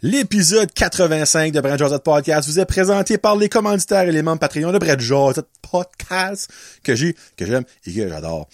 L'épisode 0.00 0.72
85 0.72 1.52
de 1.52 1.60
Brad 1.60 1.76
Josette 1.76 2.04
Podcast 2.04 2.48
vous 2.48 2.60
est 2.60 2.66
présenté 2.66 3.18
par 3.18 3.34
les 3.34 3.48
commanditaires 3.48 4.08
et 4.08 4.12
les 4.12 4.22
membres 4.22 4.38
Patreon 4.38 4.70
de 4.70 4.78
Brad 4.78 5.00
Josette 5.00 5.48
Podcast 5.60 6.48
que 6.84 6.94
j'ai, 6.94 7.16
que 7.36 7.44
j'aime 7.44 7.64
et 7.84 7.92
que 7.92 8.08
j'adore. 8.08 8.48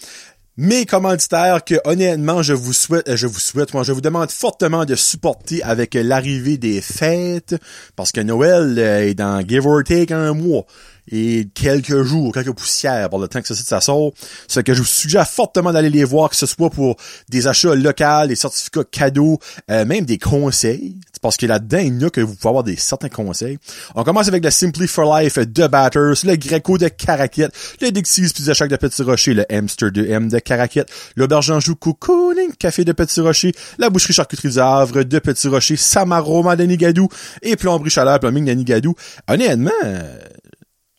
Mes 0.56 0.86
commanditaires 0.86 1.62
que 1.62 1.74
honnêtement 1.84 2.40
je 2.42 2.54
vous 2.54 2.72
souhaite, 2.72 3.06
euh, 3.10 3.16
je 3.16 3.26
vous 3.26 3.38
souhaite, 3.38 3.74
moi 3.74 3.82
je 3.82 3.92
vous 3.92 4.00
demande 4.00 4.30
fortement 4.30 4.86
de 4.86 4.94
supporter 4.94 5.62
avec 5.62 5.92
l'arrivée 5.92 6.56
des 6.56 6.80
fêtes 6.80 7.56
parce 7.94 8.10
que 8.10 8.22
Noël 8.22 8.78
euh, 8.78 9.06
est 9.06 9.14
dans 9.14 9.46
give 9.46 9.66
or 9.66 9.84
take 9.84 10.14
un 10.14 10.32
mois 10.32 10.64
et 11.10 11.48
quelques 11.54 12.02
jours, 12.02 12.32
quelques 12.32 12.52
poussières 12.52 13.08
par 13.10 13.18
le 13.18 13.28
temps 13.28 13.40
que 13.40 13.48
ça, 13.48 13.54
ça 13.54 13.80
sort. 13.80 14.12
Ce 14.48 14.60
que 14.60 14.74
je 14.74 14.80
vous 14.80 14.86
suggère 14.86 15.28
fortement 15.28 15.72
d'aller 15.72 15.90
les 15.90 16.04
voir, 16.04 16.30
que 16.30 16.36
ce 16.36 16.46
soit 16.46 16.70
pour 16.70 16.96
des 17.28 17.46
achats 17.46 17.74
locaux, 17.74 18.26
des 18.26 18.36
certificats 18.36 18.84
cadeaux, 18.84 19.38
euh, 19.70 19.84
même 19.84 20.04
des 20.04 20.18
conseils. 20.18 20.96
Parce 21.22 21.38
que 21.38 21.46
là-dedans, 21.46 21.78
il 21.78 22.02
y 22.02 22.04
a 22.04 22.10
que 22.10 22.20
vous 22.20 22.34
pouvez 22.34 22.48
avoir 22.50 22.64
des 22.64 22.76
certains 22.76 23.08
conseils. 23.08 23.58
On 23.94 24.04
commence 24.04 24.28
avec 24.28 24.44
le 24.44 24.50
Simply 24.50 24.86
for 24.86 25.18
Life 25.18 25.38
de 25.38 25.66
Batters, 25.66 26.22
le 26.24 26.36
Greco 26.36 26.76
de 26.76 26.88
Caraquette, 26.88 27.52
le 27.80 27.90
Dixie's 27.90 28.32
Pizza 28.34 28.52
Shack 28.52 28.68
de 28.68 28.76
Petit 28.76 29.02
Rocher, 29.02 29.32
le 29.32 29.50
Hamster 29.50 29.90
de 29.90 30.04
M 30.04 30.28
de 30.28 30.38
Caraquette, 30.38 30.90
l'Auberge 31.16 31.50
Anjou 31.50 31.76
Cocooning 31.76 32.52
Café 32.58 32.84
de 32.84 32.92
Petit 32.92 33.20
Rocher, 33.20 33.52
la 33.78 33.88
Boucherie 33.88 34.12
Charcuterie 34.12 34.50
du 34.50 34.58
Havre 34.58 35.02
de 35.02 35.18
Petit 35.18 35.48
Rocher, 35.48 35.76
Samaroma 35.76 36.56
de 36.56 36.64
Nigadou 36.64 37.08
et 37.40 37.56
Plomberie 37.56 37.90
Chaleur 37.90 38.20
Plumbing 38.20 38.44
de 38.44 38.52
Nigadou. 38.52 38.94
Honnêtement, 39.26 39.70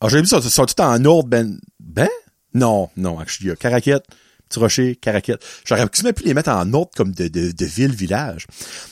alors, 0.06 0.12
j'ai 0.12 0.22
vu 0.22 0.28
ça, 0.28 0.40
ça 0.40 0.52
sont 0.52 0.66
tout 0.68 0.80
en 0.82 1.04
ordre, 1.06 1.28
ben, 1.28 1.58
ben? 1.80 2.08
Non, 2.54 2.90
non, 2.96 3.18
actually, 3.18 3.48
il 3.48 3.50
y 3.50 3.52
a 3.52 3.56
Caraquette, 3.56 4.06
Petit 4.48 4.60
Rocher, 4.60 4.96
Caraquette. 4.96 5.44
J'aurais 5.66 5.88
pu 5.88 6.24
les 6.26 6.36
mettre 6.36 6.52
en 6.52 6.72
ordre 6.74 6.92
comme 6.96 7.12
de, 7.12 7.28
de, 7.28 7.52
de 7.52 7.66
ville-village. 7.66 8.46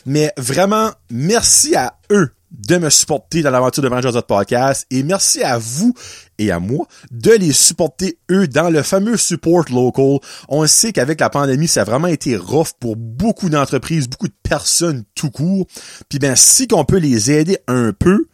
Mais 0.07 0.33
vraiment, 0.37 0.89
merci 1.11 1.75
à 1.75 1.99
eux 2.11 2.31
de 2.49 2.77
me 2.77 2.89
supporter 2.89 3.43
dans 3.43 3.51
l'aventure 3.51 3.83
de 3.83 3.89
Manger 3.89 4.09
Podcast 4.27 4.87
et 4.89 5.03
merci 5.03 5.43
à 5.43 5.59
vous 5.59 5.93
et 6.39 6.49
à 6.49 6.59
moi 6.59 6.87
de 7.11 7.29
les 7.29 7.53
supporter 7.53 8.17
eux 8.31 8.47
dans 8.47 8.71
le 8.71 8.81
fameux 8.81 9.17
support 9.17 9.65
local. 9.69 10.17
On 10.49 10.65
sait 10.65 10.93
qu'avec 10.93 11.19
la 11.19 11.29
pandémie, 11.29 11.67
ça 11.67 11.81
a 11.81 11.83
vraiment 11.83 12.07
été 12.07 12.35
rough 12.37 12.71
pour 12.79 12.95
beaucoup 12.95 13.49
d'entreprises, 13.49 14.09
beaucoup 14.09 14.29
de 14.29 14.35
personnes 14.41 15.03
tout 15.13 15.29
court. 15.29 15.67
Puis 16.09 16.17
ben, 16.17 16.35
si 16.35 16.67
qu'on 16.67 16.85
peut 16.85 16.97
les 16.97 17.29
aider 17.29 17.59
un 17.67 17.93
peu, 17.93 18.25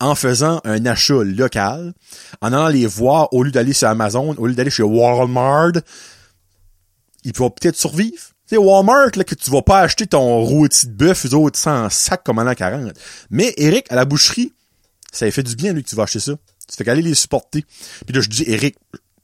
en 0.00 0.14
faisant 0.14 0.60
un 0.64 0.84
achat 0.86 1.22
local, 1.24 1.94
en 2.40 2.52
allant 2.52 2.68
les 2.68 2.86
voir 2.86 3.32
au 3.32 3.42
lieu 3.42 3.50
d'aller 3.50 3.72
sur 3.72 3.88
Amazon, 3.88 4.34
au 4.36 4.46
lieu 4.46 4.54
d'aller 4.54 4.70
chez 4.70 4.82
Walmart, 4.82 5.72
ils 7.24 7.32
vont 7.34 7.50
peut-être 7.50 7.76
survivre. 7.76 8.22
C'est 8.46 8.58
Walmart, 8.58 9.10
là, 9.16 9.24
que 9.24 9.34
tu 9.34 9.50
vas 9.50 9.62
pas 9.62 9.80
acheter 9.80 10.06
ton 10.06 10.40
rôti 10.44 10.86
de 10.86 10.92
bœuf, 10.92 11.26
eux 11.26 11.34
autres, 11.34 11.58
sans 11.58 11.90
sac 11.90 12.22
comme 12.22 12.38
en 12.38 12.44
l'an 12.44 12.54
40. 12.54 12.92
Mais 13.30 13.52
Eric, 13.56 13.90
à 13.90 13.96
la 13.96 14.04
boucherie, 14.04 14.52
ça 15.10 15.28
fait 15.30 15.42
du 15.42 15.56
bien, 15.56 15.72
lui, 15.72 15.82
que 15.82 15.88
tu 15.88 15.96
vas 15.96 16.04
acheter 16.04 16.20
ça. 16.20 16.32
Tu 16.68 16.76
fais 16.76 16.84
qu'aller 16.84 17.02
les 17.02 17.14
supporter. 17.14 17.64
Puis 18.04 18.14
là, 18.14 18.20
je 18.20 18.28
dis 18.28 18.44
Eric, 18.46 18.76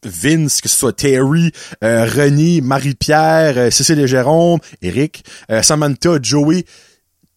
Vince, 0.05 0.61
que 0.61 0.69
ce 0.69 0.77
soit 0.77 0.93
Terry, 0.93 1.53
euh, 1.84 2.05
René, 2.05 2.61
Marie-Pierre, 2.61 3.56
euh, 3.56 3.70
Cécile 3.70 4.00
et 4.00 4.09
Jérôme, 4.09 4.59
Eric, 4.81 5.25
euh, 5.50 5.62
Samantha, 5.62 6.19
Joey, 6.20 6.65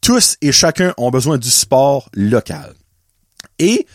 tous 0.02 0.38
et 0.42 0.52
chacun 0.52 0.94
ont 0.98 1.12
besoin 1.12 1.38
du 1.38 1.50
sport 1.50 2.10
local 2.14 2.74
et 3.60 3.86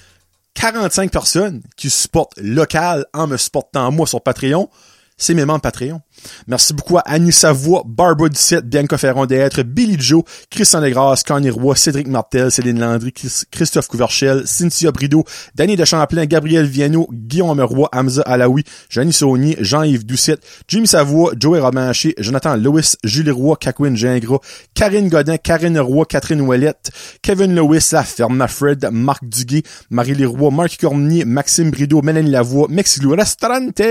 45 0.55 1.11
personnes 1.11 1.63
qui 1.77 1.91
supportent 1.91 2.37
local 2.39 3.07
en 3.13 3.27
me 3.27 3.37
supportant 3.37 3.91
moi 3.93 4.07
sur 4.07 4.23
Patreon, 4.23 4.69
c'est 5.17 5.35
mes 5.35 5.45
membres 5.45 5.61
Patreon. 5.61 6.01
Merci 6.47 6.75
beaucoup 6.75 6.99
à 6.99 7.03
Annie 7.07 7.33
Savoie, 7.33 7.83
Barbara 7.87 8.29
Ducette, 8.29 8.67
Bianca 8.67 8.99
Ferron 8.99 9.27
d'être, 9.27 9.63
Billy 9.63 9.97
Joe, 9.99 10.23
Christian 10.51 10.81
Legras, 10.81 11.23
Connie 11.27 11.51
Roy, 11.51 11.77
Cédric 11.77 12.09
Martel, 12.09 12.51
Céline 12.51 12.79
Landry, 12.81 13.13
Christophe 13.51 13.89
Couverchel, 13.89 14.43
Cynthia 14.47 14.91
Brideau, 14.93 15.25
Danny 15.55 15.77
de 15.77 15.85
Champlain, 15.85 16.27
Gabriel 16.27 16.67
Viano, 16.67 17.09
Guillaume 17.13 17.61
Roy, 17.61 17.89
Hamza 17.93 18.23
Alaoui, 18.23 18.65
Janie 18.89 19.13
Saunier, 19.13 19.57
Jean-Yves 19.61 20.05
Doucette, 20.05 20.43
Jimmy 20.69 20.87
Savoie, 20.87 21.33
Joey 21.39 21.61
Romanché, 21.61 22.15
Jonathan 22.19 22.57
Lewis, 22.57 22.97
Julie 23.05 23.31
Roy, 23.31 23.55
Kakwin 23.57 23.95
Gingras, 23.97 24.41
Karine 24.75 25.09
Godin, 25.09 25.37
Karine 25.37 25.79
Roy, 25.79 26.05
Catherine 26.05 26.41
Ouellette, 26.41 26.91
Kevin 27.23 27.55
Lewis, 27.55 27.91
La 27.93 28.03
Ferme, 28.03 28.47
Fred, 28.49 28.89
Marc 28.93 29.25
Duguay, 29.25 29.63
Marie 29.91 30.25
Roy, 30.25 30.51
Marc 30.51 30.79
Cormier, 30.81 31.25
Maxime 31.25 31.71
Brideau, 31.71 32.03
Mélanie 32.03 32.31
Lavoie, 32.31 32.67
Mexilou 32.69 33.15
Restaurante, 33.15 33.83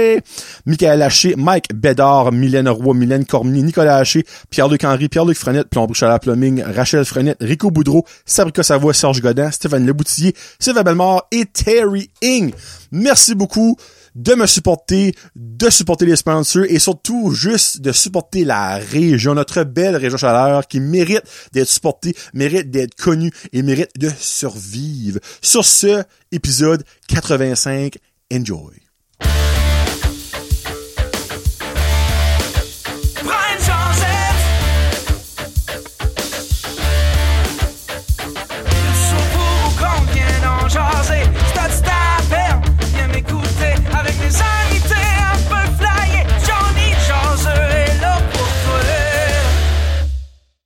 Michael 0.66 1.02
Haché, 1.02 1.36
Mike 1.38 1.74
Bédard, 1.74 2.19
Mylène 2.32 2.70
Roy, 2.70 2.94
Mylène 2.94 3.26
Cormier, 3.26 3.62
Nicolas 3.62 3.98
Haché, 3.98 4.26
Pierre-Luc 4.50 4.84
Henry, 4.84 5.10
Pierre-Luc 5.10 5.38
Frenette, 5.38 5.70
Plomb 5.70 5.88
la 6.02 6.20
Plumbing, 6.20 6.64
Rachel 6.64 7.06
Frenette, 7.06 7.38
Rico 7.42 7.72
Boudreau, 7.72 8.06
Sabrica 8.26 8.64
Savoie, 8.64 8.94
Serge 8.94 9.22
Godin, 9.22 9.52
Stéphane 9.52 9.86
Leboutillier, 9.86 10.36
Sylvain 10.60 10.84
Bellemare 10.84 11.28
et 11.32 11.46
Terry 11.46 12.10
Ing. 12.22 12.54
Merci 12.92 13.36
beaucoup 13.36 13.76
de 14.16 14.34
me 14.34 14.46
supporter, 14.46 15.16
de 15.36 15.70
supporter 15.70 16.06
les 16.06 16.16
sponsors 16.16 16.66
et 16.68 16.80
surtout 16.80 17.32
juste 17.32 17.82
de 17.82 17.92
supporter 17.92 18.44
la 18.44 18.78
région, 18.78 19.36
notre 19.36 19.64
belle 19.64 19.96
région 19.96 20.18
chaleur 20.18 20.68
qui 20.68 20.80
mérite 20.80 21.24
d'être 21.54 21.70
supportée, 21.70 22.16
mérite 22.34 22.70
d'être 22.70 22.96
connue 22.96 23.32
et 23.54 23.62
mérite 23.62 23.92
de 23.98 24.10
survivre. 24.18 25.20
Sur 25.42 25.66
ce 25.66 26.04
épisode 26.32 26.84
85, 27.08 27.98
enjoy. 28.34 28.89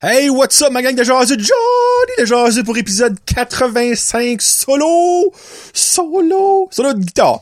Hey, 0.06 0.30
what's 0.30 0.62
up, 0.62 0.74
ma 0.74 0.81
gang 0.81 0.97
de 0.97 1.03
jaseux? 1.06 1.38
Johnny 1.38 2.28
de 2.28 2.62
pour 2.64 2.78
épisode 2.78 3.18
85 3.24 4.41
solo! 4.41 5.31
Solo! 5.72 6.68
Solo 6.72 6.94
de 6.94 7.00
guitare! 7.00 7.41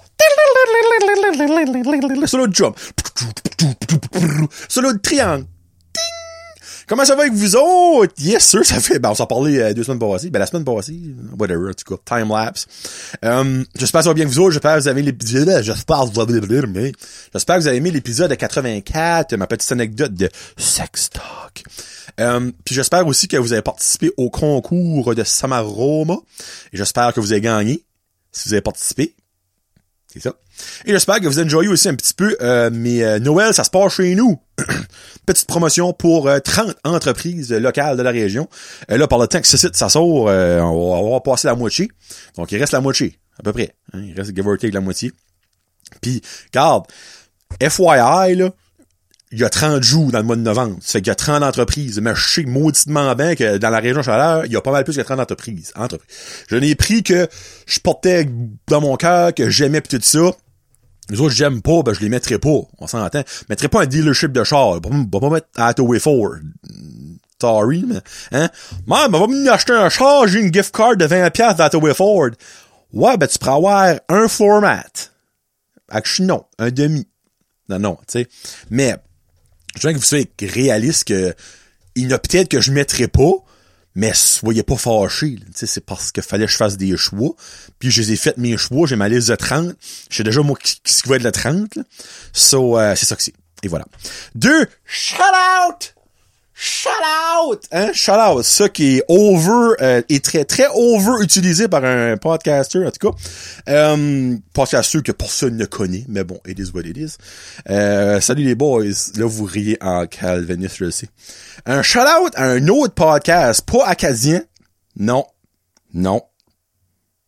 Solo 2.28 2.46
de 2.46 2.54
drum! 2.54 2.76
Solo 4.70 4.94
de 4.94 5.00
triangle! 5.00 5.48
Comment 6.86 7.04
ça 7.04 7.16
va 7.16 7.24
avec 7.24 7.34
vous 7.34 7.56
autres? 7.56 8.14
Yes, 8.20 8.48
sir, 8.48 8.64
ça 8.64 8.80
fait, 8.80 9.00
ben, 9.00 9.10
on 9.10 9.16
s'en 9.16 9.26
parlait 9.26 9.60
euh, 9.60 9.74
deux 9.74 9.84
semaines 9.84 9.98
passées. 9.98 10.30
Ben, 10.30 10.38
la 10.38 10.46
semaine 10.46 10.66
passée, 10.66 11.00
whatever, 11.40 11.70
en 11.70 11.74
tout 11.74 11.96
cas, 11.96 12.20
time-lapse. 12.20 12.68
Um, 13.24 13.66
j'espère 13.76 14.02
que 14.02 14.04
ça 14.04 14.10
va 14.10 14.14
bien 14.14 14.26
avec 14.26 14.36
vous 14.36 14.40
autres. 14.40 14.52
J'espère 14.52 14.76
que 14.76 14.82
vous 14.82 14.88
avez 14.88 15.02
l'épisode, 15.02 15.64
j'espère 15.64 16.02
que 16.02 16.14
vous 16.14 16.20
avez, 16.20 16.94
j'espère 17.34 17.56
que 17.56 17.62
vous 17.62 17.68
avez 17.68 17.78
aimé 17.78 17.90
l'épisode 17.90 18.30
de 18.30 18.36
84, 18.36 19.36
ma 19.36 19.48
petite 19.48 19.72
anecdote 19.72 20.14
de 20.14 20.30
sex 20.58 21.10
talk. 21.10 21.64
Um, 22.20 22.52
puis 22.66 22.76
j'espère 22.76 23.06
aussi 23.08 23.28
que 23.28 23.38
vous 23.38 23.54
avez 23.54 23.62
participé 23.62 24.12
au 24.18 24.30
concours 24.30 25.16
de 25.16 25.24
Samaroma. 25.24 26.16
Et 26.74 26.78
j'espère 26.78 27.14
que 27.14 27.20
vous 27.20 27.32
avez 27.32 27.42
gagné. 27.42 27.84
Si 28.32 28.50
vous 28.50 28.54
avez 28.54 28.62
participé. 28.62 29.16
C'est 30.08 30.20
ça. 30.20 30.34
Et 30.86 30.92
j'espère 30.92 31.22
que 31.22 31.28
vous 31.28 31.40
enjoyez 31.40 31.70
aussi 31.70 31.88
un 31.88 31.96
petit 31.96 32.14
peu 32.14 32.36
euh, 32.42 32.70
mais 32.72 33.02
euh, 33.02 33.20
Noël, 33.20 33.54
ça 33.54 33.64
se 33.64 33.70
passe 33.70 33.96
chez 33.96 34.14
nous. 34.16 34.42
Petite 35.26 35.48
promotion 35.48 35.94
pour 35.94 36.30
30 36.44 36.70
euh, 36.70 36.74
entreprises 36.84 37.52
locales 37.54 37.98
de 37.98 38.04
la 38.04 38.12
région. 38.12 38.50
là, 38.90 39.08
par 39.08 39.20
le 39.20 39.28
temps 39.28 39.40
que 39.40 39.48
ce 39.48 39.58
site, 39.58 39.76
ça 39.76 39.88
sort, 39.88 40.06
on 40.06 40.26
va, 40.26 40.66
on, 40.66 41.14
va, 41.14 41.22
passer 41.22 41.48
la 41.48 41.56
moitié. 41.56 41.90
Donc, 42.36 42.52
il 42.52 42.58
reste 42.58 42.74
la 42.74 42.82
moitié, 42.82 43.18
à 43.40 43.44
peu 43.44 43.54
près. 43.54 43.74
Hein. 43.94 44.02
il 44.04 44.14
reste 44.14 44.36
give 44.36 44.46
or 44.46 44.58
take 44.58 44.74
la 44.74 44.82
moitié. 44.82 45.14
Puis, 46.02 46.22
garde, 46.52 46.86
FYI, 47.62 48.36
là, 48.36 48.52
il 49.32 49.40
y 49.40 49.44
a 49.44 49.50
30 49.50 49.82
jours 49.82 50.12
dans 50.12 50.20
le 50.20 50.26
mois 50.26 50.36
de 50.36 50.42
novembre. 50.42 50.78
Ça 50.82 50.94
fait 50.94 51.02
qu'il 51.02 51.08
y 51.08 51.12
a 51.12 51.16
30 51.16 51.44
entreprises. 51.44 52.00
Mais 52.02 52.14
je 52.16 52.28
sais 52.28 52.44
mauditement 52.44 53.16
bien 53.16 53.36
que 53.36 53.58
dans 53.58 53.70
la 53.70 53.80
région 53.80 54.04
chaleur, 54.04 54.46
il 54.46 54.52
y 54.52 54.56
a 54.56 54.62
pas 54.62 54.72
mal 54.72 54.84
plus 54.84 54.96
que 54.96 55.02
30 55.02 55.20
entreprises. 55.20 55.72
entreprises. 55.76 56.16
Je 56.50 56.56
n'ai 56.58 56.76
pris 56.76 57.04
que 57.04 57.28
je 57.66 57.80
portais 57.80 58.28
dans 58.68 58.82
mon 58.82 58.96
cœur, 58.98 59.34
que 59.34 59.50
j'aimais 59.50 59.82
pis 59.82 59.98
tout 59.98 60.02
ça. 60.04 60.32
Les 61.10 61.20
autres, 61.20 61.34
j'aime 61.34 61.62
pas, 61.62 61.82
ben 61.84 61.94
je 61.94 62.00
les 62.02 62.10
mettrai 62.10 62.40
pas. 62.40 62.62
On 62.78 62.88
s'entend. 62.88 63.24
Je 63.26 63.46
mettrai 63.50 63.68
pas 63.68 63.84
un 63.84 63.86
dealership 63.86 64.32
de 64.32 64.44
char. 64.44 64.76
Je 64.84 64.90
vais 64.90 65.20
pas 65.20 65.30
mettre 65.30 65.48
Hathaway 65.56 66.00
Ford. 66.00 66.38
Sorry, 67.40 67.84
mais, 67.88 68.02
hein? 68.32 68.50
Maman, 68.86 69.20
va 69.20 69.28
me 69.28 69.50
acheter 69.50 69.74
un 69.74 69.90
char, 69.90 70.28
j'ai 70.28 70.42
une 70.42 70.54
gift 70.54 70.76
card 70.76 70.96
de 70.96 71.08
20$ 71.08 71.56
d'Hathaway 71.56 71.96
Ford. 71.96 72.30
Ouais, 72.94 73.18
ben 73.18 73.28
tu 73.28 73.40
pourras 73.40 73.56
avoir 73.56 73.96
un 74.10 74.28
floor 74.28 74.62
mat. 74.62 75.12
Non. 76.20 76.46
Un 76.60 76.70
demi. 76.70 77.08
Non, 77.68 77.80
non, 77.80 77.98
tu 78.08 78.20
sais. 78.20 78.28
Mais, 78.70 78.96
je 79.80 79.88
veux 79.88 79.94
que 79.94 80.00
vous 80.00 80.04
soyez 80.04 80.30
réaliste 80.42 81.06
que 81.06 81.34
il 81.96 82.10
y 82.10 82.14
a 82.14 82.20
peut-être 82.20 82.50
que 82.50 82.62
je 82.62 82.72
mettrais 82.72 83.08
pas, 83.08 83.34
mais 83.96 84.14
soyez 84.14 84.64
pas 84.64 84.78
fâchés. 84.78 85.38
C'est 85.54 85.86
parce 85.86 86.12
qu'il 86.12 86.24
fallait 86.24 86.46
que 86.46 86.52
je 86.52 86.58
fasse 86.58 86.78
des 86.78 86.96
choix. 86.96 87.36
Puis 87.80 87.92
je 87.92 88.02
les 88.02 88.14
ai 88.14 88.16
fait 88.16 88.38
mes 88.38 88.58
choix, 88.58 88.88
j'ai 88.88 88.96
ma 88.96 89.10
liste 89.10 89.30
de 89.30 89.36
30. 89.36 89.76
Je 90.10 90.16
sais 90.16 90.24
déjà 90.24 90.42
moi 90.42 90.58
ce 90.64 91.04
qui 91.04 91.10
va 91.10 91.18
être 91.18 91.24
le 91.24 91.32
30. 91.32 91.76
Là. 91.76 91.84
So, 92.34 92.80
euh, 92.80 92.96
c'est 92.96 93.06
ça 93.06 93.16
que 93.16 93.24
c'est. 93.24 93.34
Et 93.64 93.68
voilà. 93.68 93.86
Deux, 94.36 94.68
shout 94.86 95.18
out! 95.22 95.94
Shout 96.64 96.90
out! 97.02 97.68
Hein? 97.72 97.92
Shout 97.92 98.20
out! 98.20 98.44
Ça 98.44 98.70
qui 98.70 98.98
est 98.98 99.04
over, 99.08 99.74
euh, 99.82 100.04
est 100.08 100.24
très, 100.24 100.46
très 100.46 100.68
over 100.76 101.24
utilisé 101.24 101.68
par 101.68 101.84
un 101.84 102.18
podcaster, 102.18 102.86
en 102.86 102.92
tout 102.92 103.10
cas. 103.10 103.18
Euh, 103.68 104.38
podcaster 104.54 105.02
que 105.02 105.12
personne 105.12 105.58
ne 105.58 105.66
connaît, 105.66 106.06
mais 106.08 106.24
bon, 106.24 106.40
it 106.46 106.60
is 106.60 106.70
what 106.72 106.82
it 106.82 106.96
is. 106.96 107.16
Euh, 107.68 108.22
salut 108.22 108.44
les 108.44 108.54
boys. 108.54 108.84
Là, 109.16 109.26
vous 109.26 109.46
riez 109.46 109.80
en 109.82 110.06
calviniste, 110.06 110.76
je 110.78 110.86
le 110.86 110.92
sais. 110.92 111.10
Un 111.66 111.82
shout 111.82 111.98
out 111.98 112.32
à 112.36 112.44
un 112.44 112.68
autre 112.68 112.94
podcast, 112.94 113.66
pas 113.66 113.88
acadien. 113.88 114.44
Non. 114.96 115.26
Non. 115.96 116.22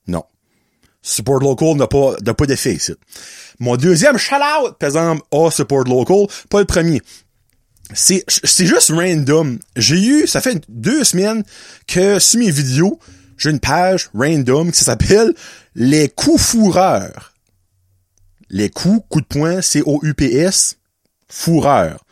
Non. 0.05 0.25
Support 1.01 1.39
local 1.39 1.75
n'a 1.75 1.87
pas, 1.87 2.17
n'a 2.23 2.35
pas 2.35 2.45
d'effet 2.45 2.75
ici. 2.75 2.93
Mon 3.59 3.77
deuxième 3.77 4.19
shout 4.19 4.35
out, 4.35 4.77
par 4.77 4.89
exemple, 4.89 5.23
à 5.31 5.49
Support 5.49 5.85
local, 5.85 6.27
pas 6.51 6.59
le 6.59 6.65
premier 6.65 7.01
c'est 7.93 8.23
c'est 8.27 8.65
juste 8.65 8.91
random. 8.91 9.59
J'ai 9.75 10.01
eu, 10.01 10.27
ça 10.27 10.41
fait 10.41 10.61
deux 10.69 11.03
semaines 11.03 11.43
que 11.87 12.19
sur 12.19 12.39
mes 12.39 12.51
vidéos, 12.51 12.99
j'ai 13.37 13.49
une 13.49 13.59
page 13.59 14.09
random 14.13 14.71
qui 14.71 14.83
s'appelle 14.83 15.33
les 15.75 16.09
coups 16.09 16.41
fourreurs. 16.41 17.33
Les 18.49 18.69
coups, 18.69 19.03
coups 19.09 19.23
de 19.23 19.27
poing, 19.27 19.61
C-O-U-P-S, 19.61 20.77
fourreurs 21.27 22.02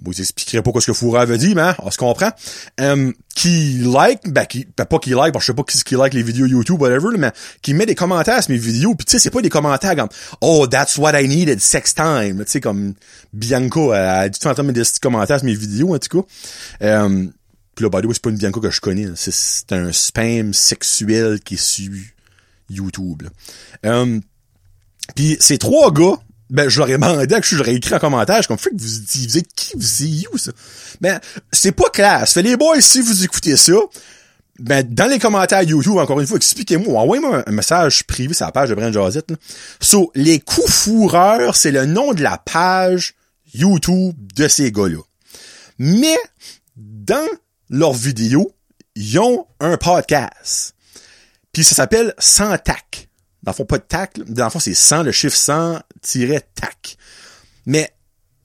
vous 0.00 0.20
expliquerai 0.20 0.62
pas 0.62 0.72
ce 0.80 0.86
que 0.86 0.92
Fourreur 0.92 1.26
veut 1.26 1.38
dire, 1.38 1.54
mais 1.54 1.72
on 1.78 1.90
se 1.90 1.98
comprend. 1.98 2.30
Um, 2.80 3.12
qui 3.34 3.78
like, 3.78 4.20
ben, 4.30 4.44
qui, 4.46 4.66
ben, 4.76 4.84
pas 4.84 4.98
qui 4.98 5.10
like, 5.10 5.38
je 5.38 5.44
sais 5.44 5.54
pas 5.54 5.62
qui, 5.62 5.82
qui 5.82 5.94
like 5.94 6.14
les 6.14 6.22
vidéos 6.22 6.46
YouTube, 6.46 6.80
whatever, 6.80 7.16
mais 7.18 7.30
qui 7.62 7.74
met 7.74 7.86
des 7.86 7.94
commentaires 7.94 8.38
à 8.38 8.42
mes 8.48 8.58
vidéos, 8.58 8.94
puis 8.94 9.04
tu 9.04 9.12
sais, 9.12 9.18
c'est 9.18 9.30
pas 9.30 9.42
des 9.42 9.48
commentaires 9.48 9.94
comme 9.96 10.08
«Oh, 10.40 10.66
that's 10.66 10.98
what 10.98 11.18
I 11.20 11.28
needed, 11.28 11.60
sex 11.60 11.94
time», 11.94 12.38
tu 12.44 12.50
sais, 12.50 12.60
comme 12.60 12.94
Bianco, 13.32 13.92
elle 13.92 14.00
a 14.00 14.28
du 14.28 14.38
temps 14.38 14.52
de 14.52 14.70
des 14.72 14.82
commentaires 15.00 15.40
à 15.40 15.44
mes 15.44 15.54
vidéos, 15.54 15.94
en 15.94 15.98
tout 15.98 16.22
cas. 16.80 17.04
Um, 17.04 17.32
puis 17.74 17.84
là, 17.84 17.90
by 17.90 18.02
the 18.02 18.06
way, 18.06 18.14
c'est 18.14 18.22
pas 18.22 18.30
une 18.30 18.36
Bianco 18.36 18.60
que 18.60 18.70
je 18.70 18.80
connais, 18.80 19.06
c'est 19.14 19.72
un 19.72 19.92
spam 19.92 20.52
sexuel 20.52 21.40
qui 21.40 21.54
est 21.54 21.62
sur 21.62 21.92
YouTube. 22.68 23.22
Um, 23.84 24.20
puis 25.14 25.36
ces 25.40 25.58
trois 25.58 25.92
gars, 25.92 26.18
ben, 26.52 26.68
je 26.68 26.78
leur 26.78 26.88
ai 26.90 26.92
demandé 26.92 27.34
que 27.40 27.46
j'aurais 27.46 27.74
écrit 27.74 27.94
en 27.94 27.98
commentaire, 27.98 28.46
comme, 28.46 28.58
fait 28.58 28.70
que 28.70 28.76
vous, 28.76 28.86
vous 28.86 29.38
êtes 29.38 29.52
qui, 29.54 29.72
vous, 29.74 29.82
c'est 29.82 30.28
où, 30.32 30.36
ça? 30.36 30.52
Ben, 31.00 31.18
c'est 31.50 31.72
pas 31.72 31.88
classe. 31.90 32.34
Fait 32.34 32.42
les 32.42 32.58
boys, 32.58 32.80
si 32.82 33.00
vous 33.00 33.24
écoutez 33.24 33.56
ça, 33.56 33.72
ben, 34.58 34.86
dans 34.86 35.06
les 35.06 35.18
commentaires 35.18 35.62
YouTube, 35.62 35.96
encore 35.96 36.20
une 36.20 36.26
fois, 36.26 36.36
expliquez-moi, 36.36 37.00
envoyez-moi 37.00 37.42
un 37.46 37.52
message 37.52 38.04
privé 38.04 38.34
sur 38.34 38.44
la 38.44 38.52
page 38.52 38.68
de 38.68 38.74
Brand 38.74 38.92
Josette, 38.92 39.30
là. 39.30 39.36
So, 39.80 40.12
les 40.14 40.40
coups 40.40 40.70
fourreurs, 40.70 41.56
c'est 41.56 41.70
le 41.70 41.86
nom 41.86 42.12
de 42.12 42.22
la 42.22 42.36
page 42.36 43.14
YouTube 43.54 44.14
de 44.34 44.46
ces 44.46 44.70
gars-là. 44.70 45.00
Mais, 45.78 46.18
dans 46.76 47.28
leurs 47.70 47.94
vidéos, 47.94 48.52
ils 48.94 49.18
ont 49.18 49.46
un 49.58 49.78
podcast. 49.78 50.74
Puis 51.50 51.64
ça 51.64 51.74
s'appelle 51.74 52.14
Sans 52.18 52.58
Tac. 52.58 53.08
Dans 53.42 53.52
le 53.52 53.56
fond, 53.56 53.64
pas 53.64 53.78
de 53.78 53.84
tac. 53.84 54.18
Dans 54.28 54.44
le 54.44 54.50
fond, 54.50 54.60
c'est 54.60 54.74
100, 54.74 55.02
le 55.02 55.12
chiffre 55.12 55.36
100-tac. 55.36 56.96
Mais 57.66 57.92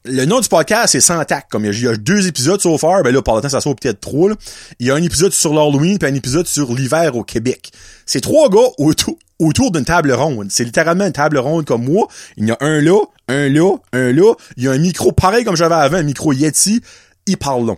le 0.05 0.25
nom 0.25 0.39
du 0.39 0.47
podcast, 0.47 0.89
c'est 0.93 1.01
100 1.01 1.25
tac. 1.25 1.47
Comme 1.49 1.65
il 1.65 1.79
y, 1.79 1.87
a, 1.87 1.95
deux 1.95 2.27
épisodes 2.27 2.59
sur 2.59 2.79
far, 2.79 3.03
ben 3.03 3.13
là, 3.13 3.21
par 3.21 3.35
le 3.35 3.41
temps, 3.41 3.49
ça 3.49 3.61
sort 3.61 3.75
peut-être 3.75 3.99
trois. 3.99 4.31
Il 4.79 4.87
y 4.87 4.91
a 4.91 4.95
un 4.95 5.03
épisode 5.03 5.33
sur 5.33 5.53
l'Halloween 5.53 5.99
puis 5.99 6.09
un 6.09 6.15
épisode 6.15 6.47
sur 6.47 6.73
l'hiver 6.73 7.15
au 7.15 7.23
Québec. 7.23 7.71
C'est 8.05 8.21
trois 8.21 8.49
gars 8.49 8.69
autour, 8.77 9.17
autour 9.39 9.71
d'une 9.71 9.85
table 9.85 10.11
ronde. 10.13 10.47
C'est 10.49 10.63
littéralement 10.63 11.05
une 11.05 11.13
table 11.13 11.37
ronde 11.37 11.65
comme 11.65 11.83
moi. 11.83 12.07
Il 12.37 12.47
y 12.47 12.51
a 12.51 12.57
un 12.61 12.81
là, 12.81 12.99
un 13.27 13.49
là, 13.49 13.75
un 13.93 14.11
là. 14.11 14.33
Il 14.55 14.63
y 14.63 14.67
a 14.67 14.71
un 14.71 14.77
micro 14.77 15.11
pareil 15.11 15.43
comme 15.43 15.55
j'avais 15.55 15.75
avant, 15.75 15.97
un 15.97 16.03
micro 16.03 16.33
Yeti. 16.33 16.81
Ils 17.27 17.37
parlent 17.37 17.65
long. 17.65 17.77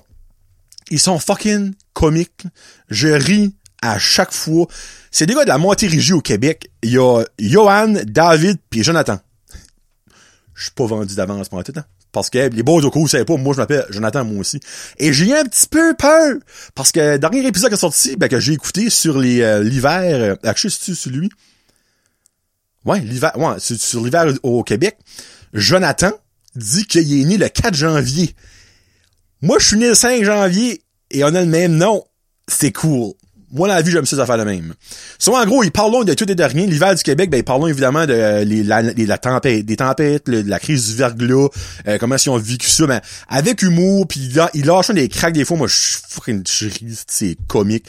Ils 0.92 1.00
sont 1.00 1.20
fucking 1.20 1.74
comiques. 1.94 2.44
Je 2.90 3.10
ris 3.10 3.56
à 3.82 4.00
chaque 4.00 4.32
fois. 4.32 4.68
C'est 5.12 5.26
des 5.26 5.34
gars 5.34 5.44
de 5.44 5.50
la 5.50 5.58
Montérégie 5.58 6.14
au 6.14 6.22
Québec. 6.22 6.70
Il 6.84 6.92
y 6.92 6.98
a 6.98 7.24
Johan, 7.40 7.96
David 8.06 8.58
puis 8.70 8.84
Jonathan. 8.84 9.20
Je 10.54 10.64
suis 10.64 10.72
pas 10.72 10.86
vendu 10.86 11.16
d'avance 11.16 11.50
pour 11.50 11.64
tout, 11.64 11.74
hein? 11.76 11.86
Parce 12.12 12.30
que 12.30 12.50
les 12.50 12.64
boys 12.64 12.84
au 12.84 12.90
coup, 12.90 13.02
vous 13.02 13.08
savez 13.08 13.26
pas, 13.26 13.38
moi 13.38 13.54
je 13.54 13.60
m'appelle 13.60 13.86
Jonathan 13.92 14.26
moi 14.26 14.40
aussi. 14.40 14.60
Et 14.98 15.14
j'ai 15.14 15.36
un 15.38 15.44
petit 15.44 15.68
peu 15.68 15.94
peur. 15.96 16.36
Parce 16.74 16.92
que 16.92 17.18
dernier 17.18 17.46
épisode 17.46 17.70
qui 17.70 17.76
est 17.76 17.80
sorti, 17.80 18.16
ben, 18.16 18.28
que 18.28 18.40
j'ai 18.40 18.54
écouté 18.54 18.90
sur 18.90 19.20
les 19.20 19.42
euh, 19.42 19.64
l'hiver. 19.64 20.38
Euh, 20.44 20.54
tu 20.54 20.70
sur 20.70 21.12
lui? 21.12 21.30
Ouais, 22.84 23.00
l'hiver. 23.02 23.38
Ouais, 23.38 23.60
sur, 23.60 24.04
l'hiver 24.04 24.34
au 24.42 24.64
Québec. 24.64 24.98
Jonathan 25.54 26.12
dit 26.56 26.86
qu'il 26.86 27.22
est 27.22 27.26
né 27.26 27.38
le 27.38 27.48
4 27.48 27.76
janvier. 27.76 28.34
Moi, 29.42 29.60
je 29.60 29.68
suis 29.68 29.78
né 29.78 29.88
le 29.88 29.96
5 29.96 30.24
janvier 30.24 30.82
et 31.12 31.24
on 31.24 31.28
a 31.28 31.42
le 31.42 31.46
même 31.46 31.76
nom. 31.76 32.04
C'est 32.48 32.72
cool 32.72 33.14
moi, 33.52 33.68
dans 33.68 33.74
la 33.74 33.82
vie, 33.82 33.92
j'aime 33.92 34.06
ça 34.06 34.26
faire 34.26 34.38
le 34.38 34.46
même. 34.46 34.74
Soit 35.18 35.42
en 35.42 35.46
gros, 35.46 35.64
ils 35.64 35.72
parlent 35.72 36.06
de 36.06 36.14
tout 36.14 36.30
et 36.30 36.36
de 36.36 36.44
rien. 36.44 36.66
L'hiver 36.66 36.94
du 36.94 37.02
Québec, 37.02 37.30
ben, 37.30 37.38
ils 37.38 37.44
parlent 37.44 37.70
évidemment 37.70 38.06
de 38.06 38.14
euh, 38.14 38.44
les, 38.44 38.64
la, 38.64 38.82
la 38.82 39.18
tempête, 39.18 39.66
des 39.66 39.76
tempêtes, 39.76 40.30
de 40.30 40.48
la 40.48 40.60
crise 40.60 40.90
du 40.90 40.96
verglas, 40.96 41.48
euh, 41.88 41.98
comment 42.00 42.16
ils 42.16 42.30
ont 42.30 42.38
vécu 42.38 42.70
ça, 42.70 42.86
mais 42.86 43.02
avec 43.28 43.62
humour, 43.62 44.08
puis 44.08 44.32
ils 44.54 44.66
lâchent 44.66 44.92
des 44.92 45.10
cracks 45.10 45.34
des 45.34 45.46
fois, 45.46 45.58
moi, 45.58 45.68
je 45.68 45.98
c'est 47.08 47.38
comique. 47.48 47.86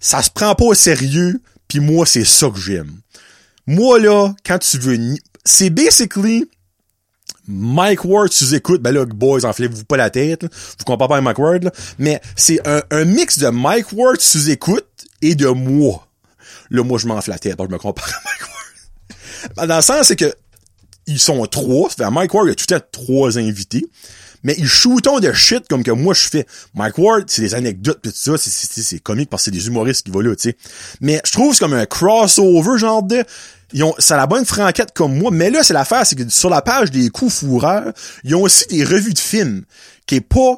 Ça 0.00 0.22
se 0.22 0.30
prend 0.30 0.54
pas 0.54 0.64
au 0.64 0.74
sérieux, 0.74 1.40
puis 1.68 1.80
moi, 1.80 2.06
c'est 2.06 2.24
ça 2.24 2.50
que 2.50 2.58
j'aime. 2.58 2.92
Moi, 3.66 3.98
là, 3.98 4.32
quand 4.44 4.58
tu 4.58 4.78
veux... 4.78 4.98
C'est 5.44 5.70
basically 5.70 6.44
Mike 7.46 8.04
Ward 8.04 8.28
tu 8.28 8.54
écoutes, 8.54 8.82
ben 8.82 8.92
là, 8.92 9.06
boys, 9.06 9.46
enflez-vous 9.46 9.84
pas 9.84 9.96
la 9.96 10.10
tête, 10.10 10.42
vous 10.42 10.84
comparez 10.84 11.08
pas 11.08 11.20
Mike 11.22 11.38
Ward, 11.38 11.64
là. 11.64 11.70
mais 11.98 12.20
c'est 12.36 12.60
un, 12.68 12.82
un, 12.90 13.06
mix 13.06 13.38
de 13.38 13.48
Mike 13.48 13.86
Ward 13.94 14.18
tu 14.18 14.50
écoutes 14.50 14.87
et 15.22 15.34
de 15.34 15.48
moi. 15.48 16.08
Là, 16.70 16.82
moi, 16.82 16.98
je 16.98 17.06
m'enfle 17.06 17.30
la 17.30 17.38
tête, 17.38 17.56
je 17.58 17.66
me 17.66 17.78
compare 17.78 18.08
à 18.08 18.20
Mike 18.24 18.40
Ward. 19.56 19.68
Dans 19.68 19.76
le 19.76 19.82
sens, 19.82 20.08
c'est 20.08 20.16
que 20.16 20.32
ils 21.06 21.18
sont 21.18 21.44
trois, 21.46 21.88
fait 21.88 22.08
Mike 22.10 22.34
Ward, 22.34 22.48
il 22.48 22.52
a 22.52 22.54
tout 22.54 22.72
à 22.74 22.80
trois 22.80 23.38
invités, 23.38 23.86
mais 24.42 24.54
ils 24.58 24.68
shootent 24.68 25.22
de 25.22 25.32
shit 25.32 25.66
comme 25.68 25.82
que 25.82 25.90
moi 25.90 26.12
je 26.12 26.28
fais. 26.28 26.46
Mike 26.74 26.98
Ward, 26.98 27.24
c'est 27.28 27.42
des 27.42 27.54
anecdotes 27.54 28.00
pis 28.02 28.10
tout 28.10 28.16
ça, 28.16 28.36
c'est 28.36 28.98
comique 29.00 29.30
parce 29.30 29.42
que 29.42 29.44
c'est 29.46 29.50
des 29.50 29.66
humoristes 29.66 30.04
qui 30.04 30.10
vont 30.10 30.20
là, 30.20 30.36
tu 30.36 30.50
sais. 30.50 30.56
Mais 31.00 31.20
je 31.24 31.32
trouve 31.32 31.54
c'est 31.54 31.60
comme 31.60 31.72
un 31.72 31.86
crossover 31.86 32.78
genre 32.78 33.02
de 33.02 33.24
ils 33.72 33.84
ont, 33.84 33.94
c'est 33.98 34.16
la 34.16 34.26
bonne 34.26 34.44
franquette 34.44 34.92
comme 34.92 35.18
moi, 35.18 35.30
mais 35.30 35.50
là, 35.50 35.62
c'est 35.62 35.74
l'affaire, 35.74 36.06
c'est 36.06 36.16
que 36.16 36.28
sur 36.30 36.48
la 36.48 36.62
page 36.62 36.90
des 36.90 37.10
coups 37.10 37.34
fourreurs, 37.34 37.92
ils 38.24 38.34
ont 38.34 38.42
aussi 38.42 38.64
des 38.68 38.84
revues 38.84 39.12
de 39.12 39.18
films, 39.18 39.64
qui 40.06 40.16
est 40.16 40.20
pas 40.20 40.56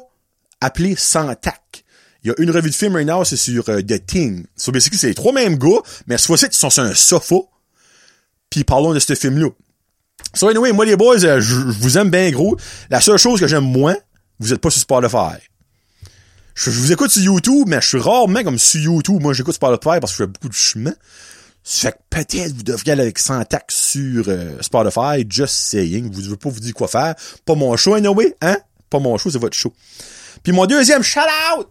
appelée 0.61 0.95
sans 0.97 1.33
tac. 1.35 1.80
Il 2.23 2.27
y 2.27 2.31
a 2.31 2.35
une 2.37 2.51
revue 2.51 2.69
de 2.69 2.75
film 2.75 2.95
right 2.95 3.07
now, 3.07 3.23
c'est 3.23 3.37
sur 3.37 3.67
euh, 3.69 3.81
The 3.81 4.05
Thing. 4.05 4.45
So 4.55 4.71
basically, 4.71 4.99
c'est 4.99 5.07
les 5.07 5.15
trois 5.15 5.33
mêmes 5.33 5.57
gars, 5.57 5.79
mais 6.07 6.17
soit 6.17 6.37
c'est 6.37 6.53
ils 6.53 6.57
sont 6.57 6.69
sur 6.69 6.83
un 6.83 6.93
sofa, 6.93 7.37
puis 8.49 8.63
parlons 8.63 8.93
de 8.93 8.99
ce 8.99 9.15
film-là. 9.15 9.49
So 10.33 10.47
anyway, 10.47 10.71
moi 10.71 10.85
les 10.85 10.95
boys, 10.95 11.23
euh, 11.23 11.41
je 11.41 11.55
vous 11.55 11.97
aime 11.97 12.09
bien 12.09 12.29
gros. 12.31 12.57
La 12.89 13.01
seule 13.01 13.17
chose 13.17 13.39
que 13.39 13.47
j'aime 13.47 13.65
moins, 13.65 13.97
vous 14.39 14.53
êtes 14.53 14.61
pas 14.61 14.69
sur 14.69 14.81
Spotify. 14.81 15.41
Je, 16.53 16.69
vous 16.69 16.91
écoute 16.91 17.09
sur 17.09 17.23
YouTube, 17.23 17.67
mais 17.67 17.81
je 17.81 17.87
suis 17.87 17.99
rarement 17.99 18.43
comme 18.43 18.59
sur 18.59 18.81
YouTube. 18.81 19.21
Moi, 19.21 19.33
j'écoute 19.33 19.55
Spotify 19.55 19.99
parce 19.99 20.11
que 20.11 20.17
je 20.17 20.23
fais 20.23 20.27
beaucoup 20.27 20.49
de 20.49 20.53
chemin. 20.53 20.93
Fait 21.63 21.91
que 21.91 21.97
peut-être 22.09 22.53
vous 22.53 22.63
devriez 22.63 22.91
aller 22.93 23.03
avec 23.03 23.19
100 23.19 23.45
taxes 23.45 23.75
sur 23.75 24.25
euh, 24.27 24.61
Spotify, 24.61 25.25
just 25.27 25.53
saying. 25.53 26.11
Vous 26.11 26.21
ne 26.21 26.35
pas 26.35 26.49
vous 26.49 26.59
dire 26.59 26.73
quoi 26.73 26.87
faire. 26.87 27.15
Pas 27.45 27.55
mon 27.55 27.75
show, 27.77 27.93
anyway, 27.93 28.35
hein? 28.41 28.57
Pas 28.89 28.99
mon 28.99 29.17
show, 29.17 29.29
c'est 29.29 29.39
votre 29.39 29.57
show. 29.57 29.73
Puis 30.43 30.53
mon 30.53 30.65
deuxième 30.65 31.03
shout-out, 31.03 31.67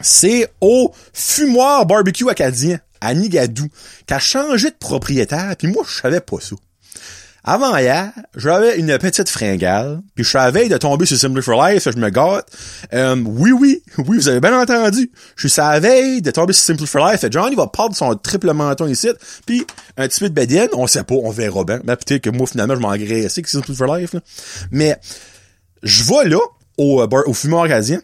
c'est 0.00 0.48
au 0.60 0.92
Fumoir 1.12 1.86
Barbecue 1.86 2.28
Acadien 2.28 2.78
à 3.00 3.14
Nigadou, 3.14 3.68
qui 4.06 4.14
a 4.14 4.18
changé 4.18 4.70
de 4.70 4.76
propriétaire, 4.78 5.54
puis 5.56 5.68
moi, 5.68 5.84
je 5.88 6.00
savais 6.00 6.20
pas 6.20 6.40
ça. 6.40 6.56
Avant 7.44 7.74
hier, 7.78 8.12
j'avais 8.36 8.78
une 8.78 8.98
petite 8.98 9.28
fringale, 9.30 10.02
puis 10.14 10.22
je 10.22 10.30
savais 10.30 10.68
de 10.68 10.76
tomber 10.76 11.06
sur 11.06 11.16
Simply 11.16 11.40
for 11.40 11.66
Life, 11.66 11.88
je 11.90 11.96
me 11.96 12.10
gâte. 12.10 12.46
Euh, 12.92 13.16
oui, 13.24 13.52
oui, 13.52 13.82
oui, 13.98 14.18
vous 14.18 14.28
avez 14.28 14.40
bien 14.40 14.60
entendu. 14.60 15.10
Je 15.36 15.48
veille 15.80 16.20
de 16.20 16.30
tomber 16.30 16.52
sur 16.52 16.64
Simply 16.64 16.86
for 16.86 17.08
Life, 17.08 17.24
et 17.24 17.30
Johnny 17.30 17.54
va 17.54 17.66
perdre 17.68 17.96
son 17.96 18.14
triple 18.16 18.52
menton 18.52 18.86
ici, 18.86 19.08
puis 19.46 19.64
un 19.96 20.08
petit 20.08 20.20
peu 20.20 20.28
de 20.28 20.34
badienne, 20.34 20.68
on 20.74 20.86
sait 20.86 21.04
pas, 21.04 21.14
on 21.14 21.30
verra 21.30 21.64
bien. 21.64 21.80
Mais 21.84 21.96
peut-être 21.96 22.22
que 22.22 22.30
moi, 22.30 22.46
finalement, 22.46 22.74
je 22.74 22.80
m'engraisse 22.80 23.32
avec 23.38 23.48
Simply 23.48 23.74
for 23.74 23.96
Life. 23.96 24.14
Mais 24.70 24.98
je 25.82 26.04
vais 26.04 26.28
là, 26.28 26.40
au, 26.76 27.00
euh, 27.00 27.22
au 27.26 27.32
fumoir 27.32 27.62
acadien, 27.62 28.00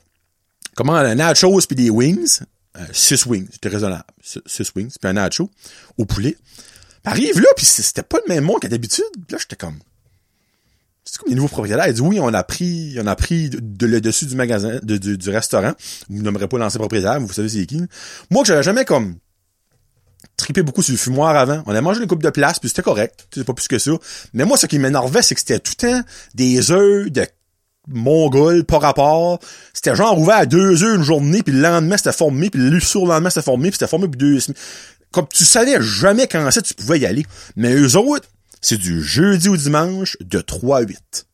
comment 0.75 0.95
un 0.95 1.15
nachos 1.15 1.61
puis 1.67 1.77
des 1.77 1.91
wings, 1.91 2.41
euh, 2.77 2.85
six 2.93 3.27
wings, 3.27 3.49
c'était 3.53 3.69
raisonnable, 3.69 4.05
six 4.23 4.73
wings, 4.75 4.93
puis 5.01 5.09
un 5.09 5.15
nacho 5.15 5.51
au 5.99 6.05
poulet 6.05 6.37
arrive 7.05 7.41
là, 7.41 7.49
puis 7.57 7.67
c'était 7.67 8.03
pas 8.03 8.19
le 8.27 8.35
même 8.35 8.45
monde 8.45 8.61
qu'à 8.61 8.69
d'habitude. 8.69 9.05
Là, 9.31 9.39
j'étais 9.39 9.57
comme... 9.57 9.79
C'est 11.05 11.19
comme 11.19 11.29
les 11.29 11.37
nouveaux 11.37 11.49
propriétaires. 11.49 11.87
Ils 11.87 11.93
disent 11.93 12.01
oui, 12.01 12.19
on 12.19 12.33
a 12.33 12.43
pris, 12.43 12.97
on 12.99 13.07
a 13.07 13.15
pris 13.15 13.51
de, 13.51 13.87
le 13.87 14.01
dessus 14.01 14.25
du 14.25 14.37
magasin, 14.37 14.81
de, 14.83 14.97
du, 14.97 15.31
restaurant. 15.31 15.75
Vous 16.09 16.23
nommerez 16.23 16.49
pas 16.49 16.57
l'ancien 16.57 16.79
propriétaire, 16.79 17.21
vous 17.21 17.31
savez 17.31 17.51
c'est 17.51 17.67
qui. 17.67 17.83
Moi, 18.31 18.43
que 18.43 18.49
j'avais 18.49 18.63
jamais 18.63 18.87
comme 18.87 19.17
tripé 20.39 20.63
beaucoup 20.63 20.83
sur 20.83 20.93
le 20.93 20.99
fumoir 20.99 21.37
avant. 21.37 21.63
On 21.67 21.75
a 21.75 21.81
mangé 21.83 22.01
une 22.01 22.09
coupe 22.09 22.23
de 22.23 22.31
place, 22.31 22.59
puis 22.59 22.71
c'était 22.71 22.83
correct. 22.83 23.29
C'est 23.33 23.45
pas 23.45 23.53
plus 23.53 23.69
que 23.69 23.79
ça. 23.79 23.93
Mais 24.33 24.47
moi, 24.47 24.57
ce 24.57 24.67
qui 24.67 24.79
m'énervait, 24.79 25.21
c'est 25.21 25.35
que 25.35 25.41
c'était 25.41 25.59
tout 25.59 25.73
le 25.83 25.89
temps 25.89 26.09
des 26.35 26.71
œufs 26.71 27.11
de 27.11 27.27
mongol, 27.89 28.65
pas 28.65 28.79
rapport. 28.79 29.39
C'était 29.73 29.95
genre 29.95 30.19
ouvert 30.19 30.37
à 30.37 30.47
deux 30.47 30.83
heures 30.85 30.97
une 30.97 31.03
journée, 31.03 31.43
puis 31.43 31.53
le 31.55 31.61
lendemain, 31.61 31.97
c'était 31.97 32.13
formé, 32.13 32.51
puis 32.51 32.61
le 32.61 32.81
sur 32.81 33.03
le 33.03 33.09
lendemain, 33.09 33.31
c'était 33.31 33.43
formé, 33.43 33.71
puis 33.71 33.79
c'était 33.79 33.91
formé 33.91 34.07
pour 34.07 34.17
deux 34.17 34.41
semaines. 34.41 34.61
Comme 35.11 35.29
tu 35.29 35.45
savais 35.45 35.81
jamais 35.81 36.27
quand 36.27 36.51
ça 36.51 36.61
tu 36.61 36.75
pouvais 36.75 36.99
y 36.99 37.07
aller. 37.07 37.25
Mais 37.57 37.73
eux 37.75 37.97
autres, 37.97 38.29
c'est 38.61 38.79
du 38.79 39.03
jeudi 39.03 39.49
au 39.49 39.57
dimanche 39.57 40.17
de 40.21 40.41
3 40.41 40.79
à 40.79 40.81
8. 40.83 41.27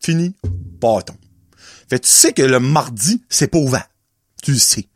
Fini, 0.00 0.34
bâton. 0.80 1.14
Fait 1.90 1.98
tu 1.98 2.08
sais 2.08 2.32
que 2.32 2.42
le 2.42 2.60
mardi, 2.60 3.22
c'est 3.28 3.48
pas 3.48 3.58
ouvert. 3.58 3.88
Tu 4.42 4.52
le 4.52 4.58
sais. 4.58 4.88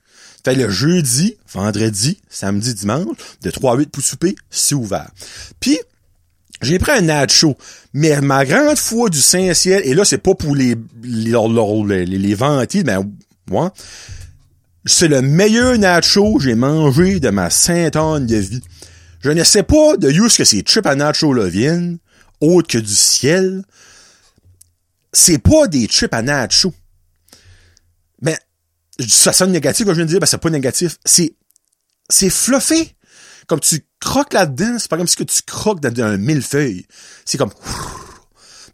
Fait 0.44 0.54
le 0.54 0.68
jeudi, 0.70 1.36
vendredi, 1.52 2.20
samedi, 2.28 2.74
dimanche, 2.74 3.16
de 3.42 3.50
3 3.50 3.72
à 3.72 3.76
8 3.76 3.90
pour 3.90 4.02
souper, 4.02 4.36
c'est 4.50 4.74
ouvert. 4.74 5.10
Puis, 5.60 5.78
j'ai 6.62 6.78
pris 6.78 6.92
un 6.92 7.02
nacho, 7.02 7.56
mais 7.92 8.20
ma 8.20 8.44
grande 8.44 8.78
foi 8.78 9.10
du 9.10 9.20
Saint-Ciel, 9.20 9.82
et 9.84 9.94
là, 9.94 10.04
c'est 10.04 10.18
pas 10.18 10.34
pour 10.34 10.54
les, 10.54 10.76
les, 11.02 11.32
les, 11.32 12.06
les, 12.06 12.18
les 12.18 12.36
moi, 13.50 13.72
c'est 14.84 15.08
le 15.08 15.22
meilleur 15.22 15.78
nacho 15.78 16.36
que 16.36 16.44
j'ai 16.44 16.54
mangé 16.54 17.20
de 17.20 17.30
ma 17.30 17.50
sainte 17.50 17.96
anne 17.96 18.26
de 18.26 18.36
vie. 18.36 18.62
Je 19.20 19.30
ne 19.30 19.44
sais 19.44 19.62
pas 19.62 19.96
de 19.96 20.08
où 20.20 20.28
ce 20.28 20.38
que 20.38 20.44
ces 20.44 20.62
chips 20.62 20.86
à 20.86 20.94
nacho 20.94 21.32
là 21.32 21.48
viennent, 21.48 21.98
autre 22.40 22.68
que 22.68 22.78
du 22.78 22.94
ciel. 22.94 23.62
C'est 25.12 25.38
pas 25.38 25.68
des 25.68 25.86
chips 25.86 26.12
à 26.12 26.22
nacho. 26.22 26.72
Mais, 28.20 28.38
ça 29.06 29.32
sonne 29.32 29.52
négatif 29.52 29.86
quand 29.86 29.92
je 29.92 29.96
viens 29.96 30.06
de 30.06 30.10
dire, 30.10 30.20
ben 30.20 30.26
c'est 30.26 30.38
pas 30.38 30.50
négatif. 30.50 30.96
C'est, 31.04 31.34
c'est 32.08 32.30
fluffé. 32.30 32.96
Comme 33.46 33.60
tu 33.60 33.84
croques 34.00 34.32
là-dedans, 34.32 34.78
c'est 34.78 34.88
pas 34.88 34.96
comme 34.96 35.06
si 35.06 35.16
que 35.16 35.24
tu 35.24 35.42
croques 35.42 35.80
dans 35.80 36.04
un 36.04 36.16
millefeuille. 36.16 36.86
C'est 37.24 37.38
comme, 37.38 37.52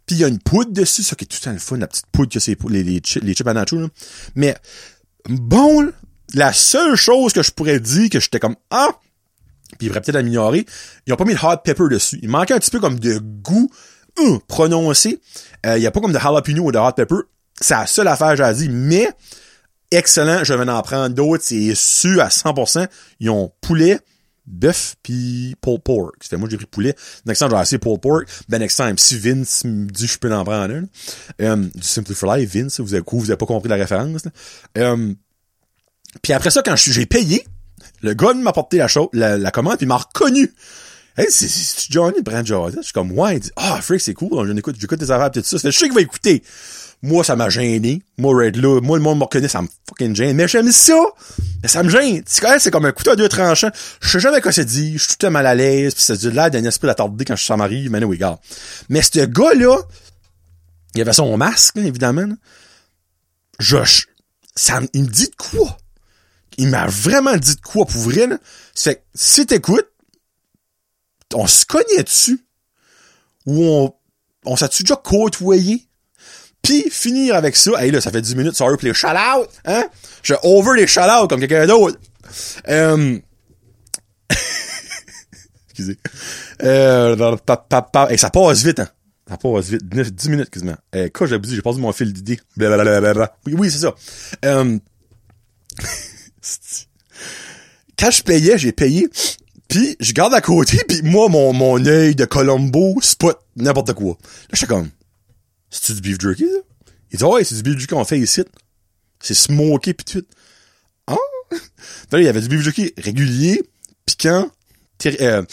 puis 0.09 0.15
il 0.15 0.19
y 0.21 0.23
a 0.23 0.27
une 0.27 0.39
poudre 0.39 0.71
dessus, 0.71 1.03
ça 1.03 1.15
qui 1.15 1.25
est 1.25 1.27
tout 1.27 1.37
le 1.39 1.45
temps 1.45 1.51
le 1.51 1.59
fun, 1.59 1.77
la 1.77 1.85
petite 1.87 2.07
poudre 2.11 2.33
que 2.33 2.39
c'est 2.39 2.57
les, 2.67 2.83
les, 2.83 2.99
chips, 3.03 3.45
à 3.45 3.53
nacho. 3.53 3.77
Mais, 4.33 4.55
bon, 5.27 5.91
la 6.33 6.51
seule 6.51 6.95
chose 6.95 7.31
que 7.31 7.43
je 7.43 7.51
pourrais 7.51 7.79
dire 7.79 8.09
que 8.09 8.19
j'étais 8.19 8.39
comme, 8.39 8.55
ah, 8.71 8.89
puis 9.77 9.85
il 9.85 9.87
devrait 9.89 10.01
peut-être 10.01 10.15
améliorer, 10.15 10.65
ils 11.05 11.13
ont 11.13 11.15
pas 11.15 11.25
mis 11.25 11.35
de 11.35 11.39
hot 11.39 11.57
pepper 11.63 11.89
dessus. 11.91 12.17
Il 12.23 12.29
manquait 12.29 12.55
un 12.55 12.59
petit 12.59 12.71
peu 12.71 12.79
comme 12.79 12.99
de 12.99 13.19
goût 13.19 13.69
euh, 14.19 14.39
prononcé. 14.47 15.21
Euh, 15.65 15.77
il 15.77 15.83
y 15.83 15.85
a 15.87 15.91
pas 15.91 15.99
comme 15.99 16.11
de 16.11 16.19
jalapeno 16.19 16.63
ou 16.63 16.71
de 16.71 16.79
hot 16.79 16.93
pepper. 16.93 17.15
C'est 17.61 17.75
la 17.75 17.85
seule 17.85 18.07
affaire 18.07 18.35
que 18.35 18.43
j'ai 18.43 18.53
dit, 18.53 18.69
mais 18.69 19.09
excellent, 19.91 20.43
je 20.43 20.53
vais 20.55 20.69
en 20.71 20.81
prendre 20.81 21.13
d'autres, 21.13 21.43
c'est 21.45 21.75
sûr 21.75 22.19
à 22.21 22.29
100%. 22.29 22.87
Ils 23.19 23.29
ont 23.29 23.51
poulet, 23.61 23.99
bœuf, 24.49 24.95
puis 25.03 25.55
pulled 25.61 25.81
pork. 25.83 26.15
C'était 26.21 26.37
moi 26.37 26.49
j'ai 26.49 26.57
pris 26.57 26.65
poulet. 26.65 26.95
Next 27.25 27.39
time, 27.39 27.49
j'ai 27.51 27.55
assez 27.55 27.77
pulled 27.77 28.01
pork. 28.01 28.27
Ben 28.49 28.59
next 28.59 28.75
time, 28.75 28.97
si 28.97 29.17
Vince 29.17 29.63
me 29.63 29.89
dit 29.89 30.07
je 30.07 30.17
peux 30.17 30.33
en 30.33 30.43
prendre 30.43 30.73
un, 30.73 30.85
euh, 31.41 31.55
du 31.55 31.87
Simply 31.87 32.15
for 32.15 32.35
Life, 32.35 32.53
Vince, 32.53 32.79
vous 32.79 32.93
avez, 32.93 33.03
vous 33.07 33.29
avez 33.29 33.37
pas 33.37 33.45
compris 33.45 33.69
la 33.69 33.75
référence. 33.75 34.23
Euh, 34.77 35.13
puis 36.21 36.33
après 36.33 36.49
ça, 36.49 36.61
quand 36.63 36.75
j'ai 36.75 37.05
payé, 37.05 37.45
le 38.01 38.13
gars 38.13 38.33
m'a 38.33 38.49
apporté 38.49 38.77
la, 38.77 38.87
la, 39.13 39.37
la 39.37 39.51
commande, 39.51 39.77
puis 39.77 39.85
m'a 39.85 39.97
reconnu. 39.97 40.53
Hey, 41.17 41.27
c'est 41.29 41.91
Johnny? 41.91 42.21
Brand. 42.21 42.45
Je 42.45 42.81
suis 42.81 42.93
comme, 42.93 43.11
ouais, 43.11 43.35
il 43.35 43.39
dit, 43.41 43.51
ah, 43.57 43.75
oh, 43.77 43.81
freak, 43.81 43.99
c'est 43.99 44.13
cool, 44.13 44.55
j'écoute, 44.55 44.77
j'écoute 44.79 44.99
des 44.99 45.11
affaires, 45.11 45.31
tout 45.31 45.41
ça. 45.43 45.57
Je 45.57 45.69
sais 45.69 45.85
qu'il 45.85 45.93
va 45.93 46.01
écouter. 46.01 46.41
Moi, 47.01 47.23
ça 47.23 47.35
m'a 47.37 47.49
gêné. 47.49 48.01
Moi, 48.17 48.35
Red 48.35 48.57
là, 48.57 48.81
moi, 48.81 48.97
le 48.97 49.03
monde 49.03 49.19
me 49.19 49.23
reconnaît, 49.23 49.47
ça 49.47 49.61
me 49.61 49.69
fucking 49.87 50.15
gêne. 50.15 50.35
Mais 50.35 50.47
j'aime 50.49 50.71
ça. 50.71 51.01
Mais 51.63 51.69
ça 51.69 51.81
me 51.81 51.89
gêne. 51.89 52.23
Tu 52.23 52.33
sais, 52.33 52.59
c'est 52.59 52.71
comme 52.71 52.85
un 52.85 52.91
couteau 52.91 53.11
à 53.11 53.15
deux 53.15 53.29
tranchants. 53.29 53.71
Je 54.01 54.09
sais 54.09 54.19
jamais 54.19 54.41
quoi 54.41 54.51
c'est 54.51 54.65
dit. 54.65 54.97
Je 54.97 55.07
suis 55.07 55.15
tout 55.15 55.25
à 55.25 55.29
mal 55.29 55.47
à 55.47 55.55
l'aise. 55.55 55.95
Pis 55.95 56.01
c'est 56.01 56.21
de 56.21 56.29
l'air 56.29 56.51
d'un 56.51 56.63
esprit 56.65 56.87
d'attardé 56.87 57.23
quand 57.23 57.35
je 57.35 57.39
suis 57.39 57.47
ça 57.47 57.55
m'arrive. 57.55 57.89
Mais 57.89 58.03
oui, 58.03 58.17
gars. 58.17 58.39
Mais 58.89 59.01
ce 59.01 59.25
gars-là, 59.25 59.77
il 60.95 61.01
avait 61.01 61.13
son 61.13 61.37
masque, 61.37 61.77
évidemment. 61.77 62.27
Je, 63.59 63.77
ça, 64.55 64.81
il 64.93 65.03
me 65.03 65.07
dit 65.07 65.29
de 65.29 65.35
quoi? 65.35 65.77
Il 66.57 66.67
m'a 66.67 66.87
vraiment 66.87 67.37
dit 67.37 67.55
de 67.55 67.61
quoi 67.61 67.85
pour 67.85 68.01
vrai, 68.01 68.27
là. 68.27 68.37
C'est 68.75 68.95
que, 68.95 69.01
si 69.15 69.45
t'écoutes, 69.45 69.89
on 71.33 71.47
se 71.47 71.65
cognait 71.65 72.03
dessus. 72.03 72.45
Ou 73.45 73.63
on, 73.63 73.93
on 74.45 74.55
s'est-tu 74.57 74.83
déjà 74.83 74.97
côtoyé? 74.97 75.88
Puis 76.61 76.89
finir 76.89 77.35
avec 77.35 77.55
ça, 77.55 77.71
hey 77.83 77.91
là, 77.91 78.01
ça 78.01 78.11
fait 78.11 78.21
10 78.21 78.35
minutes, 78.35 78.55
sorry 78.55 78.75
pour 78.75 78.85
les 78.85 78.93
shout-out, 78.93 79.49
hein? 79.65 79.87
Je 80.23 80.33
over 80.43 80.79
les 80.79 80.87
shout-out 80.87 81.29
comme 81.29 81.39
quelqu'un 81.39 81.65
d'autre. 81.65 81.97
Euh... 82.67 83.17
Excusez. 85.69 85.97
Euh, 86.63 87.37
hey, 88.09 88.17
ça 88.17 88.29
passe 88.29 88.63
vite, 88.63 88.79
hein? 88.79 88.89
Ça 89.27 89.37
passe 89.37 89.69
vite. 89.69 89.83
10 89.83 90.29
minutes 90.29 90.49
quasiment. 90.49 90.75
Eh, 90.93 91.09
quoi, 91.09 91.27
j'ai 91.27 91.39
dit, 91.39 91.55
j'ai 91.55 91.61
perdu 91.61 91.79
mon 91.79 91.91
fil 91.93 92.11
d'idée. 92.11 92.39
Oui, 92.57 93.53
oui, 93.57 93.71
c'est 93.71 93.79
ça. 93.79 93.95
Euh... 94.45 94.77
Quand 97.97 98.11
je 98.11 98.23
payais, 98.23 98.57
j'ai 98.57 98.71
payé. 98.71 99.09
Puis 99.67 99.95
je 99.99 100.13
garde 100.13 100.33
à 100.33 100.41
côté, 100.41 100.79
puis 100.87 101.01
moi, 101.03 101.29
mon, 101.29 101.53
mon 101.53 101.85
œil 101.85 102.15
de 102.15 102.25
Colombo 102.25 102.97
spot 103.01 103.39
n'importe 103.55 103.93
quoi. 103.93 104.17
Là, 104.49 104.53
je 104.53 104.65
comme, 104.65 104.89
c'est-tu 105.69 105.93
du 105.93 106.01
beef 106.01 106.19
jerky, 106.19 106.45
ça? 106.45 106.59
Il 107.11 107.17
dit, 107.17 107.23
ouais, 107.23 107.43
c'est 107.43 107.55
du 107.55 107.63
beef 107.63 107.79
jerky 107.79 107.95
qu'on 107.95 108.05
fait 108.05 108.19
ici. 108.19 108.43
C'est 109.19 109.33
smoké 109.33 109.93
pis 109.93 110.05
tout. 110.05 110.25
Là, 112.11 112.19
il 112.19 112.23
y 112.23 112.27
avait 112.27 112.41
du 112.41 112.47
beef 112.47 112.61
jerky 112.61 112.93
régulier, 112.97 113.63
piquant, 114.05 114.51
euh, 115.05 115.43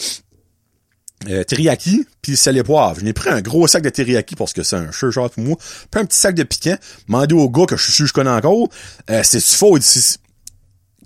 euh, 1.27 1.43
teriyaki, 1.43 2.05
puis 2.21 2.37
sel 2.37 2.57
et 2.57 2.63
poivre. 2.63 2.99
Je 2.99 3.05
n'ai 3.05 3.13
pris 3.13 3.29
un 3.29 3.41
gros 3.41 3.67
sac 3.67 3.81
de 3.83 3.89
teriyaki 3.89 4.35
parce 4.35 4.53
que 4.53 4.61
c'est 4.61 4.75
un 4.75 4.91
sure 4.91 5.11
shot 5.11 5.29
pour 5.29 5.43
moi. 5.43 5.57
Puis 5.89 6.01
un 6.01 6.05
petit 6.05 6.19
sac 6.19 6.35
de 6.35 6.43
piquant. 6.43 6.77
Demandé 7.07 7.33
au 7.33 7.49
gars 7.49 7.65
que 7.65 7.75
je 7.75 7.91
suis 7.91 8.05
je 8.05 8.13
connais 8.13 8.29
encore. 8.29 8.69
Euh, 9.09 9.21
c'est 9.23 9.43
faux? 9.43 9.79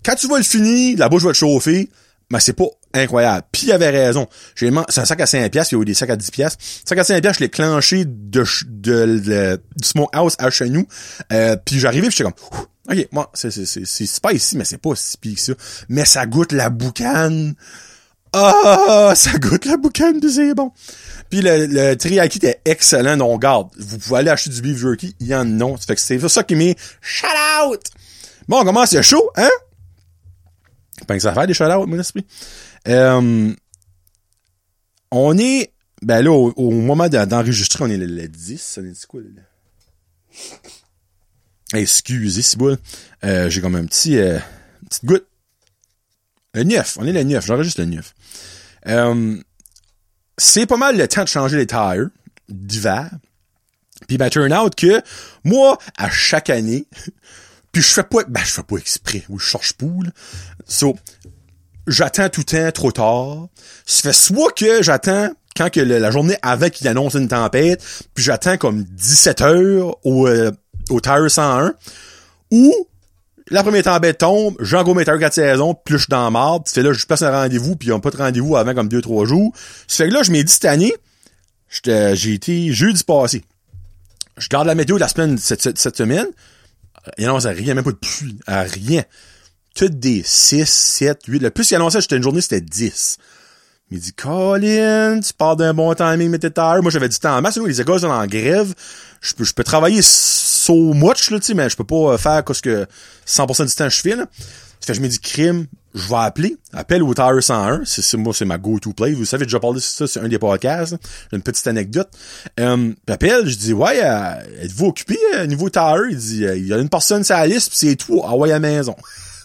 Quand 0.03 0.15
tu 0.15 0.27
vas 0.27 0.37
le 0.37 0.43
finir, 0.43 0.97
la 0.97 1.07
bouche 1.07 1.23
va 1.23 1.31
te 1.31 1.37
chauffer 1.37 1.89
mais 2.31 2.39
c'est 2.39 2.53
pas 2.53 2.65
incroyable. 2.93 3.45
Puis 3.51 3.67
il 3.67 3.71
avait 3.71 3.89
raison. 3.89 4.27
J'ai 4.55 4.71
c'est 4.89 5.01
un 5.01 5.05
sac 5.05 5.19
à 5.21 5.25
5 5.25 5.51
pièces, 5.51 5.71
il 5.71 5.75
y 5.75 5.77
a 5.77 5.81
eu 5.81 5.85
des 5.85 5.93
sacs 5.93 6.09
à 6.09 6.15
10 6.15 6.31
pièces. 6.31 6.57
Sac 6.85 6.97
à 6.97 7.03
5 7.03 7.21
pièces, 7.21 7.35
je 7.35 7.39
l'ai 7.41 7.49
clenché 7.49 8.05
de, 8.05 8.43
de, 8.67 9.61
du 9.75 9.87
smokehouse 9.87 10.35
à 10.39 10.49
chez 10.49 10.69
nous. 10.69 10.87
Euh, 11.31 11.55
puis 11.63 11.79
j'arrivais, 11.79 12.09
j'étais 12.09 12.23
comme 12.23 12.33
OK, 12.89 13.07
moi 13.11 13.29
c'est 13.33 13.51
c'est 13.51 13.65
c'est 13.65 13.85
c'est 13.85 14.21
pas 14.21 14.33
ici 14.33 14.57
mais 14.57 14.65
c'est 14.65 14.79
pas 14.79 14.95
si 14.95 15.17
pire 15.17 15.35
que 15.35 15.41
ça. 15.41 15.53
Mais 15.89 16.05
ça 16.05 16.25
goûte 16.25 16.51
la 16.51 16.69
boucane. 16.69 17.55
Ah, 18.33 19.11
ça 19.15 19.37
goûte 19.37 19.65
la 19.65 19.77
boucane, 19.77 20.21
c'est 20.29 20.53
bon. 20.53 20.71
Puis 21.29 21.41
le, 21.41 21.65
le 21.65 21.91
était 22.35 22.61
excellent, 22.63 23.17
donc 23.17 23.41
garde, 23.41 23.69
vous 23.77 23.97
pouvez 23.97 24.19
aller 24.19 24.29
acheter 24.29 24.49
du 24.49 24.61
beef 24.61 24.77
jerky, 24.77 25.15
il 25.19 25.27
y 25.27 25.35
en 25.35 25.59
a. 25.59 25.77
Ça 25.77 25.85
fait 25.87 25.95
que 25.95 26.01
c'est 26.01 26.29
ça 26.29 26.43
qui 26.43 26.55
met 26.55 26.75
shout 27.01 27.27
out. 27.65 27.81
Bon, 28.47 28.61
on 28.61 28.65
commence 28.65 28.93
le 28.93 29.01
show, 29.01 29.29
hein? 29.35 29.49
Pas 31.07 31.15
que 31.15 31.21
ça 31.21 31.33
faire 31.33 31.47
des 31.47 31.53
shout 31.53 31.65
mon 31.87 31.99
esprit. 31.99 32.25
Euh, 32.87 33.53
on 35.11 35.37
est, 35.37 35.71
ben 36.01 36.23
là, 36.23 36.31
au, 36.31 36.71
moment 36.71 37.09
d'enregistrer, 37.09 37.83
on 37.83 37.89
est 37.89 37.97
le, 37.97 38.27
10. 38.27 38.61
Ça 38.61 38.81
dit 38.81 39.01
quoi, 39.07 39.21
là? 39.21 39.41
Excusez, 41.73 42.57
bon. 42.57 42.77
Euh, 43.23 43.49
j'ai 43.49 43.61
comme 43.61 43.75
un 43.75 43.85
petit, 43.85 44.17
euh, 44.17 44.39
petite 44.89 45.05
goutte. 45.05 45.27
Le 46.53 46.63
9. 46.63 46.97
On 46.99 47.05
est 47.05 47.13
le 47.13 47.23
9. 47.23 47.45
J'enregistre 47.45 47.81
le 47.81 47.87
9. 47.87 48.13
Euh, 48.87 49.41
c'est 50.37 50.65
pas 50.65 50.77
mal 50.77 50.97
le 50.97 51.07
temps 51.07 51.23
de 51.23 51.29
changer 51.29 51.57
les 51.57 51.67
tires 51.67 52.09
d'hiver. 52.49 53.09
Puis 54.07 54.17
ben, 54.17 54.29
turn 54.29 54.51
out 54.53 54.75
que 54.75 55.01
moi, 55.43 55.77
à 55.97 56.09
chaque 56.09 56.49
année, 56.49 56.87
puis 57.71 57.81
je 57.81 57.87
fais 57.87 58.03
pas, 58.03 58.23
ben 58.27 58.43
je 58.43 58.51
fais 58.51 58.63
pas 58.63 58.77
exprès, 58.77 59.23
ou 59.29 59.39
je 59.39 59.45
cherche 59.45 59.73
poule. 59.73 60.11
So, 60.67 60.97
j'attends 61.91 62.29
tout 62.29 62.41
le 62.41 62.45
temps 62.45 62.71
trop 62.71 62.91
tard. 62.91 63.47
Ça 63.85 64.01
fait 64.01 64.13
soit 64.13 64.51
que 64.51 64.81
j'attends 64.81 65.29
quand 65.55 65.69
que 65.69 65.81
la 65.81 66.11
journée 66.11 66.37
avant 66.41 66.69
qu'il 66.69 66.87
annonce 66.87 67.15
une 67.15 67.27
tempête, 67.27 67.83
puis 68.13 68.23
j'attends 68.23 68.57
comme 68.57 68.83
17 68.83 69.41
heures 69.41 69.97
au, 70.05 70.27
euh, 70.27 70.51
au 70.89 71.01
Tire 71.01 71.29
101, 71.29 71.73
ou 72.51 72.73
la 73.49 73.63
première 73.63 73.83
tempête 73.83 74.17
tombe, 74.19 74.55
j'en 74.59 74.83
go 74.83 74.93
mes 74.93 75.03
tires 75.03 75.19
4 75.19 75.33
saisons, 75.33 75.73
puis 75.73 75.93
là, 75.93 75.97
je 75.97 76.03
suis 76.03 76.09
dans 76.09 76.23
la 76.23 76.29
marde, 76.29 76.63
puis 76.71 76.81
là, 76.81 76.93
je 76.93 77.05
place 77.05 77.21
un 77.21 77.31
rendez-vous, 77.31 77.75
puis 77.75 77.89
ils 77.89 77.91
ont 77.91 77.99
pas 77.99 78.11
de 78.11 78.17
rendez-vous 78.17 78.55
avant 78.55 78.73
comme 78.73 78.87
2-3 78.87 79.25
jours. 79.25 79.53
Ça 79.87 80.03
fait 80.05 80.09
que 80.09 80.13
là, 80.13 80.23
je 80.23 80.31
m'ai 80.31 80.43
dit 80.43 80.53
cette 80.53 80.65
année, 80.65 80.93
j'ai 81.69 82.33
été 82.33 82.71
jeudi 82.71 83.03
passé. 83.03 83.43
Je 84.37 84.47
garde 84.47 84.67
la 84.67 84.75
météo 84.75 84.95
de 84.95 85.01
la 85.01 85.09
semaine, 85.09 85.37
cette, 85.37 85.61
cette, 85.61 85.77
cette 85.77 85.97
semaine, 85.97 86.27
il 87.17 87.25
annonce 87.25 87.45
rien, 87.45 87.73
même 87.73 87.83
pas 87.83 87.91
de 87.91 87.97
pluie, 87.97 88.37
à 88.47 88.61
rien. 88.61 89.03
Toutes 89.75 89.99
des 89.99 90.21
6, 90.25 90.67
7, 90.67 91.25
8. 91.27 91.39
Le 91.39 91.49
plus 91.49 91.69
il 91.71 91.75
annonçait, 91.75 92.01
j'étais 92.01 92.17
une 92.17 92.23
journée, 92.23 92.41
c'était 92.41 92.61
10. 92.61 93.17
Il 93.93 93.99
dit, 93.99 94.13
Colin, 94.13 95.19
tu 95.19 95.33
parles 95.33 95.57
d'un 95.57 95.73
bon 95.73 95.93
timing, 95.93 96.29
mais 96.29 96.39
t'es 96.39 96.49
tard. 96.49 96.81
Moi, 96.81 96.91
j'avais 96.91 97.09
du 97.09 97.19
temps 97.19 97.35
en 97.35 97.41
masse. 97.41 97.57
Les 97.57 97.81
écoles 97.81 97.99
sont 97.99 98.07
en 98.07 98.25
grève. 98.25 98.73
Je 99.19 99.33
peux, 99.33 99.43
je 99.43 99.53
peux 99.53 99.65
travailler 99.65 100.01
so 100.01 100.93
much, 100.93 101.29
là, 101.29 101.39
mais 101.55 101.69
je 101.69 101.75
peux 101.75 101.83
pas 101.83 102.17
faire 102.17 102.43
ce 102.53 102.61
que 102.61 102.87
100% 103.27 103.67
du 103.67 103.75
temps 103.75 103.89
je 103.89 104.01
fais, 104.01 104.15
là. 104.15 104.25
Fait 104.79 104.93
je 104.93 105.01
me 105.01 105.07
dis, 105.07 105.19
crime, 105.19 105.67
je 105.93 106.07
vais 106.07 106.15
appeler, 106.15 106.57
appelle 106.73 107.03
au 107.03 107.13
Tire 107.13 107.43
101, 107.43 107.81
c'est, 107.85 108.01
c'est 108.01 108.17
moi, 108.17 108.33
c'est 108.33 108.45
ma 108.45 108.57
go-to 108.57 108.93
play. 108.93 109.11
Vous 109.11 109.25
savez, 109.25 109.41
j'ai 109.41 109.47
déjà 109.47 109.59
parlé 109.59 109.75
de 109.75 109.81
ça 109.81 110.07
sur 110.07 110.23
un 110.23 110.27
des 110.27 110.39
podcasts. 110.39 110.95
J'ai 111.29 111.37
une 111.37 111.43
petite 111.43 111.67
anecdote. 111.67 112.09
Euh, 112.59 112.91
j'appelle, 113.07 113.47
je 113.47 113.55
dis, 113.57 113.73
ouais, 113.73 113.99
euh, 114.03 114.63
êtes-vous 114.63 114.87
occupé, 114.87 115.19
euh, 115.35 115.45
niveau 115.45 115.69
Tire? 115.69 116.05
Il 116.09 116.17
dit, 116.17 116.45
euh, 116.45 116.57
il 116.57 116.67
y 116.67 116.73
a 116.73 116.77
une 116.77 116.89
personne 116.89 117.23
sur 117.23 117.35
la 117.35 117.45
liste, 117.45 117.71
pis 117.71 117.77
c'est 117.77 117.95
tout, 117.95 118.21
ah 118.25 118.35
ouais, 118.35 118.49
à 118.49 118.53
la 118.53 118.59
maison. 118.59 118.95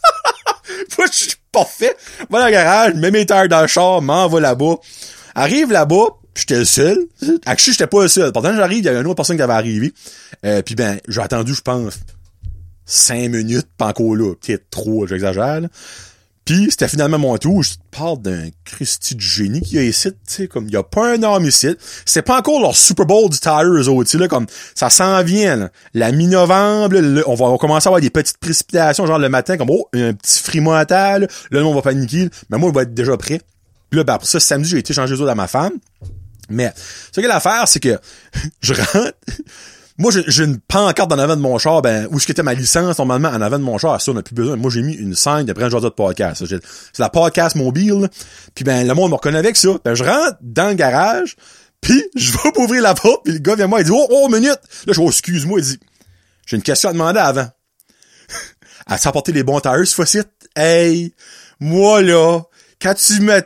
Moi, 0.98 1.06
je 1.10 1.16
suis 1.16 1.36
parfait. 1.52 1.96
Va 2.30 2.40
dans 2.40 2.46
le 2.46 2.52
garage, 2.52 2.94
mets 2.94 3.10
mes 3.10 3.26
tires 3.26 3.48
dans 3.48 3.62
le 3.62 3.66
char, 3.66 4.02
m'en 4.02 4.28
va 4.28 4.40
là-bas. 4.40 4.76
Arrive 5.34 5.70
là-bas, 5.70 6.06
j'étais 6.34 6.58
le 6.58 6.64
seul. 6.64 6.98
Actually, 7.44 7.72
j'étais 7.72 7.86
pas 7.86 8.02
le 8.02 8.08
seul. 8.08 8.32
Pourtant, 8.32 8.54
j'arrive, 8.54 8.78
il 8.78 8.84
y 8.84 8.88
avait 8.88 9.00
une 9.00 9.06
autre 9.06 9.16
personne 9.16 9.36
qui 9.36 9.42
avait 9.42 9.52
arrivé. 9.52 9.92
Euh, 10.44 10.62
puis 10.62 10.74
ben, 10.74 10.98
j'ai 11.08 11.20
attendu, 11.20 11.54
je 11.54 11.62
pense, 11.62 11.98
cinq 12.84 13.30
minutes, 13.30 13.68
pas 13.76 13.88
encore 13.88 14.14
là. 14.16 14.34
Peut-être 14.34 14.70
trop, 14.70 15.06
j'exagère. 15.06 15.60
Puis 16.46 16.68
c'était 16.70 16.86
finalement 16.86 17.18
mon 17.18 17.36
tour. 17.38 17.64
Je 17.64 17.72
te 17.72 17.78
parle 17.90 18.22
d'un 18.22 18.48
Christy 18.64 19.16
de 19.16 19.20
génie 19.20 19.60
qui 19.60 19.78
a 19.78 19.82
ici, 19.82 20.12
tu 20.12 20.16
sais, 20.26 20.46
comme 20.46 20.68
il 20.68 20.72
y 20.72 20.76
a 20.76 20.84
pas 20.84 21.14
un 21.14 21.22
homme 21.24 21.44
ici. 21.44 21.76
C'est 22.04 22.22
pas 22.22 22.38
encore 22.38 22.60
leur 22.60 22.76
Super 22.76 23.04
Bowl 23.04 23.28
du 23.28 23.38
Tire, 23.38 23.64
eux 23.64 23.82
là, 24.18 24.28
comme 24.28 24.46
ça 24.76 24.88
s'en 24.88 25.22
vient. 25.24 25.68
La 25.92 26.12
mi-novembre, 26.12 27.24
on 27.26 27.34
va 27.34 27.58
commencer 27.58 27.88
à 27.88 27.90
avoir 27.90 28.00
des 28.00 28.10
petites 28.10 28.38
précipitations, 28.38 29.06
genre 29.06 29.18
le 29.18 29.28
matin, 29.28 29.56
comme 29.56 29.70
oh, 29.70 29.88
un 29.92 30.14
petit 30.14 30.40
frimotage, 30.40 31.22
là, 31.50 31.60
là, 31.60 31.66
on 31.66 31.74
va 31.74 31.82
paniquer, 31.82 32.30
mais 32.48 32.58
moi, 32.58 32.70
il 32.70 32.74
va 32.74 32.82
être 32.82 32.94
déjà 32.94 33.16
prêt. 33.16 33.40
Puis 33.90 33.98
là, 33.98 34.04
ben, 34.04 34.16
pour 34.16 34.28
ça, 34.28 34.38
samedi, 34.38 34.68
j'ai 34.68 34.78
été 34.78 34.94
changer 34.94 35.14
les 35.14 35.20
autres 35.20 35.32
à 35.32 35.34
ma 35.34 35.48
femme. 35.48 35.72
Mais, 36.48 36.72
ce 37.10 37.20
que 37.20 37.26
l'affaire, 37.26 37.66
c'est 37.66 37.80
que 37.80 37.98
je 38.60 38.72
rentre. 38.72 39.14
Moi, 39.98 40.12
j'ai 40.12 40.44
une 40.44 40.58
pancarte 40.58 41.10
en 41.10 41.18
avant 41.18 41.36
de 41.36 41.40
mon 41.40 41.56
char, 41.58 41.80
ben, 41.80 42.06
où 42.10 42.20
ce 42.20 42.30
était 42.30 42.42
ma 42.42 42.52
licence, 42.52 42.98
normalement, 42.98 43.30
en 43.30 43.40
avant 43.40 43.58
de 43.58 43.64
mon 43.64 43.78
char, 43.78 44.00
ça, 44.00 44.10
on 44.10 44.14
n'a 44.14 44.22
plus 44.22 44.34
besoin. 44.34 44.56
Moi, 44.56 44.70
j'ai 44.70 44.82
mis 44.82 44.92
une 44.92 45.14
scène 45.14 45.44
de 45.44 45.52
Brand 45.54 45.70
Josette 45.70 45.94
Podcast. 45.94 46.44
C'est 46.46 46.98
la 46.98 47.08
podcast 47.08 47.56
mobile. 47.56 48.08
Puis 48.54 48.64
ben, 48.64 48.86
le 48.86 48.92
monde 48.92 49.10
me 49.10 49.14
reconnaît 49.14 49.38
avec 49.38 49.56
ça. 49.56 49.70
Ben, 49.84 49.94
je 49.94 50.04
rentre 50.04 50.36
dans 50.42 50.68
le 50.68 50.74
garage, 50.74 51.36
puis 51.80 52.04
je 52.14 52.32
vais 52.32 52.60
ouvrir 52.60 52.82
la 52.82 52.94
porte, 52.94 53.24
puis 53.24 53.32
le 53.32 53.38
gars 53.38 53.54
vient 53.54 53.66
me 53.66 53.70
voir, 53.70 53.80
il 53.80 53.84
dit, 53.84 53.92
oh, 53.94 54.06
oh, 54.10 54.28
minute! 54.28 54.50
Là, 54.50 54.58
je 54.88 54.92
dis, 54.92 55.00
oh, 55.00 55.08
excuse-moi, 55.08 55.60
il 55.60 55.64
dit, 55.64 55.78
j'ai 56.46 56.56
une 56.56 56.62
question 56.62 56.90
à 56.90 56.92
demander 56.92 57.20
avant. 57.20 57.48
à 58.86 58.98
s'apporter 58.98 59.32
les 59.32 59.44
bons 59.44 59.60
tires, 59.60 59.78
cette 59.86 59.94
fois-ci? 59.94 60.20
Hey, 60.54 61.14
moi, 61.58 62.02
là, 62.02 62.42
quand 62.82 62.94
tu 62.94 63.20
m'as, 63.20 63.40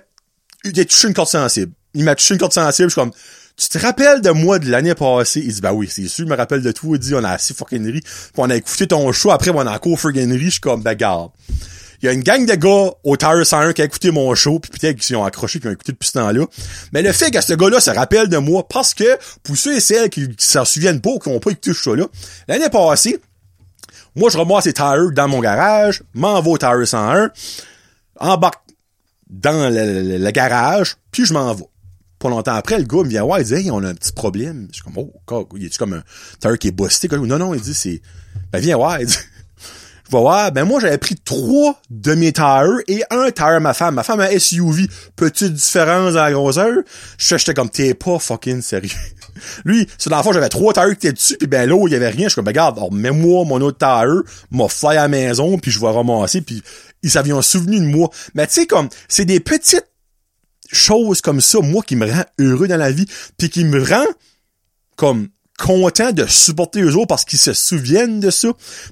il 0.64 0.80
a 0.80 0.84
touché 0.84 1.06
une 1.06 1.14
corde 1.14 1.28
sensible. 1.28 1.72
Il 1.94 2.02
m'a 2.04 2.16
touché 2.16 2.34
une 2.34 2.40
corde 2.40 2.52
sensible, 2.52 2.88
je 2.88 2.94
suis 2.94 3.00
comme, 3.00 3.12
tu 3.60 3.68
te 3.68 3.78
rappelles 3.78 4.20
de 4.22 4.30
moi 4.30 4.58
de 4.58 4.70
l'année 4.70 4.94
passée? 4.94 5.42
Il 5.44 5.52
dit, 5.52 5.60
bah 5.60 5.72
oui, 5.72 5.88
c'est 5.90 6.08
sûr, 6.08 6.24
je 6.26 6.30
me 6.30 6.36
rappelle 6.36 6.62
de 6.62 6.72
tout. 6.72 6.94
Il 6.94 6.98
dit, 6.98 7.14
on 7.14 7.22
a 7.24 7.30
assez 7.30 7.52
fucking 7.54 7.84
ri. 7.86 8.00
Puis 8.00 8.10
on 8.38 8.48
a 8.48 8.56
écouté 8.56 8.86
ton 8.86 9.10
show, 9.12 9.30
après, 9.30 9.50
on 9.50 9.60
a 9.60 9.74
encore 9.74 9.98
fucking 9.98 10.32
ri. 10.32 10.44
Je 10.46 10.50
suis 10.50 10.60
comme, 10.60 10.82
ben, 10.82 10.94
garde. 10.94 11.30
Il 12.02 12.06
y 12.06 12.08
a 12.08 12.12
une 12.12 12.22
gang 12.22 12.46
de 12.46 12.54
gars 12.54 12.92
au 13.04 13.16
Tire 13.18 13.44
101 13.46 13.74
qui 13.74 13.82
a 13.82 13.84
écouté 13.84 14.10
mon 14.10 14.34
show, 14.34 14.58
puis 14.58 14.70
peut-être 14.70 14.96
qu'ils 14.98 15.14
ont 15.16 15.24
accroché, 15.24 15.60
qui 15.60 15.66
ont 15.68 15.70
écouté 15.72 15.92
depuis 15.92 16.06
ce 16.08 16.12
temps-là. 16.14 16.46
Mais 16.94 17.02
le 17.02 17.12
fait 17.12 17.30
que 17.30 17.42
ce 17.42 17.52
gars-là 17.52 17.78
se 17.78 17.90
rappelle 17.90 18.28
de 18.28 18.38
moi, 18.38 18.66
parce 18.66 18.94
que, 18.94 19.18
pour 19.42 19.54
ceux 19.56 19.76
et 19.76 19.80
celles 19.80 20.08
qui, 20.08 20.26
s'en 20.38 20.64
souviennent 20.64 21.02
pas 21.02 21.10
ou 21.10 21.18
qui 21.18 21.28
n'ont 21.28 21.40
pas 21.40 21.50
écouté 21.50 21.74
ce 21.74 21.78
show-là, 21.78 22.06
l'année 22.48 22.70
passée, 22.70 23.20
moi, 24.16 24.30
je 24.30 24.38
ramasse 24.38 24.64
les 24.64 24.72
tires 24.72 25.10
dans 25.12 25.28
mon 25.28 25.40
garage, 25.40 26.02
m'en 26.14 26.40
vais 26.40 26.48
au 26.50 26.56
Tire 26.56 26.88
101, 26.88 27.30
embarque 28.18 28.62
dans 29.28 29.70
le, 29.70 30.02
le- 30.02 30.16
le 30.18 30.30
garage, 30.30 30.96
puis 31.12 31.26
je 31.26 31.34
m'en 31.34 31.52
vais. 31.52 31.64
Pas 32.20 32.28
longtemps 32.28 32.52
après, 32.54 32.78
le 32.78 32.84
gars 32.84 33.02
me 33.02 33.08
vient 33.08 33.24
voir, 33.24 33.40
il 33.40 33.46
dit, 33.46 33.54
hey, 33.54 33.70
on 33.70 33.82
a 33.82 33.88
un 33.88 33.94
petit 33.94 34.12
problème. 34.12 34.68
Je 34.70 34.74
suis 34.76 34.82
comme, 34.84 34.98
oh, 34.98 35.48
il 35.56 35.64
est 35.64 35.76
comme 35.78 35.94
un 35.94 36.02
tire 36.38 36.58
qui 36.58 36.68
est 36.68 37.08
quoi? 37.08 37.18
Non, 37.18 37.38
non, 37.38 37.54
il 37.54 37.60
dit, 37.62 37.74
c'est, 37.74 38.00
ben, 38.52 38.60
viens 38.60 38.76
voir, 38.76 39.00
il 39.00 39.06
dit. 39.06 39.14
Je 40.10 40.16
vais 40.16 40.22
voir, 40.22 40.50
ben, 40.50 40.64
moi, 40.64 40.80
j'avais 40.80 40.98
pris 40.98 41.14
trois 41.14 41.80
de 41.88 42.14
mes 42.14 42.32
tires 42.32 42.78
et 42.88 43.04
un 43.10 43.30
tire 43.30 43.46
à 43.46 43.60
ma 43.60 43.72
femme. 43.74 43.94
Ma 43.94 44.02
femme 44.02 44.18
a 44.18 44.36
SUV. 44.38 44.88
Petite 45.14 45.52
différence 45.54 46.14
dans 46.14 46.22
la 46.24 46.32
grosseur. 46.32 46.82
Je- 47.16 47.36
J'étais 47.38 47.54
comme, 47.54 47.70
t'es 47.70 47.94
pas 47.94 48.18
fucking 48.18 48.60
sérieux. 48.60 48.90
Lui, 49.64 49.86
c'est 49.98 50.10
dans 50.10 50.16
le 50.16 50.22
fond, 50.24 50.32
j'avais 50.32 50.48
trois 50.48 50.72
tires 50.72 50.86
qui 50.98 51.06
étaient 51.06 51.12
dessus, 51.12 51.36
puis 51.38 51.46
ben, 51.46 51.66
l'autre, 51.68 51.86
il 51.86 51.92
y 51.92 51.94
avait 51.94 52.08
rien. 52.08 52.24
Je 52.24 52.30
suis 52.30 52.34
comme, 52.34 52.44
ben, 52.44 52.50
regarde, 52.50 52.78
mets-moi 52.92 53.44
mon 53.44 53.60
autre 53.60 53.78
tire, 53.78 54.22
m'a 54.50 54.66
fly 54.68 54.96
à 54.96 55.02
la 55.02 55.08
maison, 55.08 55.56
puis 55.58 55.70
je 55.70 55.78
vais 55.80 55.86
ramasser, 55.90 56.40
puis 56.40 56.60
ils 57.04 57.10
s'avaient 57.10 57.40
souvenu 57.40 57.78
de 57.78 57.86
moi. 57.86 58.10
Mais 58.34 58.46
tu 58.48 58.54
sais, 58.54 58.66
comme, 58.66 58.88
c'est 59.08 59.24
des 59.24 59.38
petites 59.38 59.86
choses 60.72 61.20
comme 61.20 61.40
ça, 61.40 61.60
moi, 61.60 61.82
qui 61.82 61.96
me 61.96 62.10
rend 62.10 62.24
heureux 62.38 62.68
dans 62.68 62.76
la 62.76 62.90
vie, 62.90 63.06
puis 63.38 63.50
qui 63.50 63.64
me 63.64 63.82
rend 63.82 64.06
comme 64.96 65.28
content 65.60 66.12
de 66.12 66.26
supporter 66.26 66.80
eux 66.80 66.96
autres 66.96 67.08
parce 67.08 67.24
qu'ils 67.24 67.38
se 67.38 67.52
souviennent 67.52 68.18
de 68.18 68.30
ça, 68.30 68.48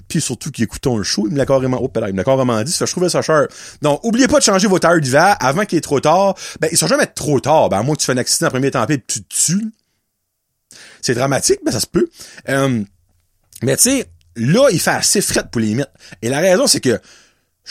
puis 0.06 0.20
surtout 0.20 0.50
qu'ils 0.50 0.64
écoutent 0.64 0.86
le 0.86 1.02
show, 1.02 1.26
il 1.26 1.32
me 1.32 1.38
l'a 1.38 1.46
carrément, 1.46 1.80
oh, 1.82 1.90
il 1.94 2.12
me 2.12 2.16
l'a 2.18 2.24
carrément 2.24 2.62
dit, 2.62 2.72
ça, 2.72 2.84
je 2.84 2.92
trouvais 2.92 3.08
ça 3.08 3.22
cher. 3.22 3.46
Donc, 3.80 4.04
oubliez 4.04 4.28
pas 4.28 4.38
de 4.38 4.44
changer 4.44 4.68
vos 4.68 4.78
tires 4.78 5.00
d'hiver 5.00 5.36
avant 5.40 5.64
qu'il 5.64 5.78
est 5.78 5.82
trop 5.82 6.00
tard. 6.00 6.34
Ben, 6.60 6.68
ils 6.70 6.76
sont 6.76 6.86
jamais 6.86 7.06
trop 7.06 7.40
tard. 7.40 7.70
Ben, 7.70 7.78
à 7.78 7.96
tu 7.96 8.04
fais 8.04 8.12
un 8.12 8.18
accident 8.18 8.48
en 8.48 8.50
premier 8.50 8.70
tempête, 8.70 9.06
tu 9.06 9.22
te 9.22 9.34
tues. 9.34 9.72
C'est 11.00 11.14
dramatique, 11.14 11.60
ben, 11.64 11.72
ça 11.72 11.80
se 11.80 11.86
peut. 11.86 12.08
Euh, 12.48 12.82
mais 13.62 13.76
tu 13.76 13.84
sais, 13.84 14.06
là, 14.36 14.68
il 14.70 14.80
fait 14.80 14.90
assez 14.90 15.22
fret 15.22 15.44
pour 15.50 15.60
les 15.60 15.74
mettre. 15.74 15.92
Et 16.20 16.28
la 16.28 16.40
raison, 16.40 16.66
c'est 16.66 16.80
que 16.80 17.00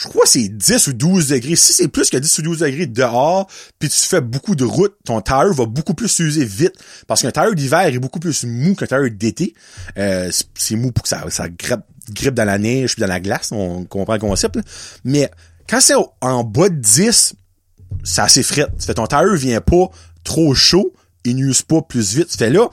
je 0.00 0.06
crois 0.06 0.22
que 0.22 0.28
c'est 0.28 0.48
10 0.48 0.86
ou 0.86 0.92
12 0.92 1.28
degrés. 1.28 1.56
Si 1.56 1.72
c'est 1.72 1.88
plus 1.88 2.08
que 2.08 2.16
10 2.16 2.38
ou 2.38 2.42
12 2.42 2.58
degrés 2.60 2.86
dehors, 2.86 3.48
puis 3.80 3.88
tu 3.88 3.98
fais 3.98 4.20
beaucoup 4.20 4.54
de 4.54 4.64
route, 4.64 4.94
ton 5.04 5.20
tire 5.20 5.52
va 5.52 5.66
beaucoup 5.66 5.94
plus 5.94 6.06
s'user 6.08 6.44
vite. 6.44 6.74
Parce 7.08 7.22
qu'un 7.22 7.32
tire 7.32 7.52
d'hiver 7.54 7.80
est 7.86 7.98
beaucoup 7.98 8.20
plus 8.20 8.44
mou 8.44 8.74
qu'un 8.76 8.86
tire 8.86 9.10
d'été. 9.10 9.54
Euh, 9.98 10.30
c'est- 10.54 10.76
mou 10.76 10.92
pour 10.92 11.02
que 11.02 11.08
ça, 11.08 11.24
ça 11.30 11.48
grippe, 11.48 11.80
grippe 12.12 12.34
dans 12.34 12.44
la 12.44 12.58
neige 12.58 12.92
puis 12.94 13.00
dans 13.00 13.08
la 13.08 13.18
glace. 13.18 13.50
On 13.50 13.84
comprend 13.86 14.14
le 14.14 14.20
concept. 14.20 14.54
là. 14.56 14.62
Mais 15.04 15.30
quand 15.68 15.80
c'est 15.80 15.94
en 16.20 16.44
bas 16.44 16.68
de 16.68 16.76
10, 16.76 17.34
c'est 18.04 18.20
assez 18.20 18.44
fret. 18.44 18.66
Tu 18.78 18.86
fais 18.86 18.94
ton 18.94 19.06
tire 19.08 19.34
vient 19.34 19.60
pas 19.60 19.90
trop 20.22 20.54
chaud, 20.54 20.92
il 21.24 21.34
n'use 21.36 21.62
pas 21.62 21.82
plus 21.82 22.14
vite. 22.14 22.28
Tu 22.28 22.36
fais 22.38 22.50
là, 22.50 22.68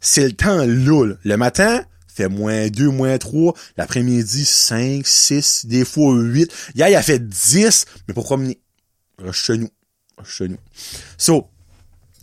c'est 0.00 0.24
le 0.24 0.32
temps 0.32 0.64
là. 0.64 1.12
Le 1.24 1.36
matin, 1.36 1.82
fait 2.14 2.28
moins 2.28 2.68
2, 2.68 2.88
moins 2.88 3.18
3. 3.18 3.54
L'après-midi, 3.76 4.44
5, 4.44 5.06
6, 5.06 5.66
des 5.66 5.84
fois 5.84 6.14
8. 6.14 6.50
Hier, 6.74 6.88
il 6.88 6.94
a 6.94 7.02
fait 7.02 7.18
10, 7.18 7.86
mais 8.08 8.14
pour 8.14 8.24
promener. 8.24 8.58
Reste 9.18 9.38
chez 9.38 10.48
nous. 10.48 10.58
So, 11.16 11.48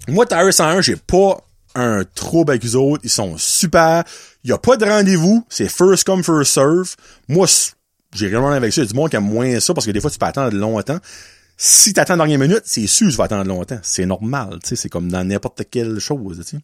moi, 0.07 0.25
Tire 0.25 0.53
101, 0.53 0.81
j'ai 0.81 0.95
pas 0.95 1.43
un 1.75 2.03
trouble 2.03 2.51
avec 2.51 2.65
eux 2.65 2.75
autres. 2.75 3.01
Ils 3.03 3.09
sont 3.09 3.37
super. 3.37 4.03
Il 4.43 4.51
a 4.51 4.57
pas 4.57 4.77
de 4.77 4.85
rendez-vous. 4.85 5.45
C'est 5.49 5.69
first 5.69 6.03
come, 6.05 6.23
first 6.23 6.53
serve. 6.53 6.95
Moi, 7.27 7.47
j'ai 8.13 8.27
rien 8.27 8.51
avec 8.51 8.73
ça. 8.73 8.81
Il 8.81 8.85
y 8.85 8.87
a 8.87 8.91
du 8.91 8.95
monde 8.95 9.09
qui 9.09 9.15
aime 9.15 9.25
moins 9.25 9.59
ça 9.59 9.73
parce 9.73 9.85
que 9.85 9.91
des 9.91 9.99
fois, 9.99 10.09
tu 10.09 10.17
peux 10.17 10.25
attendre 10.25 10.55
longtemps. 10.55 10.99
Si 11.59 11.91
t'attends 11.91 12.17
dernière 12.17 12.37
minute, 12.37 12.61
c'est 12.65 12.85
sûr 12.85 13.07
que 13.07 13.11
tu 13.11 13.17
vas 13.17 13.23
attendre 13.23 13.45
longtemps. 13.45 13.79
C'est 13.81 14.05
normal, 14.05 14.59
tu 14.61 14.69
sais. 14.69 14.75
C'est 14.75 14.89
comme 14.89 15.09
dans 15.11 15.23
n'importe 15.23 15.63
quelle 15.71 15.97
chose, 15.97 16.39
tu 16.45 16.57
sais. 16.57 16.63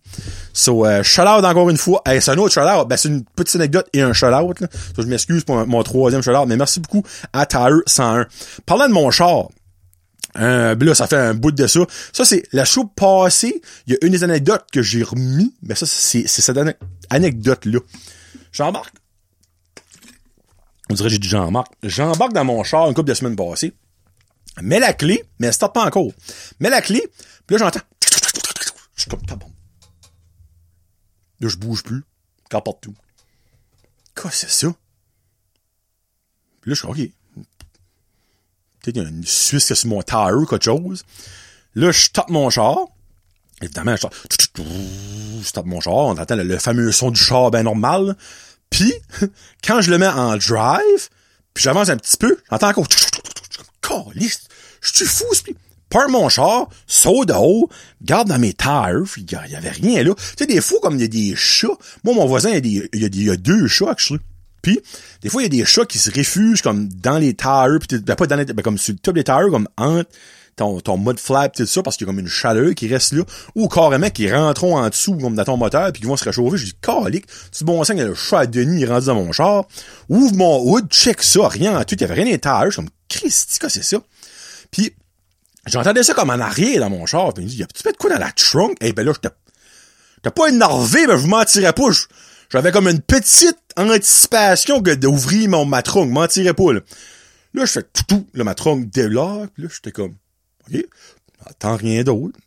So, 0.54 0.86
euh, 0.86 1.02
shout-out 1.02 1.44
encore 1.44 1.72
une 1.72 1.78
fois. 1.78 2.04
Hey, 2.06 2.22
c'est 2.22 2.30
un 2.30 2.38
autre 2.38 2.54
shout-out. 2.54 2.88
Ben, 2.88 2.96
c'est 2.96 3.10
une 3.10 3.24
petite 3.24 3.56
anecdote 3.56 3.88
et 3.94 4.02
un 4.04 4.14
shout-out, 4.14 4.60
là. 4.60 4.68
Je 4.96 5.04
m'excuse 5.04 5.44
pour 5.46 5.66
mon, 5.66 5.82
troisième 5.82 6.22
shout-out, 6.22 6.48
mais 6.48 6.58
merci 6.58 6.80
beaucoup 6.80 7.02
à 7.34 7.48
Tire 7.48 7.80
101. 7.88 8.28
Parlant 8.68 8.88
de 8.88 8.94
mon 8.94 9.10
char, 9.10 9.48
euh, 10.40 10.76
ben 10.76 10.86
là, 10.88 10.94
ça 10.94 11.08
fait 11.08 11.18
un 11.18 11.34
bout 11.34 11.52
de 11.52 11.66
ça. 11.66 11.80
Ça, 12.12 12.24
c'est 12.24 12.44
la 12.54 12.64
show 12.64 12.86
passée. 12.86 13.62
Il 13.88 13.94
y 13.94 13.96
a 13.96 14.06
une 14.06 14.12
des 14.12 14.24
anecdotes 14.24 14.66
que 14.72 14.84
j'ai 14.84 15.02
remis. 15.02 15.56
Mais 15.64 15.74
ça, 15.74 15.88
c'est, 15.88 16.28
cette 16.28 16.56
ane- 16.58 16.76
anecdote-là. 17.10 17.80
J'embarque. 18.52 18.94
On 20.92 20.94
dirait 20.94 21.10
que 21.10 21.14
j'ai 21.14 21.20
dit 21.20 21.28
j'embarque. 21.28 21.72
J'embarque 21.82 22.34
dans 22.34 22.46
mon 22.46 22.64
char 22.64 22.88
une 22.88 22.94
couple 22.94 23.10
de 23.10 23.14
semaines 23.16 23.36
passées. 23.36 23.74
Mets 24.62 24.80
la 24.80 24.94
clé, 24.94 25.24
mais 25.40 25.48
elle 25.48 25.58
pas 25.58 25.86
encore. 25.86 26.12
Mets 26.60 26.70
la 26.70 26.82
clé, 26.82 27.08
puis 27.48 27.58
là, 27.58 27.66
j'entends. 27.66 27.86
Je 28.96 29.02
suis 29.02 29.10
comme. 29.10 29.20
Là, 31.40 31.50
je 31.50 31.58
bouge 31.58 31.84
plus. 31.84 32.04
Qu'importe 32.50 32.82
tout. 32.82 32.96
Quoi, 34.16 34.32
c'est 34.32 34.50
ça? 34.50 34.68
Puis 36.62 36.70
là, 36.70 36.76
je 36.76 36.80
suis 36.80 36.88
OK. 36.88 36.98
Peut-être 38.80 38.94
qu'il 38.96 39.04
y 39.04 39.06
a 39.06 39.10
une 39.10 39.26
Suisse 39.26 39.66
qui 39.66 39.74
a 39.74 39.76
sur 39.76 39.90
mon 39.90 40.02
tire 40.02 40.36
ou 40.36 40.46
quelque 40.46 40.66
chose. 40.66 41.04
Là, 41.76 41.92
je 41.92 42.10
tape 42.10 42.30
mon 42.30 42.50
char. 42.50 42.78
Évidemment, 43.62 43.96
je 43.96 44.02
tape, 44.04 44.16
je 44.40 45.52
tape 45.52 45.66
mon 45.66 45.82
char. 45.82 45.94
On 45.94 46.18
entend 46.18 46.36
le, 46.36 46.58
fameux 46.60 46.92
son 46.92 47.12
du 47.12 47.20
char 47.20 47.50
ben 47.50 47.64
normal. 47.64 48.16
Puis, 48.70 48.94
quand 49.64 49.82
je 49.82 49.90
le 49.90 49.98
mets 49.98 50.08
en 50.08 50.38
drive, 50.38 51.10
puis 51.54 51.64
j'avance 51.64 51.90
un 51.90 51.98
petit 51.98 52.18
peu, 52.18 52.38
j'entends 52.50 52.70
encore... 52.70 52.88
Caliste, 53.88 54.50
je 54.82 54.94
suis 54.94 55.06
fou, 55.06 55.26
ce 55.34 55.42
Pars 55.94 56.10
mon 56.10 56.28
char, 56.28 56.70
saut 56.88 57.24
de 57.24 57.34
haut, 57.34 57.70
garde 58.02 58.28
dans 58.28 58.40
mes 58.40 58.54
tires, 58.54 59.04
il 59.16 59.32
y, 59.32 59.56
avait 59.56 59.70
rien 59.70 60.02
là. 60.02 60.16
Tu 60.16 60.24
sais, 60.40 60.48
des 60.48 60.60
fois, 60.60 60.80
comme 60.82 60.96
il 60.96 61.02
y 61.02 61.04
a 61.04 61.08
des 61.08 61.36
chats, 61.36 61.68
moi, 62.04 62.16
mon 62.16 62.26
voisin, 62.26 62.50
il 62.50 62.66
y 62.66 62.90
y 62.96 63.30
a, 63.30 63.36
deux 63.36 63.68
chats, 63.68 63.92
actually. 63.92 64.20
Puis, 64.64 64.80
des 65.22 65.30
fois, 65.30 65.44
il 65.44 65.46
y 65.46 65.60
a 65.60 65.62
des 65.62 65.66
chats 65.66 65.86
qui 65.86 66.00
se 66.00 66.10
réfugent 66.10 66.64
comme 66.64 66.88
dans 66.88 67.20
les 67.20 67.36
tires, 67.36 67.78
pis 67.80 68.00
ben, 68.00 68.16
pas 68.16 68.26
dans 68.26 68.38
les, 68.38 68.46
ben, 68.46 68.64
comme 68.64 68.80
sur 68.80 68.94
le 68.94 68.98
top 68.98 69.14
des 69.14 69.24
tires, 69.24 69.50
comme 69.52 69.68
entre 69.78 70.10
ton, 70.56 70.80
ton 70.82 70.98
mud 70.98 71.20
flap, 71.20 71.56
tout 71.56 71.66
ça, 71.66 71.84
parce 71.84 71.98
qu'il 71.98 72.06
y 72.06 72.10
a 72.10 72.12
comme 72.12 72.20
une 72.20 72.28
chaleur 72.28 72.74
qui 72.76 72.88
reste 72.88 73.14
là, 73.14 73.24
ou 73.56 73.68
carrément 73.68 74.10
qui 74.10 74.32
rentrent 74.32 74.66
en 74.66 74.88
dessous, 74.90 75.18
comme 75.18 75.36
dans 75.36 75.44
ton 75.44 75.58
moteur, 75.58 75.92
puis 75.92 76.02
qui 76.02 76.08
vont 76.08 76.18
se 76.18 76.24
réchauffer. 76.24 76.58
Je 76.58 76.66
dis, 76.66 76.74
calique, 76.82 77.26
tu 77.52 77.64
bon 77.64 77.84
sang, 77.84 77.94
il 77.94 78.00
y 78.00 78.02
a 78.02 78.06
le 78.06 78.16
chat 78.16 78.40
à 78.40 78.46
Denis, 78.46 78.86
rendu 78.86 79.08
dans 79.08 79.16
mon 79.16 79.32
char. 79.32 79.66
Ouvre 80.10 80.36
mon 80.36 80.60
hood, 80.62 80.90
check 80.90 81.24
ça, 81.24 81.48
rien 81.48 81.78
en 81.78 81.84
tout, 81.84 81.96
il 81.96 82.02
y 82.02 82.04
avait 82.04 82.22
rien 82.22 82.38
tires. 82.38 82.66
Je 82.66 82.72
suis 82.72 82.76
comme, 82.78 82.90
Christy, 83.10 83.60
quoi, 83.60 83.70
c'est 83.70 83.84
ça? 83.84 83.98
Puis, 84.72 84.94
j'entendais 85.66 86.04
ça 86.04 86.14
comme 86.14 86.30
en 86.30 86.40
arrière 86.40 86.80
dans 86.80 86.90
mon 86.90 87.06
char, 87.06 87.34
puis 87.34 87.44
il 87.44 87.46
me 87.46 87.50
dit, 87.50 87.58
y 87.58 87.64
a 87.64 87.68
tu 87.68 87.84
de 87.84 87.98
quoi 87.98 88.10
dans 88.10 88.20
la 88.20 88.32
trunk? 88.32 88.78
Eh 88.82 88.94
ben 88.94 89.06
là, 89.06 89.14
j'étais, 89.14 89.36
j'étais 90.18 90.32
pas 90.32 90.48
énervé, 90.48 91.08
mais 91.08 91.14
je 91.14 91.20
vous 91.20 91.28
mentirais 91.28 91.74
pas, 91.74 91.90
j'avais 92.50 92.72
comme 92.72 92.88
une 92.88 93.02
petite 93.02 93.58
anticipation 93.78 94.80
d'ouvrir 94.80 95.50
mon, 95.50 95.66
ma 95.66 95.82
trunk, 95.82 96.12
mentirais 96.12 96.54
pas, 96.54 96.74
là. 96.74 96.82
Là, 97.56 97.66
je 97.66 97.72
fais 97.72 97.84
tout, 98.08 98.26
là, 98.34 98.44
ma 98.44 98.56
trunk 98.56 98.90
déloque, 98.90 99.52
là, 99.58 99.68
j'étais 99.72 99.92
comme, 99.92 100.16
OK? 100.70 100.86
Attends 101.46 101.76
rien 101.76 102.04
d'autre. 102.04 102.38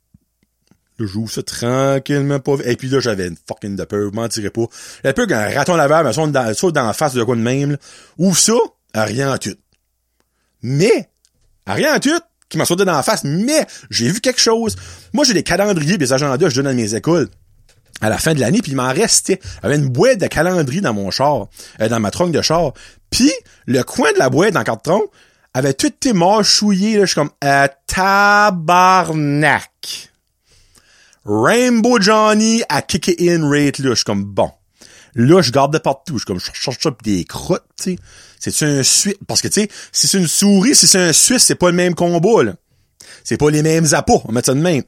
Là, 0.98 1.06
j'ouvre 1.06 1.30
ça 1.30 1.42
tranquillement 1.42 2.40
pas. 2.40 2.56
Et 2.64 2.76
puis 2.76 2.88
là, 2.88 3.00
j'avais 3.00 3.28
une 3.28 3.36
fucking 3.46 3.76
de 3.76 3.84
peur, 3.84 4.10
je 4.10 4.16
mentirais 4.16 4.50
pas. 4.50 4.64
La 5.04 5.12
peur 5.12 5.26
qu'un 5.26 5.54
raton 5.54 5.76
laveur 5.76 6.04
me 6.04 6.12
saute 6.12 6.32
dans, 6.32 6.70
dans 6.72 6.86
la 6.86 6.92
face 6.92 7.12
de 7.12 7.22
quoi 7.22 7.36
de 7.36 7.40
même, 7.40 7.72
là. 7.72 7.76
Ouvre 8.18 8.38
ça, 8.38 8.54
rien 8.94 9.32
en 9.32 9.38
tout. 9.38 9.56
Mais, 10.62 11.10
rien 11.66 11.96
en 11.96 12.00
tout, 12.00 12.18
qui 12.48 12.56
m'a 12.56 12.64
sauté 12.64 12.84
dans 12.84 12.92
la 12.92 13.02
face, 13.02 13.24
mais 13.24 13.66
j'ai 13.90 14.10
vu 14.10 14.20
quelque 14.20 14.40
chose. 14.40 14.76
Moi, 15.12 15.24
j'ai 15.24 15.34
des 15.34 15.42
calendriers, 15.42 15.98
des 15.98 16.12
agendas, 16.12 16.48
je 16.48 16.56
donne 16.56 16.68
à 16.68 16.72
mes 16.72 16.94
écoles 16.94 17.28
à 18.00 18.10
la 18.10 18.18
fin 18.18 18.34
de 18.34 18.40
l'année, 18.40 18.60
puis 18.62 18.72
il 18.72 18.76
m'en 18.76 18.92
restait. 18.92 19.40
J'avais 19.62 19.76
une 19.76 19.88
boîte 19.88 20.18
de 20.18 20.26
calendrier 20.26 20.80
dans 20.80 20.92
mon 20.92 21.10
char, 21.10 21.48
euh, 21.80 21.88
dans 21.88 22.00
ma 22.00 22.10
tronque 22.10 22.32
de 22.32 22.42
char. 22.42 22.72
Puis, 23.10 23.32
le 23.66 23.82
coin 23.82 24.12
de 24.12 24.18
la 24.18 24.28
boîte 24.28 24.52
dans 24.52 24.60
le 24.60 24.64
carton, 24.64 25.02
avait 25.56 25.72
tout 25.72 25.86
été 25.86 26.12
mâchouillé, 26.12 26.98
là, 26.98 27.06
je 27.06 27.06
suis 27.06 27.14
comme, 27.14 27.30
euh, 27.42 27.66
tabarnak. 27.86 29.70
Rainbow 31.24 31.98
Johnny 31.98 32.62
à 32.68 32.82
kick 32.82 33.18
in 33.20 33.48
rate, 33.48 33.78
là, 33.78 33.90
je 33.90 33.94
suis 33.94 34.04
comme, 34.04 34.24
bon. 34.24 34.50
Là, 35.14 35.40
je 35.40 35.50
garde 35.50 35.72
de 35.72 35.78
partout, 35.78 36.14
je 36.14 36.18
suis 36.18 36.26
comme, 36.26 36.38
je 36.38 36.50
cherche 36.52 36.86
des 37.02 37.24
crottes, 37.24 37.64
tu 37.82 37.92
sais. 37.92 37.98
C'est-tu 38.38 38.64
un 38.64 38.82
Suisse? 38.82 39.16
Parce 39.26 39.40
que, 39.40 39.48
tu 39.48 39.62
sais, 39.62 39.68
si 39.92 40.06
c'est 40.06 40.18
une 40.18 40.26
souris, 40.26 40.76
si 40.76 40.86
c'est 40.86 41.00
un 41.00 41.14
Suisse, 41.14 41.44
c'est 41.44 41.54
pas 41.54 41.70
le 41.70 41.76
même 41.76 41.94
combat, 41.94 42.44
là. 42.44 42.52
C'est 43.24 43.38
pas 43.38 43.50
les 43.50 43.62
mêmes 43.62 43.86
appâts, 43.92 44.20
on 44.26 44.32
met 44.32 44.42
ça 44.44 44.52
de 44.52 44.60
même. 44.60 44.82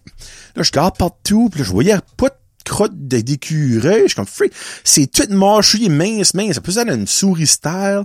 Là, 0.54 0.62
je 0.62 0.70
garde 0.70 0.98
partout, 0.98 1.48
pis 1.50 1.59
là, 1.59 1.64
je 1.64 1.70
voyais 1.70 1.96
pas 2.18 2.28
de 2.28 2.35
crotte 2.64 2.92
d'écureuil. 2.94 4.02
Je 4.02 4.09
suis 4.09 4.16
comme, 4.16 4.26
free. 4.26 4.50
C'est 4.85 5.11
tout 5.11 5.33
mâchouillé, 5.33 5.88
mince, 5.88 6.35
mince. 6.35 6.57
Ça 6.57 6.61
peut 6.61 6.76
être 6.76 6.92
une 6.92 7.07
souris 7.07 7.46
style. 7.46 8.04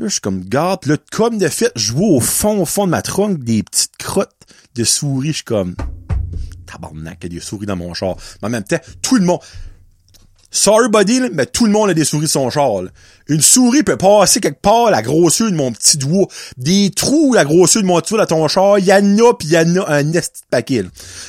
Là, 0.00 0.06
je 0.08 0.12
suis 0.12 0.20
comme, 0.22 0.42
garde. 0.42 0.86
Là, 0.86 0.96
comme 1.12 1.36
de 1.36 1.46
fait, 1.48 1.70
je 1.76 1.92
vois 1.92 2.08
au 2.08 2.20
fond, 2.20 2.62
au 2.62 2.64
fond 2.64 2.86
de 2.86 2.90
ma 2.90 3.02
tronque 3.02 3.44
des 3.44 3.62
petites 3.62 3.98
crottes 3.98 4.34
de 4.74 4.82
souris. 4.82 5.28
Je 5.28 5.34
suis 5.34 5.44
comme, 5.44 5.74
tabarnak, 6.64 7.18
il 7.20 7.24
y 7.24 7.36
a 7.36 7.38
des 7.38 7.44
souris 7.44 7.66
dans 7.66 7.76
mon 7.76 7.92
char. 7.92 8.16
Mais 8.40 8.48
en 8.48 8.50
même 8.50 8.64
temps, 8.64 8.78
tout 9.02 9.16
le 9.16 9.26
monde, 9.26 9.40
sorry 10.50 10.88
buddy, 10.88 11.20
mais 11.34 11.44
tout 11.44 11.66
le 11.66 11.72
monde 11.72 11.90
a 11.90 11.94
des 11.94 12.06
souris 12.06 12.28
sur 12.28 12.40
son 12.40 12.48
char. 12.48 12.80
Une 13.28 13.42
souris 13.42 13.82
peut 13.82 13.98
passer 13.98 14.40
quelque 14.40 14.62
part 14.62 14.90
la 14.90 15.02
grosseur 15.02 15.50
de 15.50 15.56
mon 15.56 15.70
petit 15.70 15.98
doigt. 15.98 16.28
Des 16.56 16.90
trous, 16.96 17.34
la 17.34 17.44
grosseur 17.44 17.82
de 17.82 17.86
mon 17.86 18.00
petit 18.00 18.14
doigt 18.14 18.24
dans 18.24 18.36
ton 18.36 18.48
char, 18.48 18.78
il 18.78 18.86
y 18.86 18.94
en 18.94 19.18
a, 19.18 19.34
pis 19.34 19.48
il 19.48 19.52
y 19.52 19.58
en 19.58 19.82
a 19.82 19.96
un 19.96 20.12
esti 20.14 20.40
de 20.40 20.46
paquet. 20.48 20.84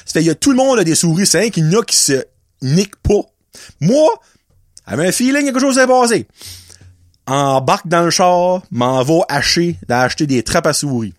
Ça 0.06 0.14
fait, 0.14 0.24
il 0.24 0.32
y 0.32 0.36
tout 0.38 0.52
le 0.52 0.58
monde 0.58 0.80
a 0.80 0.86
des 0.86 0.96
souris, 0.96 1.28
c'est 1.28 1.52
qu'il 1.52 1.70
y 1.70 1.76
en 1.76 1.82
a 1.82 1.84
qui 1.84 1.98
se 1.98 2.24
niquent 2.62 3.02
pas. 3.04 3.22
Moi, 3.82 4.10
j'avais 4.88 5.10
un 5.10 5.12
feeling, 5.12 5.44
quelque 5.44 5.60
chose 5.60 5.76
s'est 5.76 5.88
passé 5.88 6.26
embarque 7.28 7.88
dans 7.88 8.04
le 8.04 8.10
char, 8.10 8.62
m'en 8.72 9.04
va 9.04 9.20
hacher, 9.30 9.78
d'acheter 9.88 10.28
des 10.28 10.44
trappes 10.44 10.68
à 10.68 10.74
souris. 10.74 11.14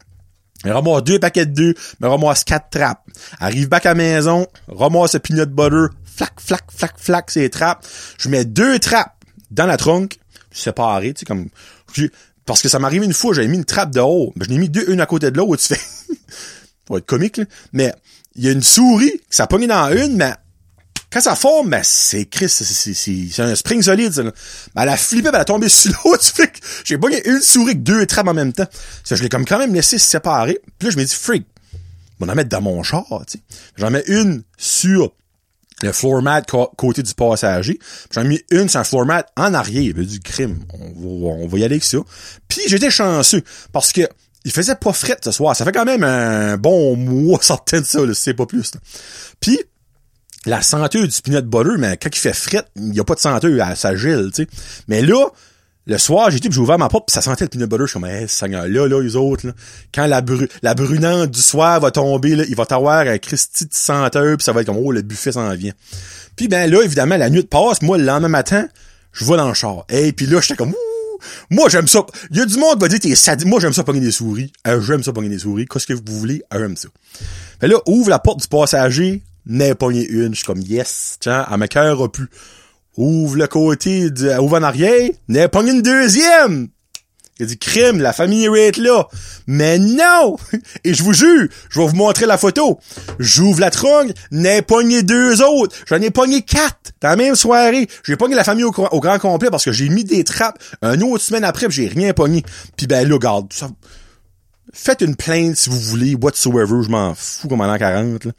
Ramasse 0.64 1.02
deux 1.02 1.18
paquets 1.18 1.46
de 1.46 1.52
deux, 1.52 1.74
me 2.00 2.08
ramasse 2.08 2.44
quatre 2.44 2.70
trappes. 2.70 3.04
Arrive 3.40 3.68
back 3.68 3.86
à 3.86 3.90
la 3.90 3.94
maison, 3.94 4.46
ramasse 4.68 5.14
le 5.14 5.20
peanut 5.20 5.50
butter, 5.50 5.86
flac, 6.04 6.40
flac, 6.40 6.64
flac, 6.70 6.94
flac, 6.98 7.30
ces 7.30 7.50
trappes. 7.50 7.86
Je 8.18 8.28
mets 8.28 8.44
deux 8.44 8.78
trappes 8.78 9.16
dans 9.50 9.66
la 9.66 9.76
trunk, 9.76 10.18
séparées, 10.52 11.14
tu 11.14 11.20
sais, 11.20 11.26
comme, 11.26 11.48
parce 12.46 12.62
que 12.62 12.68
ça 12.68 12.78
m'arrive 12.78 13.02
une 13.02 13.12
fois, 13.12 13.34
j'avais 13.34 13.48
mis 13.48 13.56
une 13.56 13.64
trappe 13.64 13.92
de 13.92 14.00
haut, 14.00 14.32
mais 14.36 14.44
je 14.44 14.50
l'ai 14.50 14.58
mis 14.58 14.68
deux, 14.68 14.84
une 14.88 15.00
à 15.00 15.06
côté 15.06 15.30
de 15.30 15.36
l'autre, 15.36 15.62
tu 15.66 15.74
fais, 15.74 15.80
ça 16.08 16.14
va 16.90 16.98
être 16.98 17.06
comique, 17.06 17.38
là. 17.38 17.44
Mais, 17.72 17.92
il 18.34 18.44
y 18.44 18.48
a 18.48 18.52
une 18.52 18.62
souris, 18.62 19.20
ça 19.28 19.44
a 19.44 19.46
dans 19.46 19.92
une, 19.92 20.16
mais 20.16 20.32
quand 21.12 21.20
ça 21.20 21.36
forme, 21.36 21.70
ben, 21.70 21.82
c'est 21.84 22.24
Chris, 22.24 22.48
c'est 22.48 23.42
un 23.42 23.54
spring 23.54 23.82
solide. 23.82 24.12
Ça, 24.12 24.22
ben, 24.22 24.32
elle 24.76 24.88
a 24.88 24.96
flippé, 24.96 25.24
ben, 25.24 25.34
elle 25.34 25.40
a 25.42 25.44
tombé 25.44 25.68
sur 25.70 25.92
l'autre. 26.04 26.24
Fait 26.24 26.48
que 26.48 26.58
j'ai 26.84 26.96
pas 26.96 27.08
une 27.08 27.40
souris 27.40 27.72
avec 27.72 27.82
deux 27.82 28.06
trappes 28.06 28.28
en 28.28 28.34
même 28.34 28.52
temps. 28.52 28.66
Ça, 29.04 29.14
je 29.16 29.22
l'ai 29.22 29.28
comme 29.28 29.44
quand 29.44 29.58
même 29.58 29.74
laissé 29.74 29.98
séparer. 29.98 30.58
Puis 30.78 30.88
là, 30.88 30.94
je 30.94 30.98
me 30.98 31.04
dis, 31.04 31.14
freak, 31.14 31.46
on 32.20 32.28
en 32.28 32.34
mettre 32.34 32.48
dans 32.48 32.62
mon 32.62 32.82
char, 32.82 33.04
tu 33.26 33.38
sais. 33.38 33.44
J'en 33.76 33.90
mets 33.90 34.04
une 34.06 34.42
sur 34.56 35.12
le 35.82 35.92
floor 35.92 36.22
mat 36.22 36.48
côté 36.76 37.02
du 37.02 37.12
passager. 37.14 37.78
J'en 38.12 38.22
ai 38.22 38.28
mis 38.28 38.40
une 38.50 38.68
sur 38.68 38.80
un 38.80 38.84
floor 38.84 39.04
mat 39.04 39.26
en 39.36 39.52
arrière. 39.52 39.82
Il 39.82 40.06
du 40.06 40.20
crime. 40.20 40.64
On 40.72 40.78
va, 40.78 41.42
on 41.42 41.46
va 41.48 41.58
y 41.58 41.64
aller 41.64 41.74
avec 41.74 41.84
ça. 41.84 41.98
Puis 42.48 42.60
j'étais 42.68 42.90
chanceux 42.90 43.42
parce 43.72 43.92
que 43.92 44.08
il 44.44 44.52
faisait 44.52 44.74
pas 44.74 44.92
fret 44.92 45.18
ce 45.22 45.30
soir. 45.30 45.54
Ça 45.54 45.64
fait 45.64 45.72
quand 45.72 45.84
même 45.84 46.04
un 46.04 46.56
bon 46.56 46.96
mois 46.96 47.38
sortant 47.42 47.80
de 47.80 47.84
ça, 47.84 48.00
c'est 48.14 48.34
pas 48.34 48.46
plus. 48.46 48.72
Puis 49.40 49.58
la 50.46 50.62
senteur 50.62 51.06
du 51.06 51.22
peanut 51.22 51.44
butter, 51.44 51.76
mais 51.78 51.96
quand 51.96 52.10
il 52.12 52.18
fait 52.18 52.32
fret, 52.32 52.64
il 52.76 52.94
y 52.94 53.00
a 53.00 53.04
pas 53.04 53.14
de 53.14 53.20
senteur 53.20 53.50
à 53.64 53.74
sa 53.74 53.94
gile, 53.94 54.30
tu 54.34 54.42
sais. 54.42 54.48
Mais 54.88 55.02
là, 55.02 55.26
le 55.86 55.98
soir, 55.98 56.30
j'ai 56.30 56.38
j'ai 56.42 56.58
ouvert 56.58 56.78
ma 56.78 56.88
porte, 56.88 57.08
pis 57.08 57.14
ça 57.14 57.22
sentait 57.22 57.44
le 57.44 57.48
peanut 57.48 57.66
butter. 57.66 57.84
Je 57.84 57.90
suis 57.90 58.00
comme, 58.00 58.08
hey, 58.08 58.28
Seigneur, 58.28 58.66
là, 58.68 58.86
là, 58.86 59.00
les 59.00 59.16
autres, 59.16 59.46
là, 59.48 59.52
quand 59.94 60.06
la, 60.06 60.20
bru 60.20 60.48
la 60.62 60.74
brunante 60.74 61.30
du 61.30 61.40
soir 61.40 61.80
va 61.80 61.90
tomber, 61.90 62.36
là, 62.36 62.44
il 62.48 62.56
va 62.56 62.66
t'avoir 62.66 63.06
un 63.06 63.18
Christy 63.18 63.66
de 63.66 63.74
senteur, 63.74 64.36
puis 64.36 64.44
ça 64.44 64.52
va 64.52 64.60
être 64.60 64.66
comme, 64.66 64.78
oh, 64.78 64.92
le 64.92 65.02
buffet 65.02 65.32
s'en 65.32 65.52
vient. 65.54 65.72
Puis 66.36 66.48
ben 66.48 66.70
là, 66.70 66.82
évidemment, 66.82 67.16
la 67.16 67.30
nuit 67.30 67.42
passe, 67.42 67.82
moi, 67.82 67.98
le 67.98 68.04
lendemain 68.04 68.28
matin, 68.28 68.66
je 69.12 69.24
vais 69.24 69.36
dans 69.36 69.48
le 69.48 69.54
char. 69.54 69.84
Et 69.88 70.12
puis 70.12 70.26
là, 70.26 70.40
j'étais 70.40 70.56
comme, 70.56 70.70
ouh, 70.70 71.18
moi, 71.50 71.68
j'aime 71.68 71.88
ça. 71.88 72.04
Il 72.30 72.38
y 72.38 72.40
a 72.40 72.46
du 72.46 72.56
monde 72.56 72.74
qui 72.74 72.80
va 72.80 72.88
dire, 72.88 73.00
t'es 73.00 73.14
sadique. 73.14 73.46
Moi, 73.46 73.60
j'aime 73.60 73.72
ça 73.72 73.84
pogner 73.84 74.00
des 74.00 74.10
souris. 74.10 74.52
Euh, 74.66 74.80
j'aime 74.80 75.02
ça 75.02 75.12
pogner 75.12 75.28
des 75.28 75.38
souris. 75.38 75.66
Qu'est-ce 75.66 75.86
que 75.86 75.94
vous 75.94 76.18
voulez? 76.18 76.42
J'aime 76.52 76.76
ça. 76.76 76.88
Mais 77.60 77.68
là, 77.68 77.76
ouvre 77.86 78.10
la 78.10 78.18
porte 78.18 78.40
du 78.40 78.48
passager, 78.48 79.22
n'est 79.46 79.74
pogné 79.74 80.06
une. 80.06 80.30
Je 80.30 80.36
suis 80.36 80.46
comme, 80.46 80.60
yes, 80.60 81.16
tiens, 81.20 81.44
à 81.48 81.56
ma 81.56 81.68
cœur 81.68 82.02
a 82.02 82.10
pu. 82.10 82.28
Ouvre 82.96 83.36
le 83.36 83.46
côté, 83.46 84.10
de, 84.10 84.38
ouvre 84.38 84.58
en 84.58 84.62
arrière, 84.62 85.10
n'est 85.28 85.48
pogné 85.48 85.72
une 85.72 85.82
deuxième. 85.82 86.68
Il 87.40 87.46
dit, 87.46 87.58
crime, 87.58 88.00
la 88.00 88.12
famille 88.12 88.44
est 88.44 88.76
là. 88.76 89.08
Mais 89.46 89.78
non! 89.78 90.36
Et 90.84 90.94
je 90.94 91.02
vous 91.02 91.14
jure, 91.14 91.48
je 91.70 91.80
vais 91.80 91.86
vous 91.86 91.96
montrer 91.96 92.26
la 92.26 92.36
photo. 92.36 92.78
J'ouvre 93.18 93.58
la 93.58 93.70
trongue, 93.70 94.12
n'est 94.30 94.62
pogné 94.62 95.02
deux 95.02 95.42
autres. 95.42 95.74
J'en 95.86 96.00
ai 96.00 96.10
pogné 96.10 96.42
quatre 96.42 96.92
dans 97.00 97.08
la 97.08 97.16
même 97.16 97.34
soirée. 97.34 97.88
J'ai 98.04 98.16
pogné 98.16 98.34
la 98.34 98.44
famille 98.44 98.64
au, 98.64 98.70
grand 98.70 99.18
complet 99.18 99.50
parce 99.50 99.64
que 99.64 99.72
j'ai 99.72 99.88
mis 99.88 100.04
des 100.04 100.24
trappes 100.24 100.62
un 100.82 101.00
autre 101.00 101.24
semaine 101.24 101.42
après 101.42 101.66
j'ai 101.70 101.88
rien 101.88 102.12
pogné. 102.12 102.44
Puis 102.76 102.86
ben 102.86 103.08
là, 103.08 103.14
regarde, 103.14 103.52
ça... 103.52 103.70
faites 104.72 105.00
une 105.00 105.16
plainte 105.16 105.56
si 105.56 105.70
vous 105.70 105.80
voulez, 105.80 106.14
whatsoever, 106.14 106.84
je 106.84 106.90
m'en 106.90 107.14
fous 107.14 107.48
comme 107.48 107.62
en 107.62 107.66
l'an 107.66 107.78
40. 107.78 108.26
Là. 108.26 108.32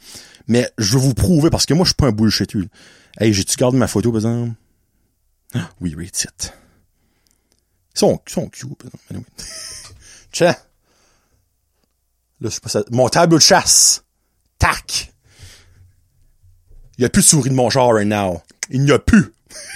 Mais 0.46 0.70
je 0.78 0.96
vais 0.96 1.04
vous 1.04 1.14
prouver, 1.14 1.50
parce 1.50 1.66
que 1.66 1.74
moi, 1.74 1.84
je 1.84 1.90
suis 1.90 1.96
pas 1.96 2.06
un 2.06 2.12
bullshit. 2.12 2.54
Hey, 3.18 3.32
j'ai-tu 3.32 3.56
gardé 3.56 3.78
ma 3.78 3.86
photo, 3.86 4.10
par 4.10 4.18
exemple? 4.18 4.54
Oui, 5.80 5.94
rate 5.96 6.24
it. 6.24 6.52
Ils 7.94 7.98
sont, 7.98 8.20
ils 8.26 8.32
sont 8.32 8.48
cute, 8.48 8.76
par 8.76 8.86
exemple. 8.86 9.04
Anyway. 9.10 9.26
Tiens. 10.32 10.56
Là, 12.40 12.48
je 12.50 12.54
sais 12.54 12.60
pas 12.60 12.68
ça. 12.68 12.82
Mon 12.90 13.08
tableau 13.08 13.38
de 13.38 13.42
chasse. 13.42 14.04
Tac. 14.58 15.12
Il 16.98 17.02
y 17.02 17.04
a 17.04 17.08
plus 17.08 17.22
de 17.22 17.26
souris 17.26 17.50
de 17.50 17.54
mon 17.54 17.70
genre 17.70 17.94
right 17.94 18.06
now. 18.06 18.42
Il 18.70 18.82
n'y 18.82 18.90
a 18.90 18.98
plus. 18.98 19.32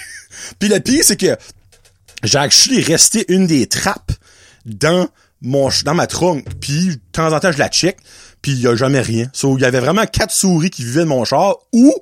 Puis 0.59 0.69
le 0.69 0.81
pire, 0.81 1.05
c'est 1.05 1.17
que 1.17 1.37
j'ai 2.25 2.39
actually 2.39 2.83
resté 2.83 3.25
une 3.33 3.47
des 3.47 3.69
trappes 3.69 4.13
dans 4.65 5.09
mon, 5.41 5.69
dans 5.85 5.95
ma 5.95 6.07
trunk. 6.07 6.45
Puis, 6.61 6.89
de 6.89 7.01
temps 7.13 7.33
en 7.33 7.41
temps, 7.41 7.53
je 7.53 7.59
la 7.59 7.69
check 7.69 7.99
il 8.53 8.61
y 8.61 8.67
a 8.67 8.75
jamais 8.77 9.01
rien. 9.01 9.31
Il 9.43 9.61
y 9.61 9.65
avait 9.65 9.81
vraiment 9.81 10.07
quatre 10.07 10.33
souris 10.33 10.71
qui 10.71 10.85
vivaient 10.85 11.01
de 11.01 11.07
mon 11.07 11.25
char, 11.25 11.57
ou 11.73 11.95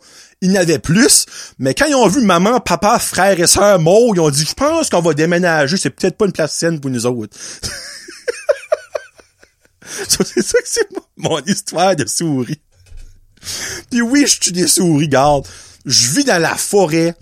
il 0.43 0.53
y 0.53 0.59
en 0.59 0.61
avait 0.61 0.79
plus, 0.79 1.27
mais 1.59 1.75
quand 1.75 1.87
ils 1.87 1.95
ont 1.95 2.09
vu 2.09 2.21
maman, 2.21 2.61
papa, 2.61 2.99
frère 2.99 3.41
et 3.41 3.47
sœur 3.47 3.79
morts, 3.79 4.13
ils 4.15 4.21
ont 4.21 4.31
dit, 4.31 4.45
je 4.45 4.55
pense 4.55 4.91
qu'on 4.91 5.01
va 5.01 5.15
déménager, 5.15 5.77
c'est 5.77 5.91
peut-être 5.91 6.17
pas 6.17 6.27
une 6.27 6.33
place 6.33 6.53
saine 6.53 6.79
pour 6.79 6.91
nous 6.91 7.07
autres. 7.07 7.37
c'est 10.09 10.43
ça 10.43 10.59
que 10.59 10.69
c'est 10.69 10.89
mon 11.17 11.41
histoire 11.41 11.97
de 11.97 12.07
souris. 12.07 12.61
Puis 13.91 14.03
oui, 14.03 14.25
je 14.27 14.39
suis 14.43 14.53
des 14.53 14.67
souris, 14.67 15.09
garde. 15.09 15.47
Je 15.87 16.11
vis 16.11 16.25
dans 16.25 16.41
la 16.41 16.55
forêt, 16.55 17.15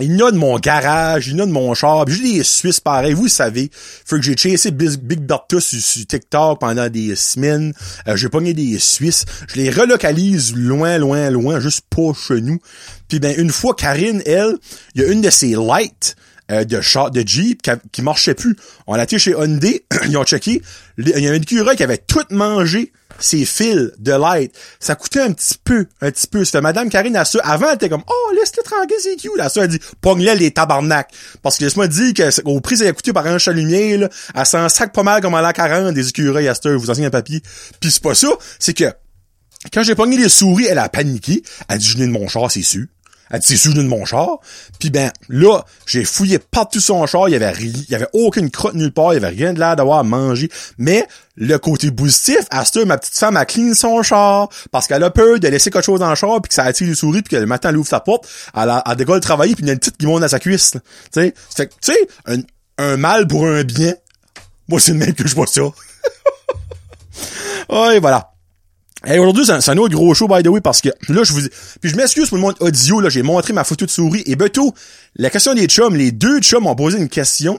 il 0.00 0.16
y 0.16 0.22
en 0.22 0.26
a 0.26 0.30
de 0.32 0.36
mon 0.36 0.58
garage, 0.58 1.28
il 1.28 1.32
y 1.32 1.36
en 1.36 1.44
a 1.44 1.46
de 1.46 1.52
mon 1.52 1.74
char. 1.74 2.04
J'ai 2.08 2.38
des 2.38 2.42
Suisses 2.42 2.80
pareils, 2.80 3.12
vous 3.12 3.28
savez. 3.28 3.70
Faut 3.72 4.16
que 4.16 4.22
j'ai 4.22 4.36
chassé 4.36 4.70
Big, 4.70 5.20
Bertus 5.20 5.64
sur, 5.64 6.06
TikTok 6.06 6.60
pendant 6.60 6.88
des 6.88 7.16
semaines. 7.16 7.72
Euh, 8.08 8.16
j'ai 8.16 8.28
pogné 8.28 8.54
des 8.54 8.78
Suisses. 8.78 9.24
Je 9.48 9.56
les 9.56 9.70
relocalise 9.70 10.54
loin, 10.54 10.98
loin, 10.98 11.30
loin, 11.30 11.60
juste 11.60 11.82
pas 11.90 12.12
chez 12.14 12.40
nous. 12.40 12.58
Puis 13.08 13.20
ben 13.20 13.34
une 13.36 13.50
fois, 13.50 13.74
Karine, 13.74 14.22
elle, 14.26 14.56
il 14.94 15.02
y 15.02 15.04
a 15.04 15.08
une 15.08 15.20
de 15.20 15.30
ses 15.30 15.54
lights 15.54 16.16
euh, 16.50 16.64
de 16.64 16.80
char, 16.80 17.10
de 17.10 17.22
Jeep 17.26 17.62
qui, 17.62 17.70
qui 17.92 18.02
marchait 18.02 18.34
plus. 18.34 18.56
On 18.86 18.94
l'a 18.94 19.04
été 19.04 19.18
chez 19.18 19.32
Hyundai, 19.32 19.84
ils 20.08 20.16
ont 20.16 20.24
checké, 20.24 20.62
il 20.98 21.08
y 21.08 21.28
a 21.28 21.30
un 21.30 21.34
écureuil 21.34 21.76
qui 21.76 21.84
avait 21.84 21.98
tout 21.98 22.24
mangé 22.30 22.92
ses 23.20 23.44
fils 23.44 23.92
de 23.98 24.12
light. 24.12 24.52
Ça 24.78 24.94
coûtait 24.94 25.20
un 25.20 25.32
petit 25.32 25.56
peu, 25.62 25.86
un 26.00 26.10
petit 26.10 26.26
peu. 26.26 26.44
Ça 26.44 26.52
fait 26.52 26.60
Madame 26.60 26.88
Karine 26.88 27.16
à 27.16 27.24
ça. 27.24 27.38
Avant, 27.42 27.68
elle 27.68 27.76
était 27.76 27.88
comme, 27.88 28.04
oh, 28.08 28.34
laisse-le 28.34 28.62
tranquille, 28.62 28.96
c'est 29.02 29.16
cute. 29.16 29.36
Là, 29.36 29.48
ça, 29.48 29.62
elle 29.62 29.68
dit, 29.68 29.80
pogne-le 30.00 30.32
les 30.34 30.50
tabarnak. 30.50 31.10
Parce 31.42 31.58
que 31.58 31.64
laisse-moi 31.64 31.88
dire 31.88 32.14
que, 32.14 32.42
au 32.44 32.60
prix, 32.60 32.78
ça 32.78 32.84
a 32.84 32.92
coûté 32.92 33.12
par 33.12 33.26
un 33.26 33.38
chalumier, 33.38 33.96
là, 33.96 34.08
elle 34.34 34.46
s'en 34.46 34.68
sac 34.68 34.92
pas 34.92 35.02
mal 35.02 35.20
comme 35.20 35.34
à 35.34 35.42
la 35.42 35.52
40 35.52 35.94
des 35.94 36.08
écureuils 36.08 36.48
à 36.48 36.54
cette 36.54 36.68
vous 36.68 36.90
enseignez 36.90 37.06
un 37.06 37.10
papier. 37.10 37.42
Puis 37.80 37.90
c'est 37.90 38.02
pas 38.02 38.14
ça, 38.14 38.28
c'est 38.58 38.74
que, 38.74 38.92
quand 39.72 39.82
j'ai 39.82 39.94
pogné 39.94 40.16
les 40.16 40.28
souris, 40.28 40.66
elle 40.66 40.78
a 40.78 40.88
paniqué. 40.88 41.42
Elle 41.68 41.76
a 41.76 41.78
dit, 41.78 41.86
je 41.86 41.98
de 41.98 42.06
mon 42.06 42.28
char, 42.28 42.50
c'est 42.50 42.62
sûr. 42.62 42.86
Elle 43.30 43.40
dit, 43.40 43.56
c'est 43.56 43.72
de 43.72 43.82
mon 43.82 44.04
char. 44.04 44.38
Puis 44.78 44.90
ben, 44.90 45.10
là, 45.28 45.64
j'ai 45.86 46.04
fouillé 46.04 46.38
partout 46.38 46.80
son 46.80 47.06
char. 47.06 47.28
Il 47.28 47.32
y 47.32 47.36
avait 47.36 47.52
il 47.60 47.88
y 47.88 47.94
avait 47.94 48.08
aucune 48.12 48.50
crotte 48.50 48.74
nulle 48.74 48.92
part. 48.92 49.12
Il 49.12 49.22
y 49.22 49.24
avait 49.24 49.34
rien 49.34 49.52
de 49.52 49.60
l'air 49.60 49.76
d'avoir 49.76 50.00
à 50.00 50.02
manger. 50.02 50.50
Mais, 50.78 51.06
le 51.36 51.56
côté 51.58 51.90
positif, 51.90 52.40
à 52.50 52.64
ce 52.64 52.84
ma 52.84 52.98
petite 52.98 53.16
femme 53.16 53.36
a 53.36 53.46
clean 53.46 53.74
son 53.74 54.02
char 54.02 54.48
parce 54.70 54.86
qu'elle 54.86 55.02
a 55.02 55.10
peur 55.10 55.40
de 55.40 55.48
laisser 55.48 55.70
quelque 55.70 55.84
chose 55.84 56.00
dans 56.00 56.10
le 56.10 56.14
char 56.14 56.42
puis 56.42 56.48
que 56.48 56.54
ça 56.54 56.64
attire 56.64 56.86
les 56.86 56.94
souris 56.94 57.22
puis 57.22 57.34
que 57.34 57.40
le 57.40 57.46
matin 57.46 57.70
elle 57.70 57.78
ouvre 57.78 57.88
sa 57.88 58.00
porte, 58.00 58.28
elle 58.54 58.68
a, 58.68 58.82
elle 58.86 58.96
décolle 58.96 59.20
travailler 59.20 59.54
puis 59.54 59.64
il 59.64 59.68
y 59.68 59.70
a 59.70 59.72
une 59.72 59.78
petite 59.78 59.96
qui 59.96 60.06
monte 60.06 60.22
à 60.22 60.28
sa 60.28 60.38
cuisse. 60.38 60.72
Tu 61.12 61.20
sais, 61.20 61.34
tu 61.56 61.68
sais, 61.80 62.08
un, 62.26 62.40
un 62.76 62.98
mal 62.98 63.26
pour 63.26 63.46
un 63.46 63.62
bien. 63.62 63.94
Moi, 64.68 64.80
c'est 64.80 64.92
le 64.92 64.98
même 64.98 65.14
que 65.14 65.26
je 65.26 65.34
vois 65.34 65.46
ça. 65.46 65.62
ouais, 67.70 68.00
voilà. 68.00 68.32
Et 69.06 69.18
aujourd'hui, 69.18 69.44
c'est 69.46 69.70
un, 69.70 69.76
autre 69.78 69.94
gros 69.94 70.14
show, 70.14 70.28
by 70.28 70.42
the 70.42 70.48
way, 70.48 70.60
parce 70.60 70.80
que 70.80 70.90
là, 71.08 71.24
je 71.24 71.32
vous... 71.32 71.40
Puis 71.80 71.90
je 71.90 71.96
m'excuse 71.96 72.28
pour 72.28 72.36
le 72.36 72.42
monde 72.42 72.56
audio, 72.60 73.00
là, 73.00 73.08
j'ai 73.08 73.22
montré 73.22 73.52
ma 73.52 73.64
photo 73.64 73.86
de 73.86 73.90
souris. 73.90 74.22
Et 74.26 74.36
bientôt, 74.36 74.74
la 75.16 75.30
question 75.30 75.54
des 75.54 75.66
chums, 75.66 75.96
les 75.96 76.12
deux 76.12 76.40
chums 76.40 76.64
m'ont 76.64 76.74
posé 76.74 76.98
une 76.98 77.08
question 77.08 77.58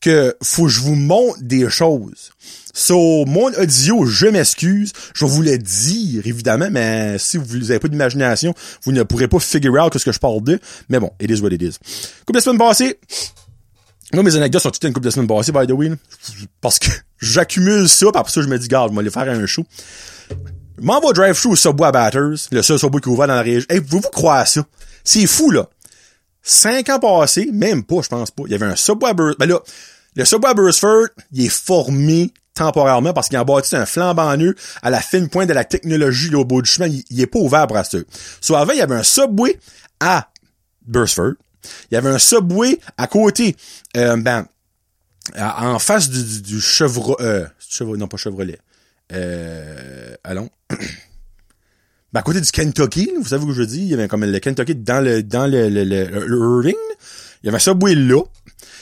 que 0.00 0.34
faut 0.42 0.64
que 0.64 0.68
je 0.70 0.80
vous 0.80 0.96
montre 0.96 1.38
des 1.40 1.70
choses. 1.70 2.32
So, 2.74 3.24
mon 3.26 3.52
audio, 3.52 4.06
je 4.06 4.26
m'excuse. 4.26 4.92
Je 5.14 5.24
vais 5.24 5.30
vous 5.30 5.42
le 5.42 5.56
dire, 5.56 6.26
évidemment, 6.26 6.68
mais 6.70 7.16
si 7.18 7.36
vous 7.36 7.58
n'avez 7.58 7.78
pas 7.78 7.88
d'imagination, 7.88 8.52
vous 8.84 8.92
ne 8.92 9.04
pourrez 9.04 9.28
pas 9.28 9.38
figure 9.38 9.74
out 9.74 9.96
ce 9.96 10.04
que 10.04 10.10
je 10.10 10.18
parle 10.18 10.42
de. 10.42 10.58
Mais 10.88 10.98
bon, 10.98 11.12
it 11.20 11.30
is 11.30 11.40
what 11.40 11.50
it 11.50 11.62
is. 11.62 11.76
Couple 12.26 12.38
de 12.38 12.42
semaines 12.42 12.58
passées, 12.58 12.98
moi, 14.12 14.22
mes 14.24 14.34
anecdotes 14.34 14.62
sont 14.62 14.70
toutes 14.70 14.84
une 14.84 14.92
couple 14.92 15.06
de 15.06 15.10
semaines 15.10 15.28
passées, 15.28 15.52
by 15.52 15.66
the 15.66 15.72
way, 15.72 15.92
parce 16.60 16.80
que 16.80 16.88
j'accumule 17.20 17.88
ça, 17.88 18.06
puis 18.06 18.18
après 18.18 18.32
ça, 18.32 18.42
je 18.42 18.48
me 18.48 18.58
dis, 18.58 18.66
garde, 18.66 18.90
je 18.90 18.94
vais 18.94 19.00
aller 19.00 19.10
faire 19.10 19.28
un 19.28 19.46
show 19.46 19.64
m'envoie 20.80 21.12
drive-thru 21.12 21.50
au 21.50 21.56
Subway 21.56 21.88
à 21.88 21.92
Batters, 21.92 22.48
le 22.50 22.62
seul 22.62 22.78
Subway 22.78 23.00
qui 23.00 23.08
ouvre 23.08 23.26
dans 23.26 23.34
la 23.34 23.42
région. 23.42 23.66
Hey, 23.68 23.80
vous 23.80 24.00
vous 24.00 24.10
croire 24.10 24.46
ça? 24.46 24.64
C'est 25.04 25.26
fou, 25.26 25.50
là. 25.50 25.68
Cinq 26.42 26.88
ans 26.88 26.98
passés, 26.98 27.48
même 27.52 27.84
pas, 27.84 28.02
je 28.02 28.08
pense 28.08 28.30
pas. 28.30 28.42
Il 28.46 28.52
y 28.52 28.54
avait 28.54 28.66
un 28.66 28.76
Subway 28.76 29.14
Burst. 29.14 29.38
Ben 29.38 29.48
là, 29.48 29.60
le 30.16 30.24
Subway 30.24 30.54
Burstford, 30.54 31.08
il 31.32 31.46
est 31.46 31.48
formé 31.48 32.32
temporairement 32.54 33.12
parce 33.12 33.28
qu'il 33.28 33.38
a 33.38 33.44
bâti 33.44 33.76
un 33.76 33.86
flambant 33.86 34.36
neuf 34.36 34.78
à 34.82 34.90
la 34.90 35.00
fine 35.00 35.28
pointe 35.28 35.48
de 35.48 35.54
la 35.54 35.64
technologie 35.64 36.34
au 36.34 36.44
bout 36.44 36.62
du 36.62 36.70
chemin. 36.70 36.88
Il, 37.10 37.20
est 37.20 37.26
pas 37.26 37.38
ouvert 37.38 37.66
pour 37.66 37.78
ça. 37.78 37.98
Soit 38.40 38.60
avant, 38.60 38.72
il 38.72 38.78
y 38.78 38.82
avait 38.82 38.96
un 38.96 39.02
Subway 39.02 39.58
à 40.00 40.28
Burstford. 40.86 41.34
Il 41.90 41.94
y 41.94 41.96
avait 41.96 42.10
un 42.10 42.18
Subway 42.18 42.78
à 42.98 43.06
côté, 43.06 43.56
euh, 43.96 44.16
ben, 44.16 44.46
en 45.38 45.78
face 45.78 46.10
du, 46.10 46.42
du, 46.42 46.60
euh, 47.20 47.46
non 47.80 48.08
pas 48.08 48.16
Chevrolet. 48.16 48.58
Euh, 49.12 50.14
allons. 50.24 50.50
ben, 50.70 52.20
à 52.20 52.22
côté 52.22 52.40
du 52.40 52.50
Kentucky, 52.50 53.10
vous 53.18 53.28
savez 53.28 53.46
que 53.46 53.52
je 53.52 53.62
dis, 53.62 53.82
il 53.82 53.88
y 53.88 53.94
avait 53.94 54.08
comme 54.08 54.24
le 54.24 54.38
Kentucky 54.38 54.74
dans 54.74 55.04
le 55.04 55.22
dans 55.22 55.46
le, 55.46 55.68
le, 55.68 55.84
le, 55.84 56.68
Il 56.68 56.74
y 57.44 57.48
avait 57.48 57.56
un 57.56 57.60
Subway 57.60 57.94
là. 57.94 58.22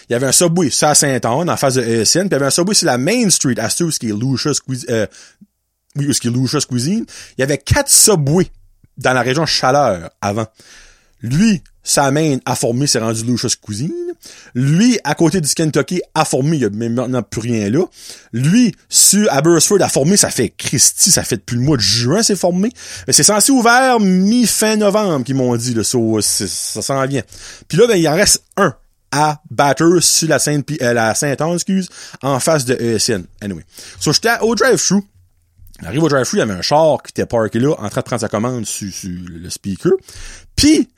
Il 0.09 0.13
y 0.13 0.17
avait 0.17 0.27
un 0.27 0.33
Subway 0.33 0.71
ça 0.71 0.91
à 0.91 0.95
Saint-Anne, 0.95 1.49
en 1.49 1.57
face 1.57 1.75
de 1.75 1.83
ESN, 1.83 2.23
puis 2.23 2.29
il 2.29 2.33
y 2.33 2.35
avait 2.35 2.47
un 2.47 2.51
Subway 2.51 2.75
sur 2.75 2.87
la 2.87 2.99
Main 2.99 3.31
Street, 3.31 3.59
à 3.59 3.71
ce 3.71 3.85
qui 3.99 4.09
est 4.09 4.13
Lucius 4.13 4.61
Cuisine. 4.61 4.91
Euh, 4.91 5.07
oui, 5.97 6.13
ce 6.13 6.21
qui 6.21 6.29
est 6.29 6.31
Lucius 6.33 6.67
Cuisine. 6.67 7.05
Il 7.37 7.41
y 7.41 7.45
avait 7.45 7.59
quatre 7.59 7.91
Subway 7.91 8.49
dans 8.97 9.13
la 9.13 9.23
région 9.23 9.47
Chaleur 9.47 10.11
avant. 10.21 10.47
Lui, 11.23 11.63
sa 11.83 12.11
main 12.11 12.39
a 12.45 12.55
formé, 12.55 12.87
c'est 12.87 12.99
rendu 12.99 13.25
Lucius 13.25 13.57
Cuisine. 13.57 13.93
Lui, 14.55 14.99
à 15.05 15.15
côté 15.15 15.41
du 15.41 15.53
Kentucky, 15.55 16.03
a 16.15 16.25
formé, 16.25 16.57
il 16.57 16.63
y 16.63 16.65
a 16.65 16.71
maintenant 16.71 17.23
plus 17.23 17.41
rien 17.41 17.71
là. 17.71 17.85
Lui, 18.33 18.75
sur 18.89 19.33
Aberystwyth, 19.33 19.83
a 19.83 19.89
formé, 19.89 20.17
ça 20.17 20.31
fait 20.31 20.51
Christy, 20.51 21.11
ça 21.11 21.23
fait 21.23 21.37
depuis 21.37 21.57
le 21.57 21.63
mois 21.63 21.77
de 21.77 21.83
juin, 21.83 22.23
c'est 22.23 22.37
formé. 22.37 22.71
Mais 23.07 23.13
c'est 23.13 23.23
censé 23.23 23.51
ouvert 23.51 23.99
mi-fin 23.99 24.77
novembre, 24.77 25.25
qu'ils 25.25 25.37
m'ont 25.37 25.57
dit, 25.57 25.75
là, 25.75 25.85
ça, 25.85 25.99
ça 26.21 26.83
s'en 26.83 27.07
vient. 27.07 27.23
Puis 27.69 27.79
là, 27.79 27.87
ben, 27.87 27.97
il 27.97 28.09
en 28.09 28.15
reste 28.15 28.45
un 28.57 28.75
à 29.13 29.41
Batters 29.51 30.03
sur 30.03 30.29
la 30.29 30.39
Sainte, 30.39 30.71
euh, 30.83 30.93
la 30.93 31.15
Sainte-Anne, 31.15 31.55
excuse, 31.55 31.89
en 32.23 32.39
face 32.41 32.65
de 32.65 32.75
ESN. 32.75 33.25
Anyway. 33.41 33.65
So, 33.99 34.13
j'étais 34.13 34.39
au 34.41 34.55
drive-thru. 34.55 35.03
J'arrive 35.83 36.03
au 36.03 36.09
drive-thru, 36.09 36.37
il 36.37 36.41
y 36.41 36.43
avait 36.43 36.53
un 36.53 36.63
char 36.63 37.03
qui 37.03 37.11
était 37.11 37.27
parké 37.27 37.59
là, 37.59 37.75
en 37.79 37.89
train 37.89 38.03
de 38.03 38.07
prendre 38.07 38.21
sa 38.21 38.29
commande 38.29 38.67
sur, 38.67 38.93
sur 38.93 39.11
le 39.11 39.49
speaker. 39.51 39.93
Puis, 40.55 40.89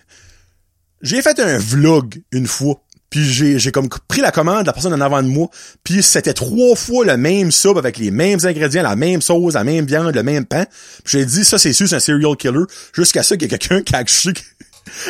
j'ai 1.03 1.21
fait 1.21 1.39
un 1.41 1.59
vlog 1.59 2.23
une 2.33 2.47
fois. 2.47 2.81
Puis 3.11 3.25
j'ai, 3.59 3.73
comme 3.73 3.91
pris 4.09 4.23
la 4.23 4.33
commande 4.33 4.63
de 4.63 4.67
la 4.67 4.73
personne 4.73 4.95
en 4.95 5.01
avant 5.01 5.23
de 5.23 5.29
moi. 5.29 5.51
Puis 5.85 6.03
c'était 6.03 6.33
trois 6.33 6.75
fois 6.75 7.05
le 7.05 7.19
même 7.19 7.53
sub 7.53 7.77
avec 7.77 7.99
les 7.99 8.11
mêmes 8.11 8.39
ingrédients, 8.45 8.83
la 8.83 8.97
même 8.97 9.21
sauce, 9.21 9.53
la 9.53 9.65
même 9.65 9.85
viande, 9.85 10.15
le 10.15 10.23
même 10.23 10.47
pain. 10.47 10.65
J'ai 11.05 11.27
dit, 11.27 11.45
ça 11.45 11.59
c'est 11.59 11.75
sûr, 11.75 11.87
c'est 11.87 11.97
un 11.97 12.01
serial 12.01 12.37
killer. 12.37 12.65
Jusqu'à 12.95 13.23
ça 13.23 13.37
qu'il 13.37 13.51
y 13.51 13.55
a 13.55 13.59
quelqu'un 13.59 13.83
qui 13.83 13.95
a 13.95 14.03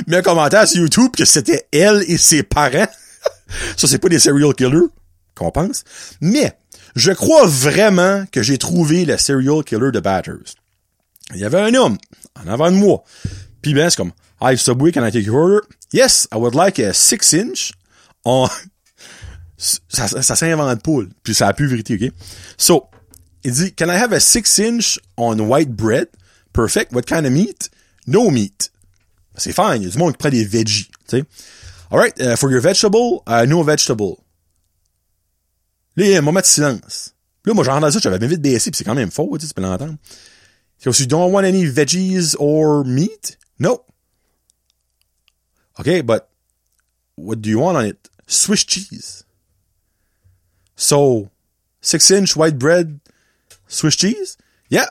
mis 0.09 0.17
un 0.17 0.23
commentaire 0.23 0.67
sur 0.67 0.81
YouTube 0.81 1.13
que 1.17 1.25
c'était 1.25 1.69
elle 1.71 2.03
et 2.09 2.19
ses 2.19 2.43
parents. 2.43 2.89
ça 3.77 3.87
c'est 3.87 3.99
pas 3.99 4.09
des 4.09 4.19
serial 4.19 4.53
killers, 4.55 4.89
qu'on 5.37 5.53
pense. 5.53 5.85
Mais, 6.21 6.59
je 6.97 7.13
crois 7.13 7.47
vraiment 7.47 8.25
que 8.33 8.43
j'ai 8.43 8.59
trouvé 8.59 9.05
le 9.05 9.17
serial 9.17 9.63
killer 9.63 9.93
de 9.93 10.01
Batters. 10.01 10.57
Il 11.35 11.41
y 11.41 11.45
avait 11.45 11.61
un 11.61 11.75
homme 11.75 11.99
en 12.45 12.51
avant 12.53 12.73
de 12.73 12.77
moi. 12.77 13.05
Puis 13.63 13.75
ben, 13.75 13.89
c'est 13.89 13.97
comme, 13.97 14.13
Hi, 14.45 14.59
Subway, 14.59 14.91
can 14.91 15.05
I 15.05 15.13
take 15.13 15.31
order? 15.31 15.61
Yes, 15.93 16.27
I 16.33 16.37
would 16.37 16.55
like 16.55 16.79
a 16.79 16.93
six 16.95 17.33
inch 17.33 17.73
on... 18.25 18.49
ça, 19.57 20.09
ça 20.09 20.37
s'invente 20.37 20.83
pas, 20.83 21.01
puis 21.23 21.35
ça 21.35 21.49
a 21.49 21.53
plus 21.53 21.67
vérité, 21.67 21.95
ok? 21.95 22.13
So, 22.57 22.89
il 23.45 23.53
dit, 23.53 23.73
can 23.75 23.89
I 23.89 23.97
have 23.97 24.13
a 24.13 24.21
six 24.21 24.59
inch 24.59 24.99
on 25.17 25.39
white 25.41 25.77
bread? 25.77 26.09
Perfect. 26.53 26.93
What 26.93 27.03
kind 27.03 27.27
of 27.27 27.33
meat? 27.33 27.71
No 28.07 28.31
meat. 28.31 28.71
C'est 29.37 29.53
fine. 29.53 29.77
Il 29.77 29.85
y 29.85 29.87
a 29.87 29.91
du 29.91 29.99
monde 29.99 30.13
qui 30.13 30.19
prend 30.19 30.31
des 30.31 30.45
veggies, 30.45 30.91
tu 31.09 31.19
sais. 31.19 31.25
Alright, 31.91 32.19
uh, 32.21 32.37
for 32.37 32.51
your 32.51 32.61
vegetable, 32.61 33.23
uh, 33.27 33.47
no 33.47 33.63
vegetable. 33.63 34.17
Là, 35.97 36.05
il 36.07 36.11
y 36.11 36.15
a 36.15 36.19
un 36.19 36.23
moment 36.23 36.41
de 36.41 36.47
silence. 36.47 37.15
Là, 37.45 37.53
moi, 37.55 37.65
j'entends 37.65 37.91
ça, 37.91 37.99
j'avais 37.99 38.19
bien 38.19 38.29
vite 38.29 38.41
baissé, 38.41 38.71
puis 38.71 38.79
c'est 38.79 38.85
quand 38.85 38.95
même 38.95 39.11
faux, 39.11 39.37
tu 39.39 39.47
peux 39.49 39.61
l'entendre. 39.61 39.97
So, 40.79 40.91
you 40.91 41.07
don't 41.07 41.33
want 41.33 41.45
any 41.45 41.67
veggies 41.67 42.35
or 42.39 42.85
meat? 42.85 43.39
No. 43.59 43.85
Okay, 45.81 46.03
but 46.03 46.29
what 47.17 47.41
do 47.41 47.49
you 47.49 47.59
want 47.59 47.77
on 47.77 47.87
it? 47.87 48.09
Swiss 48.27 48.65
cheese. 48.65 49.25
So, 50.77 51.31
six 51.81 52.11
inch 52.11 52.37
white 52.37 52.59
bread, 52.59 53.01
Swiss 53.69 53.97
cheese? 53.97 54.37
Yeah. 54.69 54.89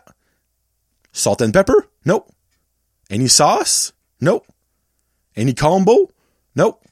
Salt 1.12 1.42
and 1.42 1.54
pepper? 1.54 1.88
Nope. 2.06 2.32
Any 3.10 3.28
sauce? 3.28 3.94
Nope. 4.20 4.46
Any 5.36 5.54
combo? 5.54 6.10
Nope. 6.56 6.84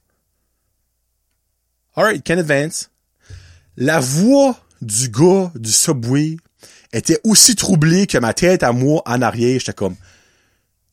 Alright, 1.97 2.23
can 2.23 2.39
advance. 2.39 2.89
La 3.75 3.99
voix 3.99 4.57
du 4.81 5.09
gars 5.09 5.51
du 5.55 5.71
Subway 5.71 6.37
était 6.93 7.19
aussi 7.23 7.55
troublée 7.55 8.07
que 8.07 8.17
ma 8.17 8.33
tête 8.33 8.63
à 8.63 8.71
moi 8.71 9.01
en 9.05 9.21
arrière. 9.21 9.59
J'étais 9.59 9.73
comme, 9.73 9.95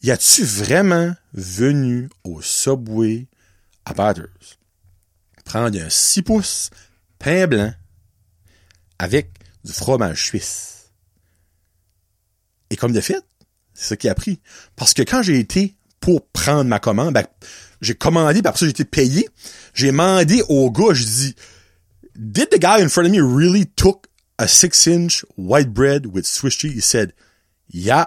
y 0.03 0.11
a-tu 0.11 0.45
vraiment 0.45 1.15
venu 1.33 2.09
au 2.25 2.43
Subway 2.43 3.27
à 3.85 3.95
Batters 3.95 4.59
prendre 5.45 5.81
un 5.81 5.89
6 5.89 6.23
pouces 6.23 6.71
pain 7.19 7.47
blanc 7.47 7.73
avec 8.99 9.31
du 9.65 9.73
fromage 9.73 10.25
suisse? 10.25 10.91
Et 12.71 12.77
comme 12.77 12.93
de 12.93 13.01
fait, 13.01 13.25
c'est 13.75 13.89
ça 13.89 13.97
qui 13.97 14.09
a 14.09 14.15
pris. 14.15 14.41
Parce 14.75 14.95
que 14.95 15.03
quand 15.03 15.23
j'ai 15.23 15.39
été 15.39 15.77
pour 16.01 16.27
prendre 16.29 16.65
ma 16.65 16.79
commande, 16.79 17.15
ben, 17.15 17.27
j'ai 17.81 17.95
commandé, 17.95 18.43
par 18.43 18.57
ça 18.59 18.67
j'ai 18.67 18.71
été 18.71 18.85
payé. 18.85 19.29
J'ai 19.75 19.89
demandé 19.89 20.43
au 20.49 20.71
gars, 20.71 20.95
je 20.95 21.05
dis, 21.05 21.37
did 22.17 22.49
the 22.51 22.59
guy 22.59 22.83
in 22.83 22.89
front 22.89 23.07
of 23.07 23.13
me 23.13 23.21
really 23.21 23.67
took 23.67 24.07
a 24.39 24.49
six 24.49 24.87
inch 24.87 25.25
white 25.37 25.73
bread 25.73 26.07
with 26.07 26.27
Swiss 26.27 26.55
cheese? 26.55 26.75
He 26.75 26.81
said, 26.81 27.13
yeah. 27.69 28.07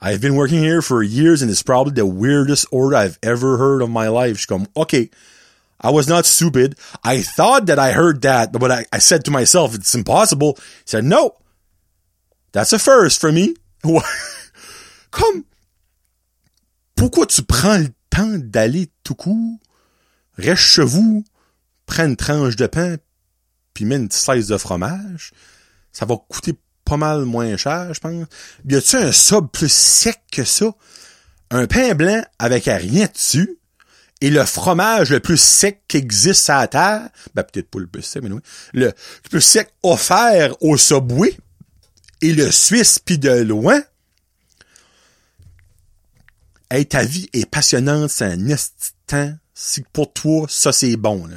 I've 0.00 0.20
been 0.20 0.36
working 0.36 0.58
here 0.58 0.82
for 0.82 1.02
years 1.02 1.42
and 1.42 1.50
it's 1.50 1.62
probably 1.62 1.94
the 1.94 2.06
weirdest 2.06 2.66
order 2.70 2.96
I've 2.96 3.18
ever 3.22 3.56
heard 3.56 3.82
of 3.82 3.90
my 3.90 4.08
life. 4.08 4.38
She 4.38 4.46
come, 4.46 4.66
okay, 4.76 5.10
I 5.80 5.90
was 5.90 6.08
not 6.08 6.26
stupid. 6.26 6.78
I 7.02 7.22
thought 7.22 7.66
that 7.66 7.78
I 7.78 7.92
heard 7.92 8.22
that, 8.22 8.52
but 8.52 8.70
I, 8.70 8.84
I 8.92 8.98
said 8.98 9.24
to 9.24 9.30
myself, 9.30 9.74
it's 9.74 9.94
impossible. 9.94 10.54
He 10.56 10.86
said, 10.86 11.04
no, 11.04 11.36
that's 12.52 12.72
a 12.72 12.78
first 12.78 13.20
for 13.20 13.32
me. 13.32 13.54
Comme, 15.10 15.44
pourquoi 16.94 17.26
tu 17.26 17.42
prends 17.42 17.78
le 17.78 17.94
temps 18.10 18.38
d'aller 18.38 18.90
tout 19.04 19.14
court, 19.14 19.58
reste 20.36 20.62
chez 20.62 20.84
vous, 20.84 21.24
prends 21.86 22.06
une 22.06 22.16
tranche 22.16 22.56
de 22.56 22.66
pain, 22.66 22.96
puis 23.72 23.84
mets 23.84 23.96
une 23.96 24.10
slice 24.10 24.48
de 24.48 24.56
fromage, 24.58 25.32
ça 25.92 26.04
va 26.04 26.16
coûter 26.16 26.54
pas 26.86 26.96
mal 26.96 27.24
moins 27.24 27.56
cher, 27.56 27.92
je 27.92 28.00
pense. 28.00 28.26
Y 28.66 28.76
a-tu 28.76 28.96
un 28.96 29.12
sub 29.12 29.48
plus 29.48 29.70
sec 29.70 30.18
que 30.32 30.44
ça? 30.44 30.72
Un 31.50 31.66
pain 31.66 31.94
blanc 31.94 32.22
avec 32.38 32.64
rien 32.64 33.06
dessus, 33.12 33.58
et 34.20 34.30
le 34.30 34.44
fromage 34.44 35.10
le 35.10 35.20
plus 35.20 35.40
sec 35.40 35.82
qui 35.88 35.98
existe 35.98 36.48
à 36.48 36.60
la 36.60 36.68
terre, 36.68 37.08
ben 37.34 37.42
peut-être 37.42 37.68
pas 37.68 37.78
le 37.78 37.86
plus 37.86 38.02
sec, 38.02 38.22
mais 38.22 38.30
oui, 38.30 38.40
le 38.72 38.92
plus 39.30 39.42
sec 39.42 39.68
offert 39.82 40.56
au 40.62 40.76
Subway, 40.76 41.36
et 42.22 42.32
le 42.32 42.50
Suisse 42.50 42.98
pis 42.98 43.18
de 43.18 43.30
loin, 43.30 43.80
hey, 46.70 46.86
ta 46.86 47.04
vie 47.04 47.28
est 47.32 47.48
passionnante, 47.48 48.10
c'est 48.10 48.24
un 48.24 48.50
instant, 48.50 49.34
si 49.54 49.82
pour 49.92 50.12
toi, 50.12 50.46
ça 50.48 50.72
c'est 50.72 50.96
bon, 50.96 51.26
là. 51.26 51.36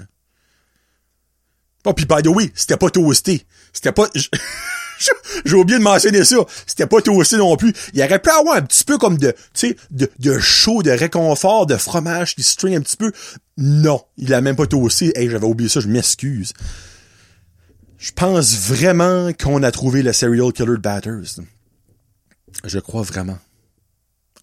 Oh, 1.86 1.94
pis 1.94 2.06
by 2.06 2.22
the 2.22 2.28
way, 2.28 2.52
c'était 2.56 2.78
pas 2.78 2.90
toasté. 2.90 3.46
C'était 3.72 3.92
pas... 3.92 4.08
J'ai 5.46 5.56
oublié 5.56 5.80
de 5.80 5.84
mentionner 5.84 6.24
ça. 6.24 6.38
C'était 6.66 6.88
pas 6.88 7.02
toasté 7.02 7.38
non 7.38 7.56
plus. 7.58 7.74
Il 7.94 8.04
aurait 8.04 8.20
pu 8.20 8.30
avoir 8.30 8.58
un 8.58 8.62
petit 8.62 8.84
peu 8.84 8.98
comme 8.98 9.18
de, 9.18 9.32
tu 9.32 9.38
sais, 9.54 9.76
de, 9.92 10.10
de 10.20 10.40
chaud, 10.40 10.84
de 10.84 10.92
réconfort, 10.92 11.66
de 11.66 11.78
fromage 11.78 12.36
qui 12.36 12.44
string 12.44 12.76
un 12.76 12.82
petit 12.82 12.98
peu. 12.98 13.12
Non, 13.58 14.02
il 14.18 14.34
a 14.34 14.42
même 14.42 14.56
pas 14.56 14.68
toasté. 14.68 15.12
Hey, 15.16 15.30
j'avais 15.30 15.46
oublié 15.46 15.70
ça, 15.70 15.80
je 15.80 15.88
m'excuse. 15.88 16.54
Je 17.98 18.12
pense 18.14 18.56
vraiment 18.56 19.32
qu'on 19.34 19.62
a 19.64 19.72
trouvé 19.72 20.02
le 20.04 20.14
serial 20.14 20.54
killer 20.54 20.78
Batters. 20.78 21.42
Je 22.64 22.80
crois 22.80 23.04
vraiment. 23.04 23.38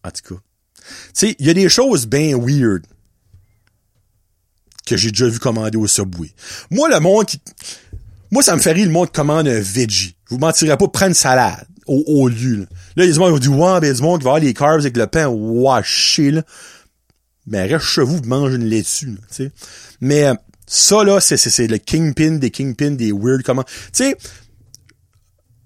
En 0.04 0.10
tout 0.10 0.34
cas. 0.34 0.40
Tu 0.78 0.84
sais, 1.14 1.36
il 1.38 1.46
y 1.46 1.50
a 1.50 1.54
des 1.54 1.68
choses 1.68 2.06
bien 2.06 2.38
weird 2.38 2.84
que 4.86 4.96
j'ai 4.96 5.10
déjà 5.10 5.26
vu 5.26 5.38
commander 5.38 5.76
au 5.76 5.86
Subway. 5.86 6.30
Moi, 6.70 6.88
le 6.88 7.00
monde 7.00 7.26
qui... 7.26 7.40
Moi, 8.30 8.42
ça 8.42 8.54
me 8.54 8.60
fait 8.60 8.72
rire 8.72 8.86
le 8.86 8.92
monde 8.92 9.10
commande 9.12 9.48
un 9.48 9.60
veggie. 9.60 10.15
Je 10.28 10.34
vous 10.34 10.40
mentirais 10.40 10.76
pas, 10.76 10.88
prendre 10.88 11.08
une 11.08 11.14
salade 11.14 11.66
au, 11.86 12.02
au 12.06 12.28
lieu. 12.28 12.60
Là, 12.60 12.66
là 12.96 13.04
il 13.04 13.10
y 13.10 13.12
du 13.12 13.18
monde 13.18 13.32
ouais, 13.32 13.80
ben, 13.80 13.94
du 13.94 14.02
monde 14.02 14.18
qui 14.18 14.24
va 14.24 14.30
avoir 14.30 14.42
les 14.42 14.54
carbs 14.54 14.80
avec 14.80 14.96
le 14.96 15.06
pain 15.06 15.26
washé, 15.28 16.30
là. 16.30 16.42
Ben, 17.46 17.70
reste 17.70 17.84
chez 17.84 18.02
vous, 18.02 18.20
mange 18.24 18.54
une 18.54 18.64
laitue, 18.64 19.14
tu 19.14 19.20
sais. 19.30 19.52
Mais, 20.00 20.24
euh, 20.24 20.34
ça, 20.66 21.04
là, 21.04 21.20
c'est, 21.20 21.36
c'est, 21.36 21.50
c'est 21.50 21.68
le 21.68 21.78
kingpin 21.78 22.32
des 22.32 22.50
kingpins 22.50 22.90
des 22.90 23.12
weird 23.12 23.42
comment. 23.44 23.62
Tu 23.62 23.70
sais, 23.92 24.16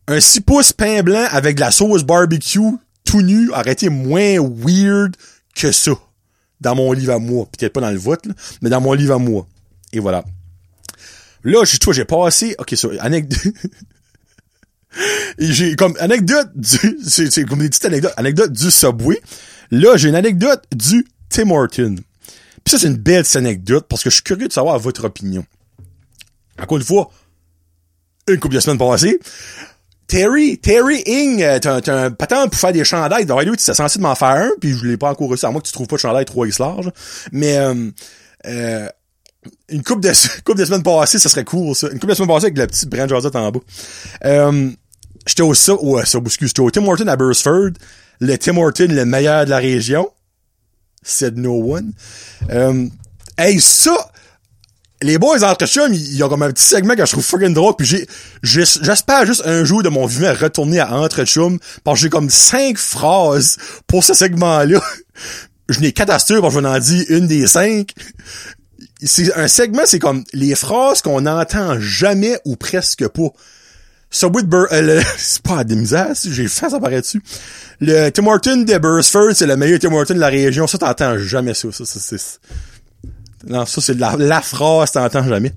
un 0.07 0.21
6 0.21 0.43
pouces 0.43 0.73
pain 0.73 1.03
blanc 1.03 1.27
avec 1.31 1.57
de 1.57 1.61
la 1.61 1.71
sauce 1.71 2.03
barbecue 2.03 2.77
tout 3.05 3.23
nu 3.23 3.51
aurait 3.51 3.73
été 3.73 3.89
moins 3.89 4.37
weird 4.41 5.17
que 5.55 5.73
ça. 5.73 5.93
Dans 6.61 6.75
mon 6.75 6.93
livre 6.93 7.15
à 7.15 7.19
moi. 7.19 7.47
Peut-être 7.47 7.73
pas 7.73 7.81
dans 7.81 7.91
le 7.91 7.99
vote, 7.99 8.27
là, 8.27 8.35
mais 8.61 8.69
dans 8.69 8.83
mon 8.83 8.93
livre 8.93 9.15
à 9.15 9.19
moi. 9.19 9.47
Et 9.93 9.99
voilà. 9.99 10.25
Là, 11.43 11.65
j'ai, 11.65 11.79
toi, 11.79 11.95
j'ai 11.95 12.05
passé, 12.05 12.55
ok, 12.59 12.75
ça, 12.77 12.89
anecdote. 13.01 13.55
J'ai 15.39 15.77
comme 15.77 15.97
anecdote 16.01 16.51
du, 16.55 16.99
c'est, 17.07 17.45
comme 17.45 17.61
des 17.61 17.69
petites 17.69 17.85
anecdotes, 17.85 18.13
anecdote 18.17 18.53
du 18.53 18.71
Subway. 18.71 19.21
Là, 19.71 19.97
j'ai 19.97 20.09
une 20.09 20.15
anecdote 20.15 20.63
du 20.75 21.07
Tim 21.29 21.51
Horton. 21.51 21.97
Puis 22.65 22.73
ça, 22.73 22.79
c'est 22.79 22.89
une 22.89 22.97
belle 22.97 23.25
anecdote 23.35 23.87
parce 23.89 24.03
que 24.03 24.11
je 24.11 24.17
suis 24.17 24.25
curieux 24.25 24.49
de 24.49 24.53
savoir 24.53 24.79
votre 24.79 25.05
opinion. 25.05 25.45
Encore 26.61 26.79
une 26.79 26.85
fois, 26.85 27.11
une 28.29 28.39
couple 28.39 28.57
de 28.57 28.61
semaines 28.61 28.79
passées, 28.79 29.19
Terry, 30.07 30.59
Terry 30.59 31.03
Ing, 31.07 31.43
euh, 31.43 31.59
t'as, 31.61 31.81
t'as 31.81 32.07
un 32.07 32.11
patente 32.11 32.51
pour 32.51 32.61
faire 32.61 32.73
des 32.73 32.85
chandails. 32.85 33.25
D'ailleurs, 33.25 33.45
lui, 33.45 33.57
tu 33.57 33.65
t'es 33.65 33.75
censé 33.75 33.99
de 33.99 34.03
m'en 34.03 34.17
faire 34.17 34.29
un, 34.29 34.51
puis 34.61 34.73
je 34.73 34.85
l'ai 34.85 34.97
pas 34.97 35.11
encore 35.11 35.29
reçu, 35.29 35.47
à 35.47 35.51
moins 35.51 35.61
que 35.61 35.67
tu 35.67 35.73
trouves 35.73 35.87
pas 35.87 35.97
de 35.97 36.01
chandail 36.01 36.25
3 36.25 36.49
X 36.49 36.59
large. 36.59 36.91
Mais, 37.31 37.57
euh, 37.57 37.91
euh, 38.47 38.89
une 39.69 39.83
couple 39.83 40.01
de, 40.01 40.13
couple 40.45 40.59
de 40.59 40.65
semaines 40.65 40.83
passées, 40.83 41.19
ça 41.19 41.29
serait 41.29 41.45
cool, 41.45 41.75
ça. 41.75 41.89
Une 41.89 41.99
couple 41.99 42.09
de 42.09 42.15
semaines 42.15 42.29
passées 42.29 42.47
avec 42.47 42.59
la 42.59 42.67
petite 42.67 42.89
Brand 42.89 43.09
Josette 43.09 43.37
en 43.37 43.51
bas. 43.51 43.61
Euh, 44.25 44.71
j'étais 45.27 45.43
au, 45.43 45.53
au, 45.53 46.01
excuse, 46.01 46.49
j'étais 46.49 46.61
au 46.61 46.71
Tim 46.71 46.87
Horton 46.87 47.07
à 47.07 47.17
Bursford. 47.17 47.73
Le 48.21 48.37
Tim 48.37 48.57
Horton, 48.57 48.89
le 48.91 49.05
meilleur 49.05 49.45
de 49.45 49.51
la 49.51 49.59
région. 49.59 50.11
Said 51.03 51.39
no 51.39 51.75
one. 51.75 51.93
Euh, 52.51 52.87
hey, 53.39 53.61
ça, 53.61 53.97
les 55.03 55.17
boys 55.19 55.43
entre 55.43 55.67
chums, 55.67 55.95
ils 55.95 56.23
ont 56.23 56.29
comme 56.29 56.43
un 56.43 56.53
petit 56.53 56.65
segment 56.65 56.95
que 56.95 57.07
je 57.07 57.13
trouve 57.13 57.25
fucking 57.25 57.55
drôle, 57.55 57.75
puis 57.77 57.87
j'ai, 57.87 58.07
j'espère 58.43 59.25
juste 59.25 59.43
un 59.47 59.65
jour 59.65 59.83
de 59.83 59.89
mon 59.89 60.05
vivant 60.05 60.35
retourner 60.39 60.81
à 60.81 60.95
entre 60.95 61.25
chums, 61.25 61.59
parce 61.85 61.99
que 61.99 62.03
j'ai 62.03 62.11
comme 62.11 62.29
cinq 62.29 62.77
phrases 62.77 63.57
pour 63.87 64.05
ce 64.05 64.13
segment-là. 64.13 64.81
je 65.71 65.81
n'ai 65.81 65.93
catastrophe, 65.93 66.43
parce 66.43 66.55
que 66.55 66.61
je 66.61 66.67
en 66.67 66.79
dis 66.79 67.07
une 67.09 67.27
des 67.27 67.47
cinq. 67.47 67.95
C'est 69.03 69.35
un 69.35 69.49
segment, 69.49 69.83
c'est 69.87 69.99
comme 69.99 70.25
les 70.35 70.55
phrases 70.55 71.01
qu'on 71.01 71.23
n'entend 71.23 71.81
jamais 71.81 72.39
ou 72.45 72.57
presque 72.57 73.09
pas. 73.09 73.29
Subway 74.11 74.43
de 74.43 74.49
Bur 74.49 74.67
euh, 74.73 75.01
c'est 75.17 75.43
pas 75.43 75.65
des 75.65 75.77
misères, 75.77 76.15
j'ai 76.25 76.49
fait 76.49 76.69
ça 76.69 76.81
paraît 76.81 77.01
dessus. 77.01 77.23
Le 77.81 78.11
Tim 78.11 78.27
Horton 78.27 78.59
de 78.59 78.79
Bursford, 78.79 79.35
c'est 79.35 79.47
le 79.47 79.57
meilleur 79.57 79.79
Tim 79.79 79.93
Horton 79.93 80.15
de 80.15 80.19
la 80.19 80.29
région. 80.29 80.67
Ça, 80.67 80.79
t'entends 80.79 81.17
jamais 81.19 81.55
ça. 81.55 81.69
ça, 81.73 81.85
ça. 81.85 82.17
Non, 83.47 83.65
ça, 83.65 83.81
c'est 83.81 83.95
la, 83.95 84.17
la 84.19 84.41
phrase, 84.43 84.93
t'entends 84.93 85.27
jamais. 85.27 85.53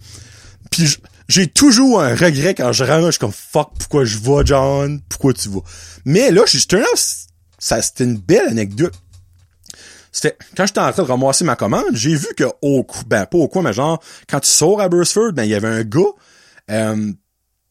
Puis 0.72 0.98
j'ai 1.28 1.48
toujours 1.48 2.02
un 2.02 2.16
regret 2.16 2.54
quand 2.54 2.72
je 2.72 2.84
rentre, 2.84 3.08
je 3.08 3.12
suis 3.12 3.20
comme 3.20 3.32
fuck, 3.32 3.72
pourquoi 3.80 4.06
je 4.06 4.18
vais, 4.18 4.46
John? 4.46 5.02
Pourquoi 5.10 5.34
tu 5.34 5.50
vas? 5.50 5.62
Mais 6.06 6.32
là, 6.32 6.44
je 6.46 6.58
suis 6.58 6.68
ça, 7.60 7.82
c'était 7.82 8.04
une 8.04 8.18
belle 8.18 8.50
anecdote. 8.50 8.94
C'était, 10.12 10.38
quand 10.56 10.66
j'étais 10.66 10.80
en 10.80 10.92
train 10.92 11.04
de 11.04 11.08
ramasser 11.08 11.46
ma 11.46 11.56
commande, 11.56 11.94
j'ai 11.94 12.13
vu 12.16 12.28
que 12.36 12.44
au 12.62 12.86
ben, 13.08 13.26
pas 13.26 13.38
au 13.38 13.48
coup, 13.48 13.62
mais 13.62 13.74
genre, 13.74 14.02
quand 14.30 14.42
tu 14.42 14.50
sors 14.50 14.82
à 14.82 14.89
Bursford, 14.89 15.32
ben, 15.32 15.44
il 15.44 15.50
y 15.50 15.56
avait 15.56 15.70
un 15.70 15.84
gars, 15.84 16.02
euh, 16.70 17.12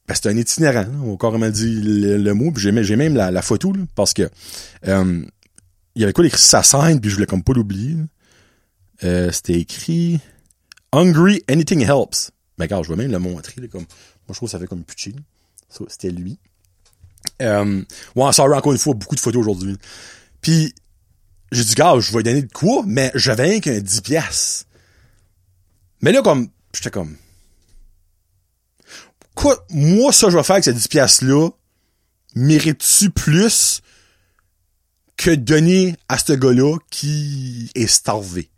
ben, 0.09 0.15
c'était 0.15 0.31
un 0.31 0.37
itinérant, 0.37 0.87
on 1.05 1.15
a 1.15 1.17
carrément 1.17 1.51
dit 1.51 1.81
le, 1.81 2.17
le 2.19 2.35
mot, 2.35 2.51
puis 2.51 2.63
j'ai, 2.63 2.97
même 2.97 3.15
la, 3.15 3.31
la 3.31 3.43
photo, 3.43 3.73
là, 3.73 3.83
parce 3.95 4.13
que, 4.13 4.29
euh, 4.89 5.25
il 5.95 6.01
y 6.01 6.05
avait 6.05 6.13
quoi 6.13 6.27
écrit 6.27 6.41
sa 6.41 6.63
scène, 6.63 7.01
puis 7.01 7.11
je 7.11 7.15
voulais 7.15 7.27
comme 7.27 7.45
pas 7.45 7.53
l'oublier, 7.53 7.97
euh, 9.05 9.31
c'était 9.31 9.59
écrit 9.59 10.21
Hungry, 10.93 11.43
anything 11.49 11.81
helps. 11.83 12.31
Ben, 12.59 12.65
regarde, 12.65 12.85
je 12.85 12.91
vais 12.91 12.97
même 12.97 13.13
le 13.13 13.19
montrer, 13.19 13.61
là, 13.61 13.69
comme, 13.69 13.83
moi, 13.83 13.89
je 14.31 14.35
trouve 14.35 14.49
que 14.49 14.53
ça 14.53 14.59
fait 14.59 14.67
comme 14.67 14.85
Puccini. 14.85 15.21
Ça, 15.69 15.85
c'était 15.89 16.11
lui. 16.11 16.39
Euh, 17.41 17.83
ouais, 18.17 18.33
sorry, 18.33 18.57
encore 18.57 18.73
une 18.73 18.79
fois, 18.79 18.95
beaucoup 18.95 19.15
de 19.15 19.21
photos 19.21 19.41
aujourd'hui. 19.41 19.77
Puis, 20.41 20.75
j'ai 21.51 21.65
dit, 21.65 21.75
gars, 21.75 21.99
je 21.99 22.13
vais 22.13 22.23
donner 22.23 22.43
de 22.43 22.53
quoi, 22.53 22.83
mais 22.87 23.11
j'avais 23.15 23.45
rien 23.45 23.61
qu'un 23.61 23.81
10 23.81 24.01
piastres. 24.03 24.67
Mais 26.01 26.13
là, 26.13 26.23
comme, 26.23 26.49
j'étais 26.75 26.91
comme, 26.91 27.17
quoi, 29.35 29.65
moi, 29.71 30.13
ça, 30.13 30.31
je 30.31 30.37
vais 30.37 30.43
faire 30.43 30.55
avec 30.55 30.65
ces 30.65 30.73
10 30.73 30.89
piastres-là, 30.89 31.51
mérite-tu 32.35 33.11
plus 33.11 33.83
que 35.17 35.31
donner 35.31 35.97
à 36.09 36.19
ce 36.19 36.33
gars-là 36.33 36.79
qui 36.91 37.71
est 37.75 37.87
starvé? 37.87 38.51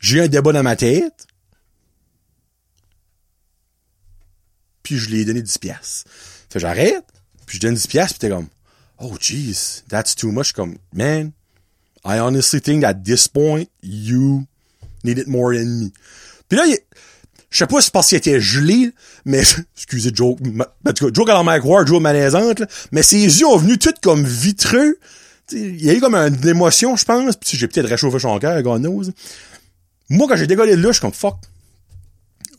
J'ai 0.00 0.18
eu 0.18 0.20
un 0.22 0.28
débat 0.28 0.52
dans 0.52 0.62
ma 0.62 0.76
tête. 0.76 1.26
Puis 4.82 4.96
je 4.96 5.10
lui 5.10 5.20
ai 5.20 5.24
donné 5.24 5.42
10 5.42 5.58
piastres. 5.58 6.10
Fait 6.50 6.60
j'arrête, 6.60 7.04
puis 7.46 7.56
je 7.56 7.62
donne 7.62 7.74
10 7.74 7.86
piastres, 7.88 8.18
puis 8.18 8.28
t'es 8.28 8.34
comme, 8.34 8.48
oh 8.98 9.16
jeez, 9.20 9.82
that's 9.88 10.14
too 10.14 10.30
much. 10.30 10.52
Comme, 10.52 10.78
man, 10.92 11.32
I 12.04 12.20
honestly 12.20 12.60
think 12.60 12.84
at 12.84 12.94
this 13.04 13.28
point, 13.28 13.66
you 13.82 14.46
need 15.04 15.18
it 15.18 15.26
more 15.26 15.52
than 15.54 15.66
me. 15.66 15.92
Puis 16.48 16.56
là, 16.56 16.66
il, 16.66 16.78
je 17.50 17.58
sais 17.58 17.66
pas 17.66 17.80
si 17.80 17.86
c'est 17.86 17.92
parce 17.92 18.08
qu'il 18.08 18.18
était 18.18 18.40
gelé, 18.40 18.92
mais, 19.24 19.42
excusez 19.76 20.10
joke, 20.14 20.38
en 20.86 20.92
tout 20.92 21.24
cas, 21.24 21.34
la 21.34 21.42
Mike 21.42 21.64
Ward, 21.64 21.86
joke 21.86 22.02
malaisante, 22.02 22.60
là, 22.60 22.66
mais 22.92 23.02
ses 23.02 23.22
yeux 23.22 23.46
ont 23.46 23.56
venu 23.56 23.78
tout 23.78 23.94
comme 24.02 24.24
vitreux. 24.24 24.98
il 25.52 25.82
y 25.82 25.90
a 25.90 25.94
eu 25.94 26.00
comme 26.00 26.14
une 26.14 26.46
émotion, 26.46 26.96
je 26.96 27.04
pense, 27.04 27.36
puis 27.36 27.56
j'ai 27.56 27.68
peut-être 27.68 27.88
réchauffé 27.88 28.18
son 28.18 28.38
cœur, 28.38 28.60
God 28.62 28.82
knows. 28.82 29.04
Moi, 30.10 30.26
quand 30.28 30.36
j'ai 30.36 30.46
décollé 30.46 30.76
de 30.76 30.82
là, 30.82 30.88
je 30.88 30.94
suis 30.94 31.00
comme 31.00 31.12
fuck. 31.12 31.36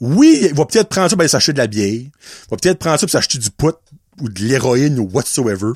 Oui, 0.02 0.39
il 0.43 0.54
va 0.54 0.65
peut-être 0.65 0.88
prendre 0.88 1.10
ça 1.10 1.15
pour 1.15 1.21
aller 1.21 1.30
s'acheter 1.30 1.54
de 1.54 1.58
la 1.58 1.67
bière. 1.67 1.91
Il 1.91 2.12
va 2.49 2.58
peut-être 2.58 2.80
prendre 2.80 2.99
ça 2.99 3.06
pour 3.06 3.12
s'acheter 3.12 3.38
du 3.38 3.49
pot 3.49 3.78
ou 4.21 4.30
de 4.30 4.39
l'héroïne 4.41 4.99
ou 4.99 5.10
whatsoever. 5.12 5.73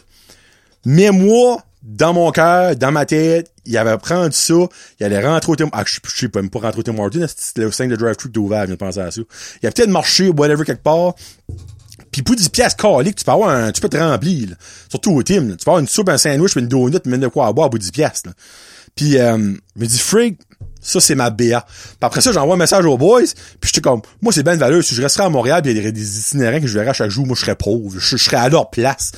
Mais 0.85 1.11
moi, 1.11 1.63
dans 1.83 2.13
mon 2.13 2.31
cœur, 2.31 2.75
dans 2.75 2.91
ma 2.91 3.05
tête, 3.05 3.51
il 3.65 3.77
avait 3.77 3.97
prendre 3.97 4.33
ça, 4.33 4.53
il 4.99 5.05
allait 5.05 5.25
rentrer 5.25 5.51
au 5.51 5.55
Tim... 5.55 5.69
Ah, 5.73 5.83
je 5.85 5.99
sais 6.09 6.29
pas, 6.29 6.41
même 6.41 6.49
pas 6.49 6.59
rentrer 6.59 6.79
au 6.79 6.83
Tim 6.83 6.97
Hortons, 6.97 7.25
c'était 7.27 7.61
le 7.61 7.71
5 7.71 7.89
de 7.89 7.95
drive-thru 7.95 8.31
qui 8.31 8.39
ouvert, 8.39 8.61
je 8.61 8.67
viens 8.67 8.75
de 8.75 8.79
penser 8.79 8.99
à 8.99 9.11
ça. 9.11 9.21
Il 9.61 9.67
a 9.67 9.71
peut-être 9.71 9.89
marché 9.89 10.29
whatever 10.29 10.63
quelque 10.63 10.83
part. 10.83 11.13
Puis 12.11 12.21
pour 12.21 12.35
10 12.35 12.49
pièces 12.49 12.75
caliques, 12.75 13.15
tu 13.15 13.25
peux 13.25 13.31
avoir 13.31 13.49
un, 13.49 13.71
tu 13.71 13.81
peux 13.81 13.89
te 13.89 13.97
remplir, 13.97 14.49
là. 14.49 14.55
Surtout 14.89 15.11
au 15.11 15.23
Tim, 15.23 15.55
Tu 15.57 15.65
peux 15.65 15.71
avoir 15.71 15.79
une 15.79 15.87
soupe, 15.87 16.09
un 16.09 16.17
sandwich, 16.17 16.55
une 16.55 16.67
donut, 16.67 17.05
même 17.05 17.19
de 17.19 17.27
quoi 17.27 17.47
à 17.47 17.53
boire 17.53 17.69
pour 17.69 17.79
10 17.79 17.91
pièces, 17.91 18.23
Puis, 18.95 19.17
euh, 19.17 19.37
me 19.37 19.85
dit, 19.85 19.99
Frig, 19.99 20.37
ça, 20.83 20.99
c'est 20.99 21.15
ma 21.15 21.29
BA. 21.29 21.61
Puis 21.61 21.97
après 22.01 22.21
ça, 22.21 22.31
j'envoie 22.31 22.55
un 22.55 22.57
message 22.57 22.85
aux 22.85 22.97
boys, 22.97 23.21
puis 23.59 23.69
j'étais 23.69 23.81
comme, 23.81 24.01
moi, 24.21 24.33
c'est 24.33 24.43
bien 24.43 24.53
de 24.53 24.59
valeur. 24.59 24.83
Si 24.83 24.93
je 24.93 25.01
resterais 25.01 25.25
à 25.25 25.29
Montréal, 25.29 25.61
puis 25.61 25.71
il 25.71 25.77
y 25.77 25.79
aurait 25.79 25.91
des 25.91 26.19
itinérants 26.19 26.59
que 26.59 26.67
je 26.67 26.77
verrais 26.77 26.93
chaque 26.93 27.09
jour, 27.09 27.25
moi, 27.25 27.35
je 27.35 27.41
serais 27.41 27.55
pauvre. 27.55 27.97
Je, 27.97 28.17
serais 28.17 28.37
à 28.37 28.49
leur 28.49 28.69
place. 28.69 29.11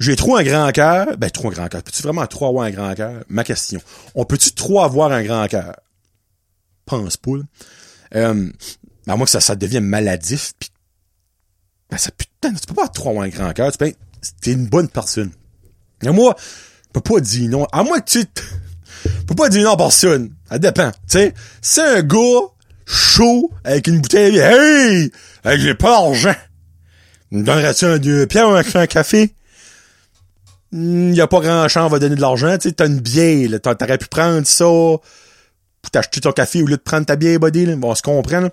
J'ai 0.00 0.16
trop 0.16 0.36
un 0.36 0.42
grand 0.42 0.70
cœur. 0.72 1.16
Ben, 1.18 1.30
trop 1.30 1.48
un 1.48 1.52
grand 1.52 1.68
cœur. 1.68 1.82
Peux-tu 1.82 2.02
vraiment 2.02 2.26
trop 2.26 2.48
avoir 2.48 2.66
un 2.66 2.70
grand 2.70 2.94
cœur? 2.94 3.24
Ma 3.28 3.44
question. 3.44 3.80
On 4.14 4.24
peut-tu 4.24 4.52
trop 4.52 4.82
avoir 4.82 5.12
un 5.12 5.22
grand 5.22 5.46
cœur? 5.46 5.76
Pense 6.86 7.16
pas, 7.16 7.30
euh, 8.14 8.50
à 9.06 9.16
moins 9.16 9.24
que 9.24 9.30
ça, 9.30 9.40
ça 9.40 9.56
devienne 9.56 9.84
maladif, 9.84 10.52
pis, 10.58 10.70
ben, 11.90 11.96
ça, 11.96 12.10
putain, 12.10 12.52
tu 12.52 12.66
peux 12.66 12.74
pas 12.74 12.88
trop 12.88 13.20
un 13.20 13.28
grand 13.28 13.52
cœur, 13.52 13.72
tu 13.72 13.78
peux 13.78 13.92
t'es 14.40 14.52
une 14.52 14.66
bonne 14.66 14.88
personne. 14.88 15.30
Et 16.02 16.10
moi, 16.10 16.34
je 16.38 16.92
peux 16.92 17.00
pas 17.00 17.20
dire 17.20 17.50
non, 17.50 17.66
à 17.72 17.82
moins 17.82 18.00
que 18.00 18.10
tu, 18.10 18.24
je 19.04 19.24
peux 19.26 19.34
pas 19.34 19.48
dire 19.48 19.64
non 19.64 19.74
à 19.74 19.76
personne. 19.76 20.34
Ça 20.48 20.58
dépend, 20.58 20.90
tu 20.90 20.98
sais. 21.08 21.34
C'est 21.60 21.98
un 21.98 22.02
gars 22.02 22.40
chaud, 22.86 23.50
avec 23.64 23.86
une 23.86 24.00
bouteille, 24.00 24.38
hey! 24.38 25.10
Hey, 25.44 25.60
j'ai 25.60 25.74
pas 25.74 25.90
d'argent. 25.90 26.34
Me 27.30 27.42
donnerais-tu 27.42 27.84
un 27.84 28.26
pierres 28.26 28.48
ou 28.48 28.52
un 28.52 28.86
café? 28.86 29.34
Il 30.74 30.80
hmm, 30.80 31.12
y 31.14 31.20
a 31.20 31.28
pas 31.28 31.38
grand 31.38 31.68
chance, 31.68 31.86
on 31.86 31.88
va 31.88 32.00
donner 32.00 32.16
de 32.16 32.20
l'argent, 32.20 32.58
tu 32.58 32.68
sais, 32.68 32.74
t'as 32.74 32.88
une 32.88 32.98
bière, 32.98 33.48
t'aurais 33.60 33.96
pu 33.96 34.08
prendre 34.08 34.44
ça, 34.44 34.64
pour 34.64 35.00
t'acheter 35.92 36.20
ton 36.20 36.32
café 36.32 36.62
au 36.62 36.66
lieu 36.66 36.76
de 36.76 36.82
prendre 36.82 37.06
ta 37.06 37.14
bière, 37.14 37.38
buddy, 37.38 37.64
là. 37.64 37.76
Bon, 37.76 37.92
on 37.92 37.94
se 37.94 38.02
comprend, 38.02 38.40
là. 38.40 38.50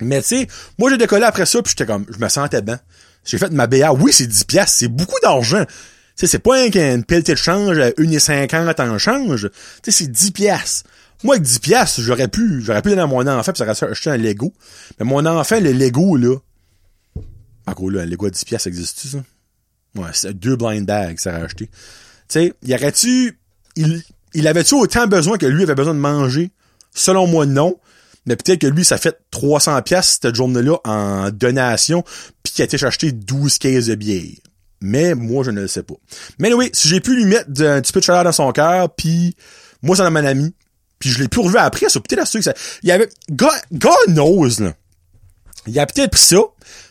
Mais 0.00 0.22
tu 0.22 0.28
sais, 0.28 0.48
moi 0.78 0.90
j'ai 0.90 0.96
décollé 0.96 1.24
après 1.24 1.46
ça, 1.46 1.60
puis 1.60 1.72
j'étais 1.76 1.90
comme, 1.90 2.06
je 2.08 2.18
me 2.18 2.28
sentais 2.28 2.62
bien. 2.62 2.78
J'ai 3.24 3.36
fait 3.36 3.50
ma 3.50 3.66
BA. 3.66 3.92
Oui, 3.92 4.12
c'est 4.12 4.28
10 4.28 4.44
piastres, 4.44 4.76
c'est 4.78 4.88
beaucoup 4.88 5.18
d'argent. 5.22 5.64
Tu 5.64 5.72
sais, 6.14 6.26
c'est 6.28 6.38
pas 6.38 6.64
une 6.64 7.04
pelletée 7.04 7.32
de 7.32 7.38
change 7.38 7.78
à 7.78 7.90
1,50 7.90 8.88
en 8.88 8.98
change. 8.98 9.50
Tu 9.82 9.90
sais, 9.90 10.04
c'est 10.04 10.10
10 10.10 10.30
piastres. 10.30 10.88
Moi, 11.24 11.34
avec 11.34 11.44
10 11.44 11.58
piastres, 11.58 12.00
j'aurais 12.00 12.28
pu, 12.28 12.62
j'aurais 12.62 12.80
pu 12.80 12.90
donner 12.90 13.02
à 13.02 13.06
mon 13.06 13.26
enfant, 13.26 13.52
puis 13.52 13.58
ça 13.58 13.64
aurait 13.64 13.90
acheté 13.92 14.10
un 14.10 14.16
Lego. 14.16 14.54
Mais 15.00 15.04
mon 15.04 15.26
enfant, 15.26 15.58
le 15.58 15.72
Lego, 15.72 16.16
là. 16.16 16.36
En 17.66 17.72
gros, 17.72 17.90
là, 17.90 18.02
un 18.02 18.06
Lego 18.06 18.26
à 18.26 18.30
10 18.30 18.44
piastres, 18.44 18.68
existe-tu, 18.68 19.08
ça? 19.08 19.18
Ouais, 19.96 20.10
c'est 20.12 20.38
deux 20.38 20.56
blind 20.56 20.86
bags, 20.86 21.18
ça 21.18 21.32
aurait 21.32 21.42
acheté. 21.42 21.66
Tu 21.66 21.72
sais, 22.28 22.54
y 22.62 22.74
aurait-tu, 22.74 23.38
il, 23.76 24.02
il 24.34 24.46
avait-tu 24.46 24.74
autant 24.74 25.06
besoin 25.06 25.36
que 25.36 25.46
lui 25.46 25.62
avait 25.62 25.74
besoin 25.74 25.94
de 25.94 25.98
manger? 25.98 26.50
Selon 26.94 27.26
moi, 27.26 27.46
non. 27.46 27.78
Mais 28.26 28.36
peut-être 28.36 28.60
que 28.60 28.66
lui, 28.66 28.84
ça 28.84 28.98
fait 28.98 29.18
300 29.30 29.80
pièces 29.82 30.18
cette 30.20 30.34
journée-là 30.34 30.76
en 30.84 31.30
donation, 31.30 32.04
puis 32.42 32.52
qu'il 32.52 32.62
a 32.62 32.64
été 32.66 32.84
acheté 32.84 33.12
12 33.12 33.58
caisses 33.58 33.86
de 33.86 33.94
bière. 33.94 34.36
Mais 34.80 35.14
moi, 35.14 35.44
je 35.44 35.50
ne 35.50 35.62
le 35.62 35.68
sais 35.68 35.82
pas. 35.82 35.94
Mais 36.38 36.52
oui, 36.52 36.70
si 36.72 36.88
j'ai 36.88 37.00
pu 37.00 37.14
lui 37.14 37.24
mettre 37.24 37.48
un 37.62 37.80
petit 37.80 37.92
peu 37.92 38.00
de 38.00 38.04
chaleur 38.04 38.24
dans 38.24 38.32
son 38.32 38.52
cœur, 38.52 38.94
puis 38.94 39.34
moi, 39.82 39.96
ça 39.96 40.06
a 40.06 40.10
mon 40.10 40.24
ami, 40.24 40.54
puis 40.98 41.10
je 41.10 41.18
l'ai 41.18 41.28
plus 41.28 41.40
revu 41.40 41.56
après, 41.56 41.88
ça 41.88 42.00
peut-être 42.00 42.26
sûr 42.26 42.40
que 42.40 42.44
ça... 42.44 42.54
Il 42.82 42.88
y 42.88 42.92
avait... 42.92 43.08
God, 43.30 43.50
God 43.72 43.94
knows, 44.08 44.60
là. 44.60 44.74
Il 45.66 45.78
a 45.78 45.86
peut-être 45.86 46.12
pris 46.12 46.20
ça, 46.20 46.38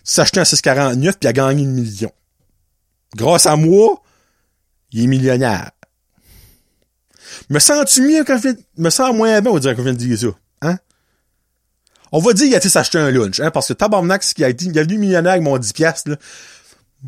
s'est 0.03 0.21
acheté 0.21 0.39
un 0.39 0.45
649, 0.45 1.15
puis 1.15 1.19
il 1.23 1.27
a 1.27 1.33
gagné 1.33 1.63
une 1.63 1.71
million. 1.71 2.11
Grâce 3.15 3.45
à 3.45 3.55
moi, 3.55 4.01
il 4.91 5.03
est 5.03 5.07
millionnaire. 5.07 5.71
Me 7.49 7.59
sens-tu 7.59 8.01
mieux 8.01 8.23
quand 8.23 8.37
je 8.37 8.49
Me 8.77 8.89
sens 8.89 9.15
moins 9.15 9.41
bien, 9.41 9.51
on 9.51 9.59
dirait 9.59 9.75
qu'on 9.75 9.83
vient 9.83 9.93
de 9.93 9.97
dire 9.97 10.17
ça. 10.17 10.27
Hein? 10.61 10.77
On 12.11 12.19
va 12.19 12.33
dire 12.33 12.45
qu'il 12.45 12.55
a 12.55 12.57
été 12.57 12.69
s'acheter 12.69 12.97
un 12.97 13.11
lunch, 13.11 13.39
hein, 13.39 13.51
parce 13.51 13.67
que 13.67 13.73
tabarnak, 13.73 14.23
ce 14.23 14.33
qui 14.33 14.43
a 14.43 14.49
été, 14.49 14.65
il 14.65 14.77
a 14.79 14.83
venu 14.83 14.97
millionnaire 14.97 15.33
avec 15.33 15.43
mon 15.43 15.57
10 15.57 15.73
piastres, 15.73 16.09
là. 16.11 16.15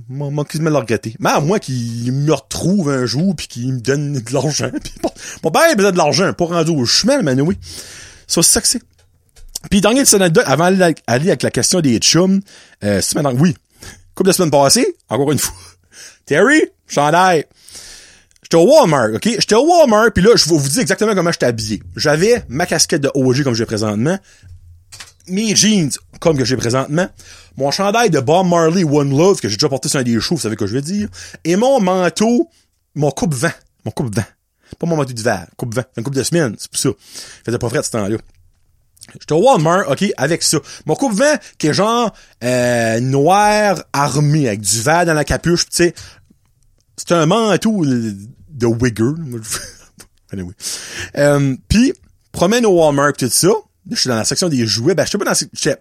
M'a 0.07 0.45
quasiment 0.45 0.69
le 0.69 0.77
regretter. 0.77 1.17
Mais 1.19 1.31
à 1.31 1.41
moi 1.41 1.59
qu'il 1.59 2.13
me 2.13 2.31
retrouve 2.31 2.89
un 2.89 3.05
jour 3.05 3.35
puis 3.35 3.49
qu'il 3.49 3.73
me 3.73 3.81
donne 3.81 4.13
de 4.13 4.33
l'argent. 4.33 4.71
Bon, 5.03 5.11
mon 5.43 5.51
père 5.51 5.69
a 5.69 5.75
besoin 5.75 5.91
de 5.91 5.97
l'argent, 5.97 6.31
pas 6.31 6.45
rendu 6.45 6.71
au 6.71 6.85
chemin, 6.85 7.21
mais 7.21 7.33
oui. 7.41 7.57
Ça, 8.25 8.41
c'est 8.41 8.51
ça 8.53 8.61
que 8.61 8.67
c'est. 8.67 8.81
Puis 9.69 9.81
petite 9.81 10.13
anecdote, 10.13 10.45
avant 10.47 10.71
d'aller 10.71 10.95
avec 11.07 11.43
la 11.43 11.51
question 11.51 11.81
des 11.81 11.97
chums, 11.99 12.41
euh, 12.85 13.01
maintenant, 13.15 13.33
oui. 13.37 13.53
Couple 14.15 14.29
de 14.29 14.33
semaines 14.33 14.51
passées, 14.51 14.95
encore 15.09 15.31
une 15.31 15.39
fois. 15.39 15.53
Terry, 16.25 16.61
chandail. 16.87 17.45
J'étais 18.43 18.57
au 18.57 18.67
Walmart, 18.67 19.13
ok? 19.13 19.23
J'étais 19.23 19.55
au 19.55 19.65
Walmart, 19.65 20.11
puis 20.13 20.23
là, 20.23 20.31
je 20.35 20.45
vous 20.49 20.59
dire 20.59 20.81
exactement 20.81 21.15
comment 21.15 21.31
j'étais 21.31 21.45
habillé. 21.45 21.81
J'avais 21.95 22.43
ma 22.49 22.65
casquette 22.65 23.01
de 23.01 23.11
OG 23.13 23.43
comme 23.43 23.53
j'ai 23.53 23.65
présentement, 23.65 24.17
mes 25.27 25.55
jeans, 25.55 25.91
comme 26.19 26.37
que 26.37 26.45
j'ai 26.45 26.57
présentement, 26.57 27.07
mon 27.57 27.71
chandail 27.71 28.09
de 28.09 28.19
Bob 28.19 28.47
Marley 28.47 28.83
One 28.83 29.15
Love, 29.15 29.39
que 29.39 29.49
j'ai 29.49 29.55
déjà 29.55 29.69
porté 29.69 29.89
sur 29.89 29.99
un 29.99 30.03
des 30.03 30.19
shows, 30.19 30.35
vous 30.35 30.41
savez 30.41 30.55
que 30.55 30.67
je 30.67 30.73
veux 30.73 30.81
dire, 30.81 31.07
et 31.43 31.55
mon 31.55 31.79
manteau, 31.79 32.49
mon 32.95 33.11
coupe-vent, 33.11 33.51
mon 33.85 33.91
coupe-vent. 33.91 34.25
Pas 34.79 34.87
mon 34.87 34.95
manteau 34.95 35.13
d'hiver, 35.13 35.47
coupe-vent. 35.57 35.83
une 35.97 36.03
coupe 36.03 36.15
de 36.15 36.23
semaine, 36.23 36.55
c'est 36.57 36.71
pour 36.71 36.79
ça. 36.79 36.89
Il 36.89 37.45
faisait 37.45 37.57
pas 37.57 37.69
frais 37.69 37.79
à 37.79 37.83
ce 37.83 37.91
temps-là. 37.91 38.17
J'étais 39.19 39.33
au 39.33 39.43
Walmart, 39.43 39.89
OK, 39.89 40.05
avec 40.17 40.43
ça. 40.43 40.57
Mon 40.85 40.95
coupe-vent, 40.95 41.35
qui 41.57 41.67
est 41.67 41.73
genre 41.73 42.13
euh, 42.43 42.99
noir 42.99 43.83
armé, 43.93 44.47
avec 44.47 44.61
du 44.61 44.81
verre 44.81 45.05
dans 45.05 45.13
la 45.13 45.25
capuche, 45.25 45.65
tu 45.65 45.77
sais. 45.77 45.93
C'est 46.97 47.11
un 47.13 47.25
manteau 47.25 47.83
de 47.85 48.65
Wigger. 48.65 49.13
anyway. 50.31 50.53
Euh, 51.17 51.55
Puis, 51.67 51.93
promène 52.31 52.65
au 52.65 52.79
Walmart, 52.79 53.13
tout 53.13 53.29
ça. 53.29 53.49
Je 53.89 53.95
suis 53.95 54.07
dans 54.07 54.15
la 54.15 54.25
section 54.25 54.49
des 54.49 54.65
jouets. 54.67 54.93
Ben, 54.93 55.05
je 55.05 55.17
pas 55.17 55.25
dans 55.25 55.31
la, 55.31 55.75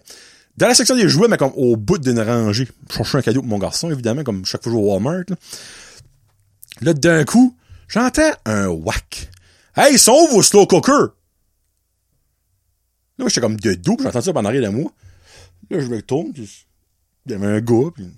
dans 0.57 0.67
la 0.67 0.73
section 0.73 0.95
des 0.95 1.07
jouets, 1.07 1.27
mais 1.27 1.37
comme 1.37 1.53
au 1.55 1.77
bout 1.77 1.99
d'une 1.99 2.19
rangée. 2.19 2.67
Je 2.89 2.95
cherchais 2.95 3.19
un 3.19 3.21
cadeau 3.21 3.41
pour 3.41 3.49
mon 3.49 3.59
garçon, 3.59 3.91
évidemment, 3.91 4.23
comme 4.23 4.45
chaque 4.45 4.63
fois 4.63 4.71
je 4.71 4.77
vais 4.77 4.83
au 4.83 4.87
Walmart. 4.91 5.23
Là, 6.81 6.93
d'un 6.93 7.23
coup, 7.23 7.55
j'entends 7.87 8.31
un 8.45 8.67
whack. 8.67 9.29
Hey, 9.75 9.97
sont 9.99 10.27
vos 10.31 10.41
slow 10.41 10.65
cookers? 10.65 11.09
Là, 13.21 13.27
j'étais 13.27 13.41
comme 13.41 13.59
de 13.59 13.75
dos, 13.75 13.97
j'entends 14.01 14.21
ça 14.21 14.33
pendant 14.33 14.49
rien 14.49 14.61
de 14.61 14.69
moi. 14.69 14.91
Là, 15.69 15.79
je 15.79 15.85
me 15.85 15.97
retourne, 15.97 16.33
pis 16.33 16.65
il 17.27 17.31
y 17.31 17.35
avait 17.35 17.45
un 17.45 17.61
gars, 17.61 17.91
pis... 17.95 18.09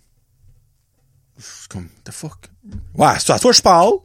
Je 1.38 1.44
suis 1.44 1.68
comme, 1.68 1.90
the 2.06 2.12
fuck? 2.12 2.50
Ouais, 2.96 3.20
c'est 3.20 3.34
à 3.34 3.40
toi 3.40 3.52
je 3.52 3.62
parle. 3.62 3.96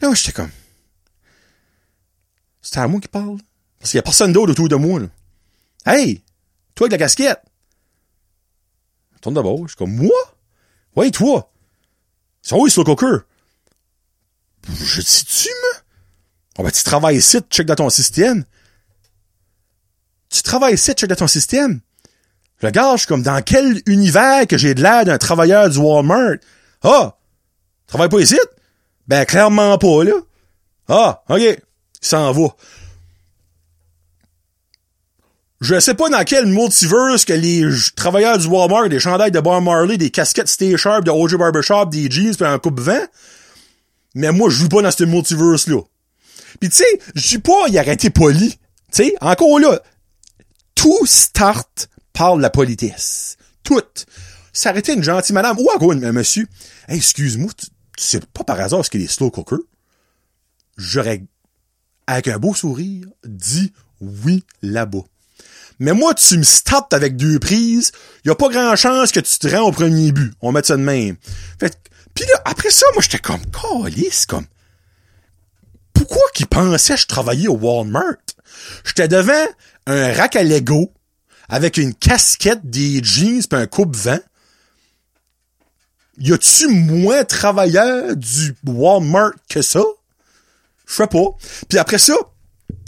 Là, 0.00 0.14
j'étais 0.14 0.30
comme... 0.30 0.50
C'était 2.62 2.78
à 2.78 2.86
moi 2.86 3.00
qui 3.00 3.08
parle. 3.08 3.38
Parce 3.80 3.90
qu'il 3.90 3.98
y 3.98 4.00
a 4.00 4.02
personne 4.02 4.32
d'autre 4.32 4.52
autour 4.52 4.68
de 4.68 4.76
moi. 4.76 5.00
Hey! 5.84 6.22
Toi 6.76 6.86
avec 6.86 6.92
la 6.92 6.98
casquette! 6.98 7.42
Je 9.14 9.18
tourne 9.18 9.34
d'abord. 9.34 9.62
Je 9.62 9.68
suis 9.68 9.76
comme, 9.76 9.96
moi? 9.96 10.38
Ouais, 10.94 11.10
toi! 11.10 11.50
Sont 12.42 12.58
où, 12.58 12.66
les 12.66 12.70
slow 12.70 12.84
cookers? 12.84 13.22
Je 14.68 15.00
dis, 15.00 15.24
tu, 15.24 15.48
moi? 15.48 15.82
Oh, 16.58 16.62
ben, 16.62 16.70
tu 16.70 16.84
travailles 16.84 17.16
ici, 17.16 17.42
tu 17.42 17.48
check 17.48 17.66
dans 17.66 17.74
ton 17.74 17.90
système. 17.90 18.44
Tu 20.30 20.42
travailles 20.42 20.74
ici, 20.74 20.94
tu 20.94 21.00
check 21.00 21.10
dans 21.10 21.16
ton 21.16 21.26
système. 21.26 21.80
Je 22.60 22.66
regarde, 22.66 22.96
je 22.96 23.00
suis 23.00 23.08
comme, 23.08 23.22
dans 23.22 23.42
quel 23.42 23.80
univers 23.86 24.46
que 24.46 24.58
j'ai 24.58 24.74
de 24.74 24.82
l'air 24.82 25.04
d'un 25.04 25.18
travailleur 25.18 25.68
du 25.68 25.78
Walmart? 25.78 26.36
Ah! 26.82 27.16
Travaille 27.86 28.08
pas 28.08 28.20
ici? 28.20 28.38
Ben, 29.08 29.24
clairement 29.24 29.76
pas, 29.78 30.04
là. 30.04 30.12
Ah, 30.88 31.22
ok. 31.28 31.40
Il 31.40 31.58
s'en 32.00 32.32
va. 32.32 32.48
Je 35.60 35.78
sais 35.78 35.94
pas 35.94 36.08
dans 36.08 36.24
quel 36.24 36.46
multiverse 36.46 37.24
que 37.24 37.32
les 37.32 37.64
travailleurs 37.94 38.38
du 38.38 38.46
Walmart, 38.46 38.88
des 38.88 39.00
chandails 39.00 39.30
de 39.30 39.40
Bar 39.40 39.60
Marley, 39.60 39.98
des 39.98 40.10
casquettes 40.10 40.48
Stay 40.48 40.76
Sharp, 40.76 41.04
de 41.04 41.10
OJ 41.10 41.36
Barbershop, 41.36 41.86
des 41.86 42.10
jeans 42.10 42.34
pis 42.34 42.44
un 42.44 42.58
coupe-vent. 42.58 43.04
Mais 44.14 44.32
moi, 44.32 44.48
je 44.48 44.56
joue 44.56 44.68
pas 44.68 44.80
dans 44.80 44.90
ce 44.90 45.04
multiverse-là. 45.04 45.80
Pis 46.60 46.68
tu 46.70 46.76
sais, 46.76 47.00
je 47.14 47.28
dis 47.28 47.38
pas, 47.38 47.66
il 47.68 47.78
aurait 47.78 47.96
poli. 47.96 48.50
Tu 48.50 48.58
sais, 48.90 49.14
encore 49.20 49.58
là, 49.58 49.80
tout 50.80 51.04
start 51.04 51.90
par 52.14 52.36
la 52.36 52.48
politesse. 52.48 53.36
Tout. 53.62 53.82
Été 54.74 54.94
une 54.94 55.02
gentille 55.02 55.34
madame, 55.34 55.58
ou 55.58 55.90
un 55.90 56.12
monsieur. 56.12 56.46
Excuse-moi, 56.88 57.50
tu, 57.96 58.20
pas 58.32 58.44
par 58.44 58.58
hasard 58.58 58.82
ce 58.84 58.88
qu'il 58.88 59.02
est 59.02 59.06
slow 59.06 59.30
cooker? 59.30 59.62
J'aurais, 60.78 61.22
avec 62.06 62.28
un 62.28 62.38
beau 62.38 62.54
sourire, 62.54 63.06
dit 63.24 63.74
oui 64.00 64.42
là-bas. 64.62 65.04
Mais 65.80 65.92
moi, 65.92 66.14
tu 66.14 66.38
me 66.38 66.42
startes 66.42 66.94
avec 66.94 67.16
deux 67.16 67.38
prises, 67.38 67.92
y 68.24 68.30
a 68.30 68.34
pas 68.34 68.48
grand 68.48 68.74
chance 68.74 69.12
que 69.12 69.20
tu 69.20 69.38
te 69.38 69.48
rends 69.48 69.68
au 69.68 69.72
premier 69.72 70.12
but. 70.12 70.32
On 70.40 70.50
met 70.50 70.62
ça 70.62 70.78
de 70.78 70.82
même. 70.82 71.16
Fait 71.58 71.76
puis 72.14 72.24
là, 72.24 72.40
après 72.46 72.70
ça, 72.70 72.86
moi, 72.94 73.02
j'étais 73.02 73.18
comme, 73.18 73.44
calice, 73.50 74.24
comme, 74.24 74.46
pourquoi 75.92 76.22
qu'ils 76.34 76.46
pensaient 76.46 76.94
que 76.94 77.00
je 77.00 77.06
travaillais 77.06 77.48
au 77.48 77.56
Walmart? 77.56 78.16
J'étais 78.84 79.08
devant 79.08 79.46
un 79.86 80.12
rack 80.12 80.36
à 80.36 80.42
Lego, 80.42 80.92
avec 81.48 81.76
une 81.76 81.94
casquette, 81.94 82.60
des 82.64 83.02
jeans 83.02 83.42
pis 83.42 83.56
un 83.56 83.66
coupe-vent. 83.66 84.20
Y 86.18 86.32
a-tu 86.32 86.68
moins 86.68 87.24
travailleur 87.24 88.14
du 88.16 88.54
Walmart 88.66 89.32
que 89.48 89.62
ça? 89.62 89.82
Je 90.86 90.94
sais 90.94 91.06
pas. 91.06 91.30
Puis 91.68 91.78
après 91.78 91.98
ça, 91.98 92.14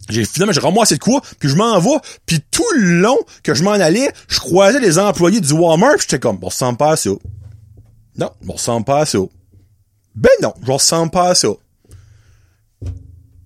j'ai 0.09 0.25
finalement 0.25 0.53
j'ai 0.53 0.61
ramassé 0.61 0.97
de 0.97 1.01
quoi, 1.01 1.23
puis 1.39 1.49
je 1.49 1.57
m'en 1.57 1.79
vais, 1.79 1.99
puis 2.27 2.41
tout 2.51 2.65
le 2.77 3.01
long 3.01 3.19
que 3.43 3.55
je 3.55 3.63
m'en 3.63 3.73
allais, 3.73 4.13
je 4.29 4.39
croisais 4.39 4.81
les 4.81 4.99
employés 4.99 5.41
du 5.41 5.53
Walmart, 5.53 5.99
j'étais 6.01 6.19
comme 6.19 6.37
bon, 6.37 6.51
ça 6.51 6.67
ressemble 6.67 6.79
pas 6.79 6.93
à 6.93 6.97
ça. 6.97 7.11
Non, 8.17 8.31
ça 8.47 8.53
ressemble 8.53 8.85
pas 8.85 9.01
à 9.01 9.07
ça. 9.07 9.19
Ben 10.15 10.31
non, 10.43 10.53
je 10.63 10.71
ressemble 10.71 11.11
pas 11.11 11.31
à 11.31 11.35
ça. 11.35 11.49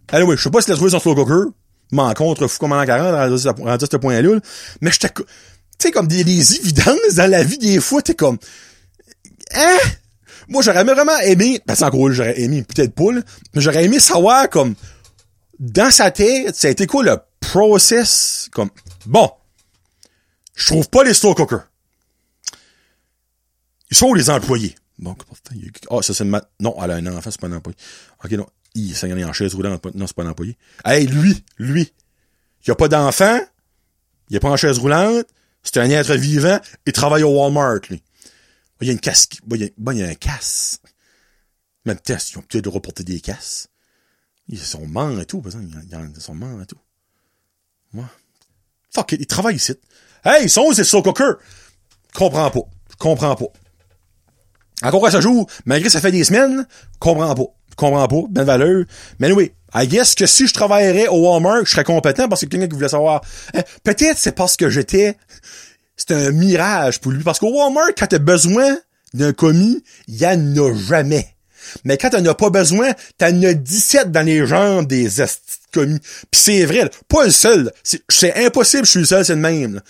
Allez 0.08 0.24
oui, 0.24 0.36
je 0.36 0.42
sais 0.42 0.50
pas 0.50 0.60
si 0.60 0.70
la 0.70 0.76
trouvé 0.76 0.90
son 0.90 1.00
slow 1.00 1.14
cooker, 1.14 1.50
m'en 1.92 2.12
contre 2.14 2.46
fou 2.46 2.58
comme 2.58 2.72
en 2.72 2.84
40 2.84 3.14
rendu 3.14 3.34
à 3.34 3.78
ce 3.78 3.96
point-là, 3.96 4.38
mais 4.80 4.90
j'étais 4.90 5.08
tu 5.08 5.24
sais 5.78 5.90
comme 5.90 6.08
des, 6.08 6.20
évidences 6.20 7.14
dans 7.16 7.30
la 7.30 7.42
vie 7.42 7.58
des 7.58 7.80
fois, 7.80 8.02
t'es 8.02 8.14
comme 8.14 8.38
hein? 9.54 9.78
Moi 10.48 10.62
j'aurais 10.62 10.84
vraiment 10.84 11.18
aimé, 11.18 11.60
ben 11.66 11.74
c'est 11.74 11.84
encore 11.84 12.12
j'aurais 12.12 12.40
aimé 12.40 12.62
peut-être 12.62 12.94
pas 12.94 13.12
mais 13.54 13.60
j'aurais 13.60 13.84
aimé 13.84 14.00
savoir 14.00 14.48
comme 14.48 14.74
dans 15.58 15.90
sa 15.90 16.10
tête, 16.10 16.54
ça 16.54 16.68
a 16.68 16.70
été 16.70 16.86
quoi 16.86 17.02
le 17.02 17.16
process? 17.40 18.48
Comme, 18.52 18.70
bon, 19.06 19.30
Je 20.54 20.66
trouve 20.66 20.88
pas 20.88 21.04
les 21.04 21.14
store 21.14 21.34
cookers. 21.34 21.66
Ils 23.90 23.96
sont 23.96 24.14
les 24.14 24.30
employés? 24.30 24.74
Bon, 24.98 25.14
ah, 25.90 26.02
ça 26.02 26.14
c'est 26.14 26.24
ma... 26.24 26.42
Non, 26.60 26.74
elle 26.82 26.90
a 26.90 26.94
un 26.94 27.06
enfant, 27.06 27.30
c'est 27.30 27.40
pas 27.40 27.46
un 27.46 27.52
employé. 27.52 27.76
Ok, 28.24 28.32
non. 28.32 28.46
Il 28.76 28.94
s'est 28.94 29.24
en 29.24 29.32
chaise 29.32 29.54
roulante. 29.54 29.84
Non, 29.94 30.06
c'est 30.06 30.14
pas 30.14 30.22
un 30.22 30.30
employé. 30.30 30.58
Hey, 30.84 31.06
lui, 31.06 31.42
lui. 31.58 31.92
Il 32.66 32.70
a 32.70 32.74
pas 32.74 32.88
d'enfant. 32.88 33.40
Il 34.28 34.36
est 34.36 34.40
pas 34.40 34.50
en 34.50 34.56
chaise 34.56 34.78
roulante. 34.78 35.26
C'est 35.62 35.78
un 35.78 35.88
être 35.88 36.14
vivant. 36.14 36.60
Il 36.84 36.92
travaille 36.92 37.22
au 37.22 37.30
Walmart, 37.30 37.80
lui. 37.88 38.02
Il 38.82 38.86
y 38.86 38.90
a 38.90 38.92
une 38.92 39.00
casse. 39.00 39.28
Il 39.50 39.62
y 39.62 40.02
a, 40.02 40.08
un 40.08 40.14
casse. 40.14 40.80
Même 41.86 41.98
test, 41.98 42.32
ils 42.32 42.38
ont 42.38 42.42
peut-être 42.42 42.68
reporter 42.68 43.02
des 43.02 43.20
casses. 43.20 43.68
Ils 44.48 44.58
sont 44.58 44.86
morts 44.86 45.18
et 45.20 45.24
tout, 45.24 45.40
par 45.40 45.52
exemple. 45.52 46.12
Ils 46.14 46.20
sont 46.20 46.34
morts 46.34 46.60
et 46.60 46.66
tout. 46.66 46.78
Moi. 47.94 48.08
Fuck 48.92 49.12
it, 49.12 49.20
ils 49.22 49.26
travaillent 49.26 49.56
ici. 49.56 49.72
Hey, 50.22 50.44
ils 50.44 50.50
sont 50.50 50.66
où 50.68 50.74
ces 50.74 50.84
so 50.84 51.02
cookers? 51.02 51.36
Comprends 52.12 52.50
pas. 52.50 52.68
Comprends 52.98 53.36
pas. 53.36 53.46
Encore 54.82 55.06
à 55.06 55.10
ce 55.10 55.20
jour, 55.22 55.48
malgré 55.64 55.88
ça 55.88 56.02
fait 56.02 56.12
des 56.12 56.24
semaines, 56.24 56.68
comprends 56.98 57.34
pas. 57.34 57.56
Comprends 57.76 58.08
pas, 58.08 58.22
ben 58.30 58.44
valeur. 58.44 58.84
Mais 59.18 59.30
oui, 59.32 59.52
I 59.74 59.86
guess 59.86 60.14
que 60.14 60.26
si 60.26 60.46
je 60.46 60.54
travaillerais 60.54 61.08
au 61.08 61.28
Walmart, 61.28 61.64
je 61.66 61.70
serais 61.70 61.84
compétent 61.84 62.28
parce 62.28 62.40
que 62.40 62.46
quelqu'un 62.46 62.68
qui 62.68 62.74
voulait 62.74 62.88
savoir. 62.88 63.20
Eh, 63.54 63.60
peut-être 63.84 64.16
c'est 64.18 64.32
parce 64.34 64.56
que 64.56 64.70
j'étais. 64.70 65.16
C'est 65.96 66.12
un 66.12 66.30
mirage 66.32 67.00
pour 67.00 67.12
lui. 67.12 67.22
Parce 67.22 67.38
qu'au 67.38 67.52
Walmart, 67.52 67.90
quand 67.96 68.06
t'as 68.06 68.18
besoin 68.18 68.76
d'un 69.14 69.32
commis, 69.32 69.82
il 70.08 70.16
y 70.16 70.26
en 70.26 70.56
a 70.56 70.74
jamais. 70.74 71.36
Mais 71.84 71.96
quand 71.98 72.10
t'en 72.10 72.24
as 72.24 72.34
pas 72.34 72.50
besoin, 72.50 72.92
t'en 73.18 73.42
as 73.42 73.54
17 73.54 74.12
dans 74.12 74.24
les 74.24 74.46
jambes 74.46 74.86
des 74.86 75.08
commis. 75.72 75.98
Puis 76.30 76.40
c'est 76.40 76.64
vrai, 76.64 76.90
pas 77.08 77.24
le 77.24 77.30
seul. 77.30 77.72
C'est 78.08 78.44
impossible, 78.44 78.84
je 78.84 78.90
suis 78.90 79.00
le 79.00 79.06
seul, 79.06 79.24
c'est 79.24 79.34
le 79.34 79.40
même. 79.40 79.80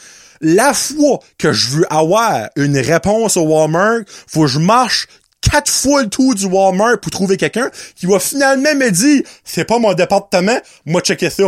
La 0.41 0.74
fois 0.74 1.20
que 1.39 1.53
je 1.53 1.68
veux 1.68 1.93
avoir 1.93 2.51
une 2.57 2.78
réponse 2.78 3.37
au 3.37 3.43
Walmart, 3.43 4.01
faut 4.26 4.43
que 4.43 4.49
je 4.49 4.59
marche 4.59 5.09
quatre 5.41 5.70
fois 5.70 6.03
le 6.03 6.09
tour 6.09 6.34
du 6.34 6.47
Walmart 6.47 7.01
pour 7.01 7.11
trouver 7.11 7.37
quelqu'un 7.37 7.70
qui 7.95 8.07
va 8.07 8.18
finalement 8.18 8.74
me 8.74 8.91
dire 8.91 9.22
c'est 9.45 9.64
pas 9.64 9.78
mon 9.78 9.95
département, 9.95 10.59
moi 10.84 11.01
checker 11.01 11.30
ça 11.30 11.45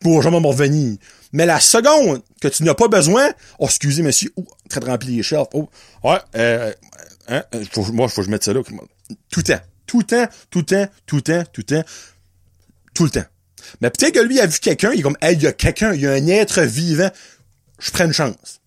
pour 0.00 0.22
jamais 0.22 0.40
m'en 0.40 0.50
revenir. 0.50 0.98
Mais 1.32 1.46
la 1.46 1.60
seconde 1.60 2.22
que 2.40 2.48
tu 2.48 2.62
n'as 2.62 2.74
pas 2.74 2.88
besoin, 2.88 3.28
oh 3.58 3.66
excusez 3.66 4.02
monsieur, 4.02 4.32
oh, 4.36 4.46
très 4.68 4.80
rempli 4.80 5.16
les 5.16 5.22
shelves. 5.22 5.46
Oh, 5.52 5.68
ouais, 6.04 6.18
euh, 6.36 6.72
hein, 7.28 7.42
faut, 7.72 7.84
moi 7.92 8.08
faut 8.08 8.20
que 8.20 8.26
je 8.26 8.30
mette 8.30 8.44
ça 8.44 8.52
là. 8.52 8.60
Tout 9.30 9.40
le 9.40 9.42
temps, 9.42 9.60
tout 9.86 9.98
le 9.98 10.04
temps, 10.04 10.26
tout 10.50 10.58
le 10.60 10.64
temps, 10.64 10.86
tout 11.06 11.16
le 11.16 11.22
temps, 11.22 11.44
tout 11.52 11.60
le 11.60 11.64
temps, 11.64 11.84
tout 12.94 13.04
le 13.04 13.10
temps. 13.10 13.24
Mais 13.80 13.90
peut-être 13.90 14.14
que 14.14 14.20
lui 14.20 14.40
a 14.40 14.46
vu 14.46 14.58
quelqu'un, 14.58 14.92
il 14.92 15.00
est 15.00 15.02
comme, 15.02 15.16
hey, 15.22 15.34
il 15.34 15.42
y 15.42 15.46
a 15.46 15.52
quelqu'un, 15.52 15.94
il 15.94 16.00
y 16.00 16.06
a 16.06 16.12
un 16.12 16.26
être 16.28 16.60
vivant 16.60 17.10
je 17.78 17.90
prends 17.90 18.04
une 18.04 18.12
chance. 18.12 18.60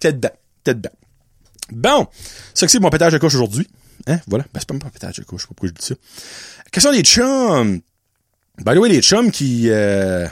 Peut-être 0.00 0.20
bien. 0.20 0.30
Peut-être 0.62 0.80
bien. 0.80 0.90
Bon. 1.72 2.06
Ça 2.54 2.66
que 2.66 2.72
c'est 2.72 2.80
mon 2.80 2.90
pétage 2.90 3.12
de 3.12 3.18
couche 3.18 3.34
aujourd'hui. 3.34 3.68
Hein? 4.06 4.20
Voilà. 4.26 4.44
Ben, 4.52 4.60
c'est 4.60 4.68
pas 4.68 4.74
mon 4.74 4.80
pétage 4.80 5.16
de 5.16 5.24
couche. 5.24 5.42
Je 5.42 5.46
sais 5.46 5.48
pas 5.48 5.54
pourquoi 5.54 5.68
je 5.68 5.74
dis 5.74 5.86
ça? 5.86 5.94
Question 6.70 6.92
des 6.92 7.02
chums. 7.02 7.80
By 8.58 8.74
the 8.74 8.78
way, 8.78 8.88
les 8.88 9.02
chums 9.02 9.30
qui, 9.30 9.70
euh, 9.70 10.26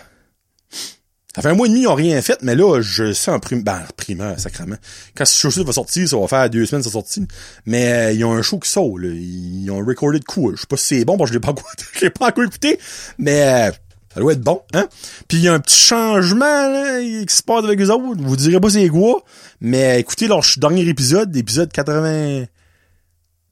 ça 1.37 1.43
fait 1.43 1.49
un 1.49 1.55
mois 1.55 1.67
et 1.67 1.69
demi, 1.69 1.83
ils 1.83 1.87
ont 1.87 1.95
rien 1.95 2.23
fait, 2.23 2.39
mais 2.41 2.55
là, 2.55 2.81
je 2.81 3.13
sais 3.13 3.31
en 3.31 3.39
prime, 3.39 3.63
ben, 3.63 3.83
primeur, 3.99 4.41
sacrément. 4.41 4.77
Quand 5.15 5.27
ce 5.27 5.51
show 5.51 5.65
va 5.65 5.73
sortir, 5.73 6.09
ça 6.09 6.17
va 6.17 6.27
faire 6.27 6.49
deux 6.49 6.65
semaines, 6.65 6.83
ça 6.83 6.91
sorti. 6.91 7.27
Mais, 7.67 7.93
euh, 7.93 8.13
ils 8.13 8.25
ont 8.25 8.33
un 8.33 8.41
show 8.41 8.59
qui 8.59 8.71
sort, 8.71 8.99
là. 8.99 9.09
Ils 9.09 9.71
ont 9.71 9.85
recordé 9.85 10.19
de 10.19 10.25
coup. 10.25 10.53
Je 10.57 10.63
sais 10.63 10.67
pas 10.67 10.79
si 10.79 10.85
c'est 10.85 11.05
bon, 11.05 11.19
bon, 11.19 11.27
je 11.27 11.35
l'ai 11.35 11.41
pas, 11.41 11.53
pas 12.19 12.29
encore 12.29 12.45
écouté. 12.45 12.81
Mais, 13.19 13.43
euh, 13.43 13.71
ça 14.17 14.21
doit 14.23 14.33
être 14.33 14.41
bon, 14.41 14.63
hein? 14.73 14.89
Puis 15.29 15.37
il 15.37 15.45
y 15.45 15.49
a 15.49 15.53
un 15.53 15.61
petit 15.61 15.77
changement 15.77 16.47
là, 16.47 17.03
qui 17.03 17.35
se 17.35 17.43
passe 17.43 17.65
avec 17.65 17.79
eux 17.79 17.91
autres. 17.91 18.19
Vous 18.19 18.37
direz 18.37 18.59
pas 18.59 18.71
c'est 18.71 18.89
quoi, 18.89 19.23
mais 19.61 20.01
écoutez 20.01 20.27
leur 20.27 20.41
dernier 20.57 20.89
épisode, 20.89 21.35
l'épisode 21.35 21.71
80... 21.71 22.47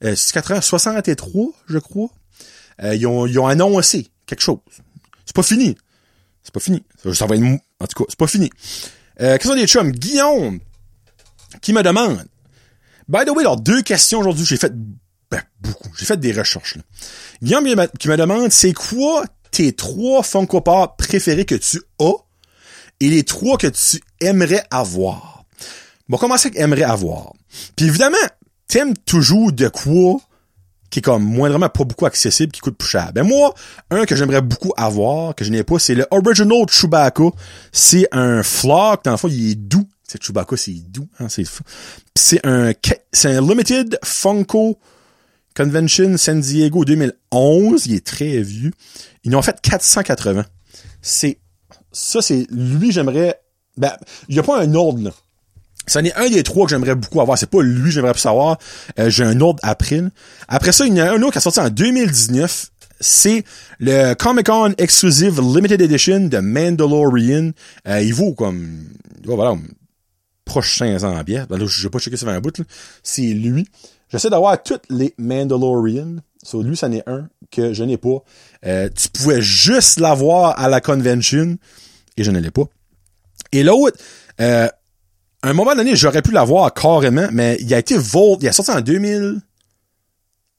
Euh, 0.04 0.14
80... 0.32 0.62
63, 0.62 1.52
je 1.68 1.78
crois. 1.78 2.08
Euh, 2.82 2.94
ils, 2.94 3.06
ont, 3.06 3.26
ils 3.26 3.38
ont 3.38 3.46
annoncé 3.46 4.08
quelque 4.24 4.40
chose. 4.40 4.56
C'est 5.26 5.36
pas 5.36 5.42
fini. 5.42 5.76
C'est 6.42 6.54
pas 6.54 6.60
fini. 6.60 6.82
Ça, 7.12 7.26
va 7.26 7.36
être... 7.36 7.44
En 7.44 7.86
tout 7.86 8.02
cas, 8.02 8.06
c'est 8.08 8.18
pas 8.18 8.26
fini. 8.26 8.48
Euh, 9.20 9.36
Qu'est-ce 9.36 9.54
des 9.54 9.66
chums? 9.66 9.92
Guillaume, 9.92 10.60
qui 11.60 11.74
me 11.74 11.82
demande... 11.82 12.24
By 13.06 13.26
the 13.26 13.32
way, 13.32 13.42
alors 13.42 13.60
deux 13.60 13.82
questions 13.82 14.20
aujourd'hui. 14.20 14.46
J'ai 14.46 14.56
fait 14.56 14.72
ben, 15.30 15.42
beaucoup. 15.60 15.90
J'ai 15.98 16.06
fait 16.06 16.18
des 16.18 16.32
recherches. 16.32 16.76
Là. 16.76 16.82
Guillaume 17.42 17.86
qui 17.98 18.08
me 18.08 18.16
demande, 18.16 18.50
c'est 18.50 18.72
quoi 18.72 19.26
tes 19.54 19.72
trois 19.72 20.22
Funko 20.22 20.60
Pop 20.60 20.96
préférés 20.98 21.44
que 21.44 21.54
tu 21.54 21.80
as 22.00 22.12
et 23.00 23.08
les 23.08 23.22
trois 23.22 23.56
que 23.56 23.68
tu 23.68 24.00
aimerais 24.20 24.64
avoir. 24.70 25.44
On 26.08 26.14
va 26.14 26.18
commencer 26.18 26.48
avec 26.48 26.60
aimerais 26.60 26.82
avoir? 26.82 27.32
Puis 27.76 27.86
évidemment, 27.86 28.16
t'aimes 28.66 28.96
toujours 29.06 29.52
de 29.52 29.68
quoi 29.68 30.18
qui 30.90 30.98
est 30.98 31.02
comme 31.02 31.24
moindrement 31.24 31.68
pas 31.68 31.84
beaucoup 31.84 32.06
accessible, 32.06 32.52
qui 32.52 32.60
coûte 32.60 32.76
plus 32.76 32.88
cher. 32.88 33.10
Ben 33.12 33.24
moi, 33.24 33.52
un 33.90 34.04
que 34.06 34.14
j'aimerais 34.14 34.42
beaucoup 34.42 34.72
avoir, 34.76 35.34
que 35.34 35.44
je 35.44 35.50
n'ai 35.50 35.64
pas, 35.64 35.78
c'est 35.78 35.94
le 35.94 36.06
Original 36.10 36.68
Chewbacca. 36.68 37.30
C'est 37.72 38.06
un 38.12 38.44
flock, 38.44 39.02
dans 39.04 39.10
le 39.10 39.16
fond, 39.16 39.28
il 39.28 39.50
est 39.50 39.54
doux. 39.56 39.88
C'est 40.06 40.22
Chewbacca, 40.22 40.56
c'est 40.56 40.72
doux, 40.72 41.08
hein, 41.18 41.28
c'est 41.28 41.44
C'est 42.14 42.46
un, 42.46 42.72
c'est 43.12 43.34
un 43.34 43.40
Limited 43.40 43.98
Funko 44.04 44.78
Convention 45.56 46.16
San 46.16 46.40
Diego 46.40 46.84
2011. 46.84 47.86
Il 47.86 47.94
est 47.94 48.04
très 48.04 48.40
vieux. 48.42 48.72
Ils 49.24 49.34
en 49.34 49.38
ont 49.38 49.42
fait 49.42 49.60
480. 49.60 50.44
C'est, 51.00 51.38
ça, 51.92 52.20
c'est, 52.22 52.46
lui, 52.50 52.92
j'aimerais, 52.92 53.40
ben, 53.76 53.92
il 54.28 54.36
y 54.36 54.38
a 54.38 54.42
pas 54.42 54.60
un 54.60 54.74
ordre, 54.74 55.02
là. 55.02 55.10
Ça 55.86 56.00
est 56.00 56.14
un 56.14 56.30
des 56.30 56.42
trois 56.42 56.64
que 56.64 56.70
j'aimerais 56.70 56.94
beaucoup 56.94 57.20
avoir. 57.20 57.36
C'est 57.36 57.50
pas 57.50 57.62
lui, 57.62 57.90
j'aimerais 57.90 58.12
plus 58.12 58.20
savoir. 58.20 58.58
Euh, 58.98 59.10
j'ai 59.10 59.24
un 59.24 59.38
ordre 59.40 59.60
après. 59.62 60.00
Après 60.48 60.72
ça, 60.72 60.86
il 60.86 60.96
y 60.96 61.02
en 61.02 61.06
a 61.06 61.10
un 61.10 61.22
autre 61.22 61.32
qui 61.32 61.38
a 61.38 61.40
sorti 61.42 61.60
en 61.60 61.68
2019. 61.68 62.70
C'est 63.00 63.44
le 63.80 64.14
Comic 64.14 64.46
Con 64.46 64.72
Exclusive 64.78 65.40
Limited 65.40 65.80
Edition 65.82 66.20
de 66.20 66.38
Mandalorian. 66.38 67.50
Euh, 67.86 68.00
il 68.00 68.14
vaut 68.14 68.32
comme, 68.32 68.88
voilà, 69.24 69.56
proche 70.44 70.78
500 70.78 71.22
bières. 71.24 71.46
Ben 71.48 71.58
là, 71.58 71.66
je 71.66 71.82
vais 71.82 71.90
pas 71.90 71.98
checker 71.98 72.16
ça 72.16 72.28
un 72.30 72.40
bout, 72.40 72.62
C'est 73.02 73.22
lui. 73.22 73.66
J'essaie 74.08 74.30
d'avoir 74.30 74.62
toutes 74.62 74.84
les 74.90 75.14
Mandalorian. 75.18 76.16
So, 76.42 76.62
lui, 76.62 76.76
ça 76.76 76.88
n'est 76.88 77.02
un 77.08 77.28
que 77.50 77.72
je 77.72 77.84
n'ai 77.84 77.96
pas. 77.96 78.22
Euh, 78.66 78.88
tu 78.94 79.08
pouvais 79.08 79.40
juste 79.40 79.98
l'avoir 79.98 80.58
à 80.58 80.68
la 80.68 80.80
convention 80.80 81.56
et 82.16 82.24
je 82.24 82.30
ne 82.30 82.38
l'ai 82.38 82.50
pas. 82.50 82.64
Et 83.52 83.62
l'autre, 83.62 83.98
euh, 84.40 84.68
à 85.42 85.48
un 85.48 85.52
moment 85.52 85.74
donné, 85.74 85.94
j'aurais 85.96 86.22
pu 86.22 86.32
l'avoir 86.32 86.72
carrément, 86.72 87.28
mais 87.32 87.56
il 87.60 87.72
a 87.74 87.78
été 87.78 87.96
volt, 87.96 88.42
il 88.42 88.48
a 88.48 88.52
sorti 88.52 88.70
en 88.70 88.80
2000. 88.80 89.40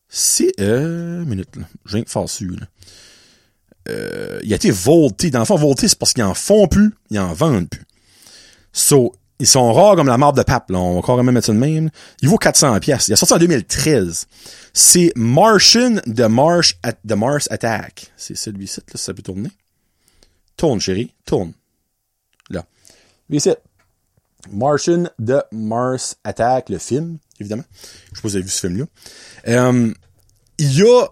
C'est 0.08 0.52
euh, 0.60 1.26
minute 1.26 1.56
là, 1.56 1.64
j'ai 1.86 1.96
rien 1.96 2.04
que 2.04 2.10
faire 2.10 2.22
là. 2.22 2.68
Euh, 3.90 4.40
il 4.44 4.54
a 4.54 4.56
été 4.56 4.72
volté. 4.72 5.30
Dans 5.30 5.40
le 5.40 5.46
fond, 5.46 5.56
volté, 5.56 5.88
c'est 5.88 5.98
parce 5.98 6.14
qu'ils 6.14 6.24
en 6.24 6.34
font 6.34 6.68
plus, 6.68 6.94
ils 7.10 7.20
en 7.20 7.34
vendent 7.34 7.70
plus. 7.70 7.84
So, 8.74 9.14
ils 9.40 9.48
sont 9.48 9.74
rares 9.74 9.96
comme 9.96 10.08
la 10.08 10.18
marde 10.18 10.38
de 10.38 10.44
pape, 10.44 10.70
là. 10.72 10.80
On 10.80 10.96
va 10.96 11.06
carrément 11.06 11.32
mettre 11.32 11.48
ça 11.48 11.54
de 11.54 11.58
même. 11.58 11.90
Il 12.22 12.30
vaut 12.30 12.38
400 12.38 12.80
pièces. 12.80 13.08
Il 13.08 13.14
a 13.14 13.16
sorti 13.16 13.34
en 13.34 13.38
2013. 13.38 14.28
C'est 14.74 15.12
Martian 15.16 15.96
de 16.06 16.26
Mars, 16.26 16.74
de 17.04 17.16
Mars 17.16 17.48
Attack. 17.52 18.12
C'est 18.16 18.38
celui-ci, 18.38 18.80
là, 18.80 18.94
ça 18.96 19.14
peut 19.14 19.22
tourner. 19.22 19.50
Tourne, 20.56 20.80
chérie. 20.80 21.14
Tourne. 21.26 21.52
Là. 22.50 22.66
Lui, 23.30 23.42
c'est 23.42 23.58
Martian 24.52 25.10
de 25.20 25.42
Mars 25.52 26.16
Attack, 26.24 26.70
le 26.70 26.78
film, 26.78 27.18
évidemment. 27.40 27.66
Je 28.14 28.22
pas 28.22 28.22
si 28.22 28.22
vous 28.28 28.36
avez 28.36 28.46
vu 28.46 28.52
ce 28.52 28.68
film-là. 28.68 28.86
Euh, 29.50 29.94
il 30.58 30.78
y 30.78 30.82
a 30.82 31.08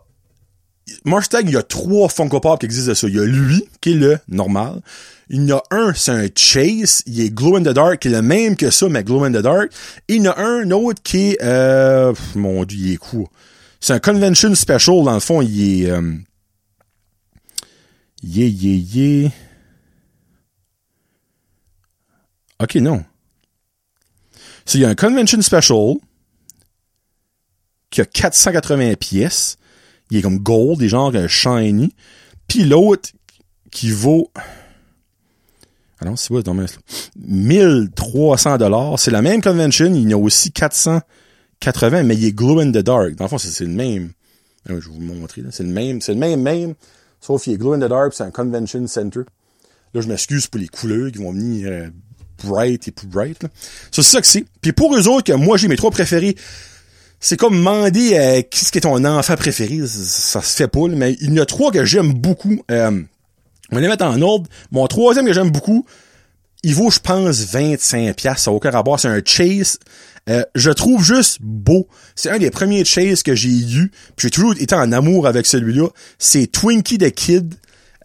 Attack, 1.06 1.46
il 1.46 1.52
y 1.52 1.58
a 1.58 1.64
trois 1.64 2.10
Funko 2.10 2.40
Pop 2.40 2.60
qui 2.60 2.66
existent 2.66 2.90
de 2.90 2.96
ça. 2.96 3.08
Il 3.08 3.16
y 3.16 3.20
a 3.20 3.26
lui, 3.26 3.66
qui 3.82 3.92
est 3.92 3.96
le 3.96 4.20
normal. 4.28 4.82
Il 5.30 5.46
y 5.46 5.54
en 5.54 5.58
a 5.58 5.64
un, 5.72 5.94
c'est 5.94 6.12
un 6.12 6.28
Chase, 6.36 7.04
il 7.06 7.22
est 7.22 7.30
Glow 7.30 7.56
in 7.56 7.62
the 7.62 7.70
Dark, 7.70 8.00
qui 8.00 8.10
est 8.10 8.12
le 8.12 8.22
même 8.22 8.56
que 8.56 8.70
ça, 8.70 8.88
mais 8.90 9.04
Glow 9.04 9.24
in 9.24 9.32
the 9.32 9.38
Dark. 9.38 9.72
Et 10.08 10.16
il 10.16 10.24
y 10.24 10.30
en 10.30 10.34
a 10.34 10.40
un 10.40 10.72
autre 10.72 11.02
qui 11.02 11.32
est, 11.32 11.38
euh, 11.42 12.14
mon 12.36 12.66
dieu, 12.66 12.78
il 12.80 12.94
est 12.94 12.98
cool. 12.98 13.26
C'est 13.80 13.94
un 13.94 14.00
Convention 14.00 14.54
Special, 14.54 15.04
dans 15.04 15.14
le 15.14 15.20
fond, 15.20 15.42
il 15.42 15.84
est, 15.84 15.90
euh, 15.90 16.14
yeah, 18.22 18.48
yeah, 18.48 18.76
yeah. 18.76 19.32
Ok, 22.62 22.76
non. 22.76 23.04
C'est, 24.66 24.78
il 24.78 24.82
y 24.82 24.86
a 24.86 24.90
un 24.90 24.96
Convention 24.96 25.42
Special, 25.42 25.96
qui 27.94 28.02
a 28.02 28.06
480 28.06 28.96
pièces. 28.96 29.58
Il 30.12 30.18
est 30.18 30.22
comme 30.22 30.40
gold, 30.40 30.80
des 30.80 30.90
genres 30.90 31.14
shiny. 31.28 31.94
Puis 32.48 32.64
l'autre, 32.64 33.10
qui 33.72 33.90
vaut, 33.90 34.30
alors, 36.04 36.20
c'est 36.20 36.28
quoi, 36.30 36.42
1300 37.16 38.58
dollars. 38.58 39.00
C'est 39.00 39.12
la 39.12 39.22
même 39.22 39.42
convention. 39.42 39.86
Il 39.86 40.10
y 40.10 40.14
a 40.14 40.18
aussi 40.18 40.52
480, 40.52 42.04
mais 42.04 42.16
il 42.16 42.26
est 42.26 42.34
glow 42.34 42.60
in 42.60 42.72
the 42.72 42.80
dark. 42.80 43.16
Dans 43.16 43.24
le 43.24 43.30
fond, 43.30 43.38
c'est 43.38 43.64
le 43.64 43.70
même. 43.70 44.12
je 44.68 44.74
vais 44.74 44.80
vous 44.82 45.00
montrer, 45.00 45.42
C'est 45.52 45.64
le 45.64 45.70
même, 45.70 46.02
c'est 46.02 46.14
le 46.14 46.20
même, 46.20 46.42
même. 46.42 46.74
Sauf 47.22 47.44
qu'il 47.44 47.54
est 47.54 47.58
glow 47.58 47.74
in 47.74 47.80
the 47.80 47.90
dark, 47.90 48.14
c'est 48.14 48.24
un 48.24 48.32
convention 48.32 48.86
center. 48.86 49.22
Là, 49.94 50.02
je 50.02 50.08
m'excuse 50.08 50.48
pour 50.48 50.60
les 50.60 50.68
couleurs 50.68 51.10
qui 51.10 51.20
vont 51.20 51.32
venir 51.32 51.70
euh, 51.70 51.88
bright 52.44 52.86
et 52.90 52.92
plus 52.92 53.08
bright. 53.08 53.42
Ça, 53.92 54.04
c'est 54.04 54.04
ça 54.04 54.20
que 54.20 54.28
c'est. 54.28 54.44
Puis 54.62 54.74
pour 54.74 54.94
eux 54.96 55.08
autres, 55.08 55.34
moi 55.36 55.56
j'ai 55.56 55.70
mes 55.70 55.78
trois 55.78 55.92
préférés, 55.92 56.36
c'est 57.24 57.38
comme 57.38 57.56
demander 57.56 58.18
euh, 58.18 58.42
qui 58.42 58.66
est 58.66 58.82
ton 58.82 59.04
enfant 59.06 59.38
préféré? 59.38 59.80
Ça, 59.88 60.42
se 60.42 60.58
fait 60.58 60.68
pas, 60.68 60.88
mais 60.90 61.16
il 61.22 61.34
y 61.34 61.40
en 61.40 61.44
a 61.44 61.46
trois 61.46 61.72
que 61.72 61.86
j'aime 61.86 62.12
beaucoup. 62.12 62.62
Euh, 62.70 63.02
on 63.72 63.76
va 63.76 63.82
les 63.82 63.88
mettre 63.88 64.04
en 64.04 64.22
ordre. 64.22 64.50
Mon 64.72 64.86
troisième 64.88 65.26
que 65.26 65.32
j'aime 65.32 65.50
beaucoup, 65.50 65.86
il 66.64 66.76
vaut, 66.76 66.92
je 66.92 67.00
pense, 67.00 67.40
25 67.40 68.14
pièces. 68.18 68.40
Ça 68.40 68.52
n'a 68.52 68.56
aucun 68.56 68.72
rapport. 68.72 69.00
C'est 69.00 69.08
un 69.08 69.22
Chase. 69.24 69.80
Euh, 70.30 70.44
je 70.54 70.70
trouve 70.70 71.02
juste 71.02 71.38
beau. 71.42 71.88
C'est 72.14 72.30
un 72.30 72.40
des 72.40 72.52
premiers 72.52 72.84
Chase 72.84 73.24
que 73.24 73.36
j'ai 73.36 73.48
eu. 73.48 73.90
J'ai 74.18 74.30
toujours 74.30 74.56
été 74.60 74.76
en 74.76 74.92
amour 74.92 75.26
avec 75.26 75.46
celui-là. 75.46 75.88
C'est 76.20 76.48
Twinkie 76.48 76.98
the 76.98 77.12
Kid. 77.12 77.56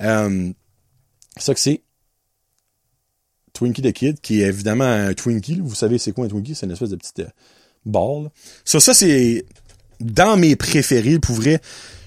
Euh, 0.01 0.53
ça 1.37 1.55
que 1.55 1.61
c'est. 1.61 1.83
Twinkie 3.53 3.83
the 3.83 3.93
Kid, 3.93 4.21
qui 4.21 4.43
est 4.43 4.47
évidemment 4.47 4.85
un 4.85 5.12
Twinkie. 5.12 5.59
Vous 5.61 5.75
savez 5.75 5.99
c'est 5.99 6.12
quoi 6.12 6.27
un 6.27 6.29
Twinkie? 6.29 6.55
C'est 6.55 6.66
une 6.66 6.73
espèce 6.73 6.91
de 6.91 6.97
petite 6.97 7.19
euh, 7.19 7.29
balle. 7.89 8.30
Ça, 8.64 8.80
ça 8.80 8.95
c'est 8.95 9.45
dans 10.01 10.36
mes 10.36 10.57
préférés, 10.57 11.18
pour 11.18 11.36
vrai. 11.36 11.61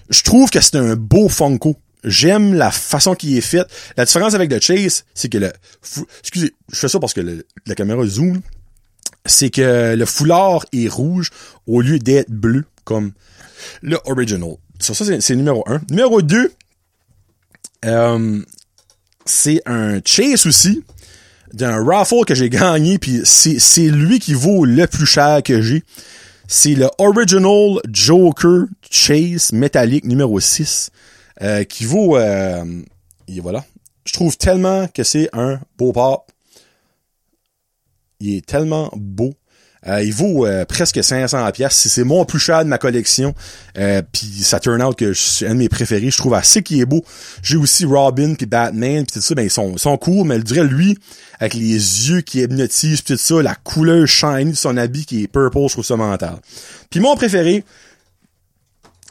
Je 0.09 0.23
trouve 0.23 0.49
que 0.49 0.61
c'est 0.61 0.75
un 0.75 0.95
beau 0.95 1.29
Funko. 1.29 1.75
J'aime 2.03 2.55
la 2.55 2.71
façon 2.71 3.13
qui 3.13 3.37
est 3.37 3.41
faite. 3.41 3.67
La 3.95 4.05
différence 4.05 4.33
avec 4.33 4.51
le 4.51 4.59
Chase, 4.59 5.05
c'est 5.13 5.29
que 5.29 5.37
le... 5.37 5.51
Excusez, 6.21 6.53
je 6.71 6.77
fais 6.77 6.87
ça 6.87 6.99
parce 6.99 7.13
que 7.13 7.45
la 7.65 7.75
caméra 7.75 8.05
zoom. 8.05 8.41
C'est 9.25 9.51
que 9.51 9.93
le 9.95 10.05
foulard 10.05 10.65
est 10.73 10.87
rouge 10.87 11.29
au 11.67 11.81
lieu 11.81 11.99
d'être 11.99 12.31
bleu, 12.31 12.65
comme 12.85 13.11
le 13.83 13.99
original. 14.05 14.55
Ça, 14.79 14.95
ça 14.95 15.05
c'est 15.19 15.35
numéro 15.35 15.63
un. 15.67 15.79
Numéro 15.91 16.23
2, 16.23 16.51
euh, 17.85 18.41
c'est 19.25 19.61
un 19.67 19.99
Chase 20.03 20.45
aussi, 20.45 20.83
d'un 21.53 21.83
raffle 21.83 22.23
que 22.25 22.35
j'ai 22.35 22.49
gagné, 22.49 22.97
puis 22.97 23.21
c'est 23.25 23.89
lui 23.89 24.19
qui 24.19 24.33
vaut 24.33 24.65
le 24.65 24.87
plus 24.87 25.05
cher 25.05 25.41
que 25.43 25.61
j'ai. 25.61 25.83
C'est 26.47 26.75
le 26.75 26.89
Original 26.97 27.79
Joker 27.89 28.65
Chase 28.89 29.53
métallique 29.53 30.05
numéro 30.05 30.39
6. 30.39 30.91
Euh, 31.41 31.63
qui 31.63 31.85
vaut... 31.85 32.17
Euh, 32.17 32.81
et 33.27 33.39
voilà. 33.39 33.65
Je 34.05 34.13
trouve 34.13 34.37
tellement 34.37 34.87
que 34.87 35.03
c'est 35.03 35.29
un 35.33 35.59
beau 35.77 35.91
pop. 35.91 36.29
Il 38.19 38.35
est 38.35 38.45
tellement 38.45 38.91
beau. 38.95 39.33
Euh, 39.87 40.03
il 40.03 40.13
vaut 40.13 40.45
presque 40.67 41.03
500 41.03 41.49
pièces. 41.51 41.75
C'est 41.75 42.03
mon 42.03 42.23
plus 42.25 42.39
cher 42.39 42.63
de 42.63 42.69
ma 42.69 42.77
collection. 42.77 43.33
puis 43.73 44.27
ça 44.41 44.59
turn 44.59 44.81
out 44.81 44.95
que 44.95 45.13
c'est 45.13 45.47
un 45.47 45.53
de 45.53 45.59
mes 45.59 45.69
préférés. 45.69 46.11
Je 46.11 46.17
trouve 46.17 46.35
assez 46.35 46.61
qu'il 46.61 46.79
est 46.79 46.85
beau. 46.85 47.03
J'ai 47.41 47.57
aussi 47.57 47.85
Robin 47.85 48.35
puis 48.35 48.45
Batman 48.45 49.05
puis 49.05 49.13
tout 49.13 49.21
ça. 49.21 49.33
Ben 49.33 49.43
ils 49.43 49.49
sont, 49.49 49.77
sont 49.77 49.97
cool, 49.97 50.27
mais 50.27 50.37
je 50.37 50.43
dirais 50.43 50.63
lui 50.63 50.97
avec 51.39 51.55
les 51.55 52.09
yeux 52.09 52.21
qui 52.21 52.41
hypnotisent 52.41 53.01
puis 53.01 53.15
tout 53.15 53.19
ça, 53.19 53.41
la 53.41 53.55
couleur 53.55 54.07
shiny 54.07 54.51
de 54.51 54.55
son 54.55 54.77
habit 54.77 55.05
qui 55.05 55.23
est 55.23 55.27
purple, 55.27 55.57
je 55.67 55.73
trouve 55.73 55.85
ça 55.85 55.95
mental. 55.95 56.35
Puis 56.91 56.99
mon 56.99 57.15
préféré, 57.15 57.63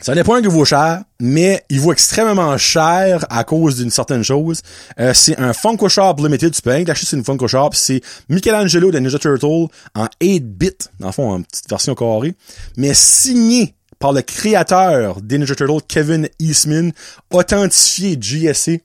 ça 0.01 0.15
n'est 0.15 0.25
pas 0.25 0.39
un 0.39 0.41
vaut 0.43 0.65
cher, 0.65 1.03
mais 1.19 1.63
il 1.69 1.81
vaut 1.81 1.93
extrêmement 1.93 2.57
cher 2.57 3.27
à 3.29 3.45
cause 3.45 3.77
d'une 3.77 3.91
certaine 3.91 4.23
chose. 4.23 4.63
Euh, 4.99 5.13
c'est 5.13 5.39
un 5.39 5.53
Funko 5.53 5.89
Shop 5.89 6.17
Limited. 6.19 6.55
Tu 6.55 6.63
peux 6.63 6.71
rien 6.71 6.85
c'est 6.95 7.17
une 7.17 7.25
Funko 7.25 7.49
Shop. 7.49 7.71
C'est 7.75 8.01
Michelangelo 8.29 8.91
de 8.91 8.99
Ninja 8.99 9.19
Turtle 9.19 9.69
en 9.95 10.07
8-bit, 10.23 10.91
dans 11.01 11.09
le 11.09 11.13
fond, 11.13 11.31
en 11.33 11.43
petite 11.43 11.69
version 11.69 11.95
carrée, 11.95 12.35
mais 12.77 12.95
signé 12.95 13.75
par 13.99 14.13
le 14.13 14.23
créateur 14.23 15.21
des 15.21 15.39
Ninja 15.39 15.55
Turtles, 15.55 15.85
Kevin 15.87 16.29
Eastman, 16.39 16.93
authentifié 17.31 18.17
GSC. 18.19 18.83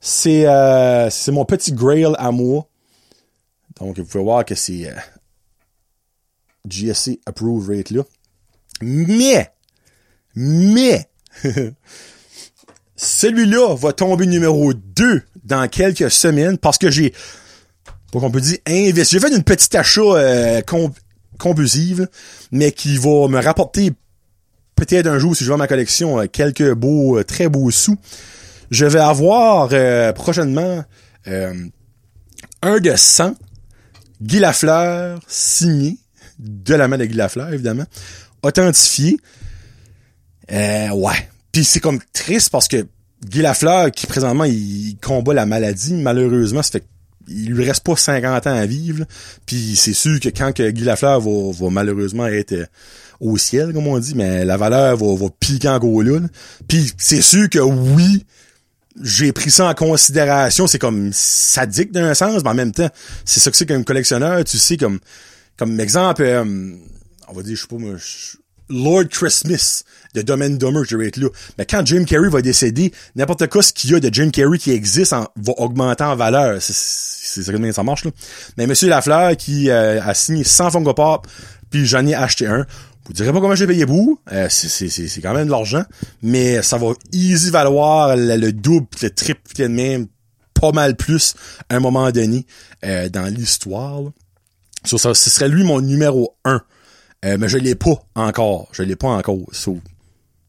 C'est 0.00 0.46
euh, 0.46 1.10
c'est 1.10 1.30
mon 1.30 1.44
petit 1.44 1.72
grail 1.72 2.06
à 2.18 2.32
moi. 2.32 2.66
Donc, 3.78 3.98
vous 3.98 4.04
pouvez 4.04 4.24
voir 4.24 4.44
que 4.44 4.54
c'est 4.54 4.88
euh, 4.88 4.94
GSC 6.68 7.20
Approve 7.26 7.68
Rate 7.68 7.90
là. 7.90 8.02
Mais, 8.82 9.50
mais, 10.34 11.08
celui-là 12.96 13.74
va 13.74 13.92
tomber 13.92 14.26
numéro 14.26 14.72
2 14.74 15.22
dans 15.44 15.68
quelques 15.68 16.10
semaines 16.10 16.58
parce 16.58 16.78
que 16.78 16.90
j'ai, 16.90 17.12
pour 18.10 18.20
qu'on 18.20 18.30
peut 18.30 18.40
dire, 18.40 18.58
investi. 18.66 19.16
J'ai 19.16 19.20
fait 19.20 19.34
une 19.34 19.42
petite 19.42 19.74
achat 19.74 20.00
euh, 20.00 20.60
mais 22.52 22.72
qui 22.72 22.96
va 22.98 23.28
me 23.28 23.40
rapporter 23.42 23.92
peut-être 24.76 25.06
un 25.06 25.18
jour, 25.18 25.34
si 25.36 25.44
je 25.44 25.50
vends 25.50 25.56
ma 25.56 25.66
collection, 25.66 26.20
euh, 26.20 26.26
quelques 26.26 26.74
beaux, 26.74 27.18
euh, 27.18 27.24
très 27.24 27.48
beaux 27.48 27.70
sous. 27.70 27.96
Je 28.70 28.86
vais 28.86 29.00
avoir 29.00 29.70
prochainement 30.14 30.84
un 31.26 32.78
de 32.78 32.94
100 32.94 33.34
Guy 34.22 34.38
Lafleur 34.38 35.20
signé 35.26 35.98
de 36.38 36.74
la 36.74 36.86
main 36.86 36.98
de 36.98 37.04
Guy 37.04 37.16
Lafleur, 37.16 37.52
évidemment, 37.52 37.86
authentifié. 38.42 39.18
Euh, 40.52 40.90
ouais. 40.90 41.28
Puis 41.52 41.64
c'est 41.64 41.80
comme 41.80 42.00
triste 42.12 42.50
parce 42.50 42.68
que 42.68 42.86
Guy 43.24 43.42
Lafleur, 43.42 43.90
qui 43.90 44.06
présentement, 44.06 44.44
il 44.44 44.96
combat 45.02 45.34
la 45.34 45.46
maladie, 45.46 45.94
malheureusement, 45.94 46.62
ça 46.62 46.72
fait 46.72 46.84
il 47.28 47.52
lui 47.52 47.64
reste 47.64 47.84
pas 47.84 47.96
50 47.96 48.46
ans 48.46 48.54
à 48.54 48.66
vivre. 48.66 49.04
Puis 49.46 49.76
c'est 49.76 49.92
sûr 49.92 50.18
que 50.20 50.28
quand 50.28 50.52
Guy 50.60 50.82
Lafleur 50.82 51.20
va, 51.20 51.52
va 51.52 51.70
malheureusement 51.70 52.26
être 52.26 52.52
euh, 52.52 52.66
au 53.20 53.36
ciel, 53.36 53.72
comme 53.72 53.86
on 53.86 53.98
dit, 53.98 54.14
mais 54.14 54.44
la 54.44 54.56
valeur 54.56 54.96
va, 54.96 55.14
va 55.14 55.26
piquer 55.38 55.68
en 55.68 55.78
gros 55.78 56.02
là. 56.02 56.18
Puis 56.66 56.92
c'est 56.98 57.22
sûr 57.22 57.48
que 57.48 57.58
oui, 57.58 58.24
j'ai 59.02 59.32
pris 59.32 59.50
ça 59.50 59.68
en 59.68 59.74
considération. 59.74 60.66
C'est 60.66 60.78
comme 60.78 61.10
sadique 61.12 61.92
d'un 61.92 62.14
sens, 62.14 62.42
mais 62.42 62.50
en 62.50 62.54
même 62.54 62.72
temps, 62.72 62.88
c'est 63.24 63.40
ça 63.40 63.50
que 63.50 63.56
c'est 63.56 63.66
qu'un 63.66 63.82
collectionneur. 63.82 64.42
Tu 64.44 64.58
sais, 64.58 64.76
comme 64.76 64.98
comme 65.56 65.78
exemple, 65.78 66.22
euh, 66.22 66.72
on 67.28 67.32
va 67.34 67.42
dire, 67.42 67.54
je 67.54 67.60
sais 67.60 67.68
pas 67.68 67.76
moi, 67.76 67.94
Lord 68.70 69.08
Christmas 69.10 69.82
de 70.14 70.22
Domaine 70.22 70.58
Dummer, 70.58 70.82
je 70.88 70.96
vais 70.96 71.08
être 71.08 71.16
là. 71.16 71.28
Mais 71.58 71.66
quand 71.66 71.84
Jim 71.84 72.04
Carrey 72.04 72.28
va 72.28 72.42
décéder, 72.42 72.92
n'importe 73.16 73.46
quoi 73.48 73.62
ce 73.62 73.72
qu'il 73.72 73.90
y 73.90 73.94
a 73.94 74.00
de 74.00 74.12
Jim 74.12 74.30
Carrey 74.30 74.58
qui 74.58 74.72
existe 74.72 75.12
va 75.12 75.52
augmenter 75.58 76.04
en 76.04 76.16
valeur. 76.16 76.60
C'est 76.60 77.42
ça 77.42 77.52
que 77.52 77.72
ça 77.72 77.82
marche, 77.82 78.04
là. 78.04 78.10
Mais 78.56 78.66
Monsieur 78.66 78.88
Lafleur 78.88 79.36
qui 79.36 79.70
euh, 79.70 80.02
a 80.02 80.14
signé 80.14 80.44
100 80.44 80.70
Funko 80.70 80.94
Pop, 80.94 81.26
puis 81.70 81.86
j'en 81.86 82.06
ai 82.06 82.14
acheté 82.14 82.46
un. 82.46 82.66
Vous 83.06 83.12
direz 83.12 83.32
pas 83.32 83.40
comment 83.40 83.54
j'ai 83.54 83.66
payé 83.66 83.84
vous. 83.84 84.20
Euh, 84.30 84.46
c'est 84.48 85.20
quand 85.20 85.34
même 85.34 85.46
de 85.46 85.50
l'argent. 85.50 85.82
Mais 86.22 86.62
ça 86.62 86.78
va 86.78 86.92
easy 87.12 87.50
valoir 87.50 88.16
le, 88.16 88.52
double, 88.52 88.86
le 89.02 89.10
triple 89.10 89.68
même, 89.68 90.06
pas 90.54 90.72
mal 90.72 90.96
plus 90.96 91.34
à 91.68 91.76
un 91.76 91.80
moment 91.80 92.10
donné 92.12 92.46
euh, 92.84 93.08
dans 93.08 93.24
l'histoire. 93.24 94.02
Ce 94.84 94.96
serait 94.96 95.48
lui 95.48 95.64
mon 95.64 95.80
numéro 95.80 96.36
1. 96.44 96.62
Euh, 97.24 97.36
mais 97.38 97.48
je 97.48 97.58
l'ai 97.58 97.74
pas 97.74 98.02
encore. 98.14 98.68
Je 98.72 98.82
l'ai 98.82 98.96
pas 98.96 99.08
encore. 99.08 99.38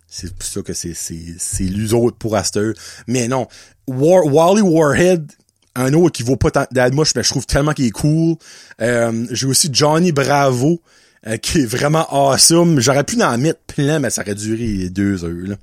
c'est 0.07 0.33
pour 0.33 0.47
ça 0.47 0.61
que 0.61 0.73
c'est, 0.73 0.93
c'est, 0.93 1.35
c'est 1.37 1.63
l'usautre 1.63 2.17
pour 2.17 2.35
Aster. 2.35 2.71
Mais 3.07 3.27
non. 3.27 3.47
Wally 3.87 4.61
Warhead, 4.61 5.31
un 5.75 5.93
autre 5.93 6.11
qui 6.11 6.23
vaut 6.23 6.37
pas 6.37 6.51
tant 6.51 6.65
moi, 6.93 7.05
je, 7.05 7.21
je 7.21 7.29
trouve 7.29 7.45
tellement 7.45 7.73
qu'il 7.73 7.85
est 7.85 7.91
cool. 7.91 8.35
Euh, 8.81 9.25
j'ai 9.31 9.47
aussi 9.47 9.69
Johnny 9.71 10.11
Bravo, 10.11 10.81
euh, 11.27 11.37
qui 11.37 11.59
est 11.59 11.65
vraiment 11.65 12.07
awesome. 12.09 12.79
J'aurais 12.79 13.03
pu 13.03 13.21
en 13.21 13.37
mettre 13.37 13.61
plein, 13.67 13.99
mais 13.99 14.09
ça 14.09 14.21
aurait 14.21 14.35
duré 14.35 14.89
deux 14.89 15.23
heures. 15.23 15.31
Là. 15.31 15.55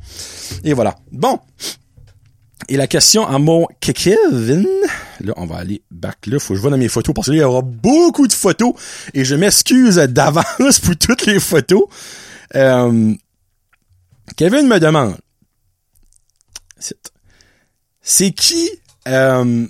Et 0.64 0.72
voilà. 0.72 0.96
Bon. 1.10 1.40
Et 2.70 2.76
la 2.76 2.86
question 2.86 3.26
à 3.26 3.38
mon 3.38 3.66
Kevin. 3.80 4.66
Là, 5.20 5.32
on 5.36 5.46
va 5.46 5.56
aller 5.56 5.82
back 5.90 6.26
là. 6.26 6.38
Faut 6.38 6.52
que 6.52 6.56
je 6.56 6.60
vois 6.60 6.70
dans 6.70 6.76
mes 6.76 6.88
photos 6.88 7.14
parce 7.14 7.28
que 7.28 7.32
là, 7.32 7.38
il 7.38 7.40
y 7.40 7.44
aura 7.44 7.62
beaucoup 7.62 8.26
de 8.26 8.32
photos. 8.32 8.74
Et 9.14 9.24
je 9.24 9.34
m'excuse 9.34 9.96
d'avance 9.96 10.78
pour 10.82 10.96
toutes 10.96 11.24
les 11.24 11.40
photos. 11.40 11.84
Euh, 12.54 13.14
Kevin 14.36 14.68
me 14.68 14.78
demande. 14.78 15.16
C'est 18.02 18.30
qui 18.32 18.70
euh, 19.08 19.66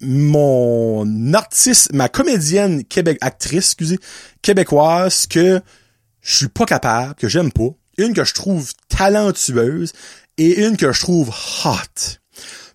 mon 0.00 1.34
artiste, 1.34 1.92
ma 1.92 2.08
comédienne 2.08 2.84
actrice, 3.20 3.66
excusez, 3.66 3.98
québécoise 4.40 5.26
que 5.26 5.60
je 6.22 6.36
suis 6.36 6.48
pas 6.48 6.64
capable, 6.64 7.14
que 7.16 7.28
j'aime 7.28 7.52
pas, 7.52 7.70
une 7.98 8.14
que 8.14 8.24
je 8.24 8.34
trouve 8.34 8.72
talentueuse 8.88 9.92
et 10.38 10.64
une 10.64 10.76
que 10.76 10.92
je 10.92 11.00
trouve 11.00 11.30
hot? 11.64 12.19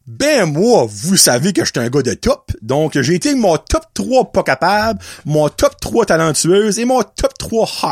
Ben 0.07 0.45
moi, 0.45 0.85
vous 0.87 1.17
savez 1.17 1.51
que 1.51 1.65
je 1.65 1.71
suis 1.71 1.79
un 1.83 1.89
gars 1.89 2.03
de 2.03 2.13
top, 2.13 2.51
donc 2.61 2.99
j'ai 2.99 3.15
été 3.15 3.33
mon 3.33 3.57
top 3.57 3.85
3 3.95 4.31
pas 4.31 4.43
capable, 4.43 4.99
mon 5.25 5.49
top 5.49 5.79
3 5.81 6.05
talentueuse 6.05 6.77
et 6.77 6.85
mon 6.85 7.01
top 7.01 7.35
3 7.39 7.67
hot. 7.83 7.87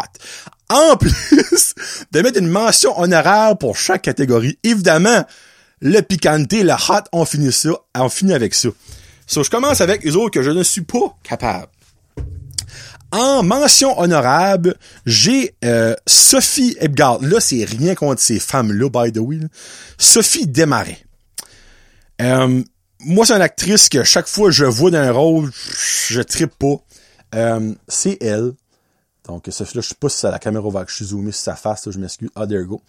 En 0.70 0.96
plus 0.98 1.74
de 2.12 2.22
mettre 2.22 2.38
une 2.38 2.50
mention 2.50 3.00
honoraire 3.00 3.58
pour 3.58 3.78
chaque 3.78 4.04
catégorie. 4.04 4.60
Évidemment, 4.64 5.26
le 5.82 6.02
piquanté, 6.02 6.62
le 6.62 6.74
hot, 6.74 7.02
on 7.14 7.26
finit 7.26 7.52
ça, 7.52 7.72
on 7.96 8.10
finit 8.10 8.34
avec 8.34 8.54
ça. 8.54 8.70
So, 9.26 9.44
je 9.44 9.50
commence 9.50 9.82
avec 9.82 10.04
les 10.04 10.16
autres 10.16 10.32
que 10.32 10.44
je 10.44 10.52
ne 10.52 10.62
suis 10.62 10.82
pas 10.82 11.18
capable. 11.24 11.68
En 13.12 13.42
mention 13.42 14.00
honorable, 14.00 14.76
j'ai 15.08 15.56
euh, 15.66 15.96
Sophie 16.06 16.78
Ebgard. 16.80 17.24
Là, 17.24 17.40
c'est 17.40 17.64
rien 17.64 17.96
contre 17.96 18.22
ces 18.22 18.40
femmes-là, 18.40 18.90
by 18.90 19.12
the 19.12 19.20
way. 19.20 19.40
Sophie 19.98 20.46
Desmarais. 20.46 21.04
Euh, 22.24 22.64
moi, 23.06 23.26
c'est 23.26 23.34
une 23.34 23.42
actrice 23.42 23.90
que 23.90 24.04
chaque 24.04 24.28
fois 24.28 24.48
que 24.48 24.54
je 24.54 24.66
vois 24.66 24.92
d'un 24.92 25.12
rôle, 25.12 25.52
je 26.08 26.22
trippe 26.22 26.56
pas. 26.58 26.76
Euh, 27.36 27.74
c'est 27.88 28.18
elle. 28.22 28.54
Donc, 29.28 29.48
ça, 29.50 29.64
là, 29.64 29.70
je 29.74 29.82
sais 29.82 29.96
pas 30.00 30.10
si 30.10 30.26
la 30.26 30.40
caméra 30.40 30.70
va 30.70 30.86
que 30.86 30.92
je 30.92 30.98
suis 30.98 31.06
zoomé 31.06 31.32
sur 31.32 31.44
sa 31.44 31.56
face, 31.56 31.90
je 31.90 31.98
m'excuse. 31.98 32.30
Ah, 32.36 32.46
there 32.46 32.62
you 32.62 32.68
go. 32.68 32.82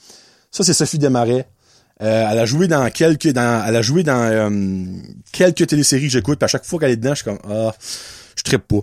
Ça, 0.51 0.65
c'est 0.65 0.75
Sophie 0.75 0.99
Desmarais. 0.99 1.49
Euh, 2.03 2.29
elle 2.31 2.39
a 2.39 2.45
joué 2.45 2.67
dans 2.67 2.91
quelques, 2.91 3.29
dans, 3.29 3.65
elle 3.67 3.77
a 3.77 3.83
joué 3.83 4.03
dans 4.03 4.21
euh, 4.21 4.51
quelques 5.33 5.67
téléséries 5.67 6.07
que 6.07 6.13
j'écoute. 6.13 6.43
À 6.43 6.49
chaque 6.49 6.65
fois 6.65 6.81
qu'elle 6.81 6.91
est 6.91 6.97
dedans, 6.97 7.15
je 7.15 7.23
suis 7.23 7.25
comme, 7.25 7.39
ah, 7.49 7.73
je 8.37 8.43
trippe 8.43 8.67
pas. 8.67 8.81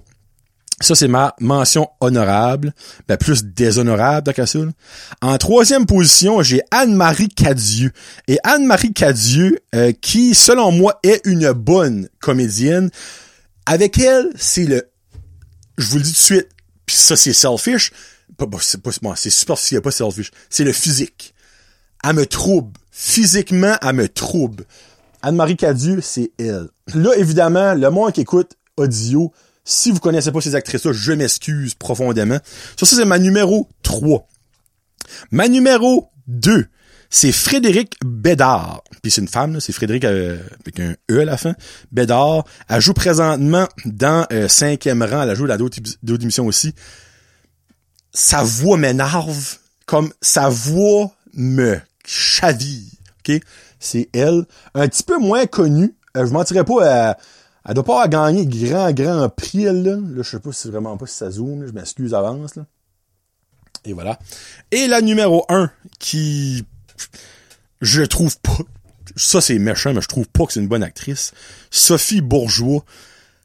Ça, 0.82 0.96
c'est 0.96 1.08
ma 1.08 1.36
mention 1.40 1.90
honorable. 2.00 2.74
Ben, 3.08 3.18
plus 3.18 3.44
déshonorable, 3.44 4.34
ça. 4.46 4.60
En 5.22 5.38
troisième 5.38 5.86
position, 5.86 6.42
j'ai 6.42 6.62
Anne-Marie 6.72 7.30
Cadieux. 7.30 7.92
Et 8.28 8.40
Anne-Marie 8.44 8.94
Cadieux, 8.94 9.60
euh, 9.76 9.92
qui, 9.94 10.36
selon 10.36 10.72
moi, 10.72 11.00
est 11.04 11.22
une 11.26 11.52
bonne 11.52 12.10
comédienne. 12.20 12.90
Avec 13.66 14.00
elle, 14.00 14.30
c'est 14.36 14.66
le... 14.66 14.90
Je 15.78 15.88
vous 15.88 15.98
le 15.98 16.04
dis 16.04 16.14
tout 16.14 16.20
de 16.20 16.24
suite, 16.24 16.50
puis 16.86 16.96
ça, 16.96 17.16
c'est 17.16 17.34
selfish. 17.34 17.92
C'est 18.62 18.82
pas, 18.82 19.16
c'est 19.16 19.30
super 19.30 19.58
s'il 19.58 19.78
a 19.78 19.82
pas 19.82 19.92
selfish. 19.92 20.32
C'est 20.50 20.64
le 20.64 20.74
physique. 20.74 21.34
Elle 22.04 22.16
me 22.16 22.26
trouble. 22.26 22.80
Physiquement, 22.92 23.76
elle 23.82 23.96
me 23.96 24.10
trouble. 24.10 24.66
Anne-Marie 25.22 25.58
Cadieux, 25.58 26.02
c'est 26.02 26.32
elle. 26.40 26.70
Là, 26.94 27.12
évidemment, 27.16 27.76
le 27.76 27.90
monde 27.92 28.12
qui 28.12 28.22
écoute 28.22 28.54
audio, 28.78 29.32
si 29.64 29.92
vous 29.92 30.00
connaissez 30.00 30.32
pas 30.32 30.42
ces 30.42 30.56
actrices-là, 30.56 30.92
je 30.94 31.12
m'excuse 31.14 31.76
profondément. 31.76 32.40
Ça, 32.78 32.86
c'est 32.86 33.06
ma 33.06 33.20
numéro 33.20 33.70
3. 33.84 34.28
Ma 35.32 35.48
numéro 35.48 36.10
2, 36.28 36.68
c'est 37.10 37.32
Frédéric 37.32 37.96
Bédard. 38.04 38.84
Puis 39.02 39.12
c'est 39.12 39.22
une 39.22 39.28
femme, 39.28 39.60
c'est 39.60 39.74
Frédéric 39.74 40.06
euh, 40.06 40.38
avec 40.62 40.80
un 40.80 40.96
E 41.12 41.22
à 41.22 41.26
la 41.26 41.38
fin. 41.38 41.54
Bédard. 41.92 42.46
Elle 42.70 42.82
joue 42.82 42.94
présentement 42.94 43.68
dans 43.86 44.26
euh, 44.32 44.48
cinquième 44.48 45.04
rang. 45.04 45.24
Elle 45.24 45.30
a 45.30 45.36
joué 45.36 45.48
dans 45.48 45.58
d'autres 45.58 46.24
émissions 46.24 46.46
aussi. 46.46 46.74
Sa 48.14 48.44
voix 48.44 48.78
m'énerve. 48.78 49.58
Comme 49.86 50.14
sa 50.22 50.48
voix 50.48 51.12
me 51.34 51.80
chaville. 52.06 52.88
C'est 53.80 54.10
elle. 54.14 54.46
Un 54.74 54.88
petit 54.88 55.04
peu 55.04 55.18
moins 55.18 55.46
connue. 55.46 55.96
Euh, 56.16 56.26
je 56.26 56.32
mentirais 56.32 56.64
pas... 56.64 57.18
Elle 57.66 57.76
doit 57.76 57.84
pas 57.84 58.04
avoir 58.04 58.10
gagné 58.10 58.46
grand, 58.46 58.92
grand 58.92 59.30
prix, 59.30 59.66
là. 59.66 59.74
Là, 59.74 59.98
je 60.18 60.24
sais 60.24 60.40
pas 60.40 60.52
si 60.52 60.70
vraiment 60.70 60.98
pas 60.98 61.06
si 61.06 61.16
ça 61.16 61.30
zoome, 61.30 61.66
Je 61.68 61.72
m'excuse 61.72 62.14
avance, 62.14 62.56
là. 62.56 62.66
Et 63.86 63.94
voilà. 63.94 64.20
Et 64.72 64.88
la 64.88 65.02
numéro 65.02 65.46
1, 65.50 65.72
qui, 66.00 66.66
je 67.82 68.04
trouve 68.04 68.38
pas, 68.40 68.58
ça 69.16 69.42
c'est 69.42 69.58
méchant, 69.60 69.94
mais 69.94 70.02
je 70.02 70.08
trouve 70.08 70.28
pas 70.28 70.46
que 70.46 70.54
c'est 70.54 70.60
une 70.60 70.68
bonne 70.68 70.84
actrice. 70.84 71.34
Sophie 71.70 72.22
Bourgeois. 72.22 72.84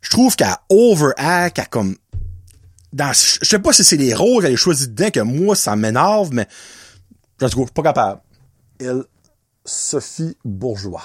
Je 0.02 0.10
trouve 0.10 0.36
qu'elle 0.36 0.54
overact, 0.68 1.56
qu'elle 1.56 1.68
comme, 1.68 1.96
dans, 2.92 3.12
je 3.12 3.44
sais 3.44 3.58
pas 3.58 3.72
si 3.72 3.84
c'est 3.84 3.96
les 3.96 4.14
rôles 4.14 4.42
qu'elle 4.42 4.52
a 4.52 4.56
choisi 4.56 4.88
dedans 4.88 5.10
que 5.10 5.20
moi, 5.20 5.56
ça 5.56 5.74
m'énerve, 5.76 6.32
mais, 6.32 6.46
je 7.40 7.46
trouve 7.46 7.72
pas 7.72 7.82
capable. 7.82 8.20
Elle, 8.78 9.04
Sophie 9.64 10.36
Bourgeois. 10.44 11.02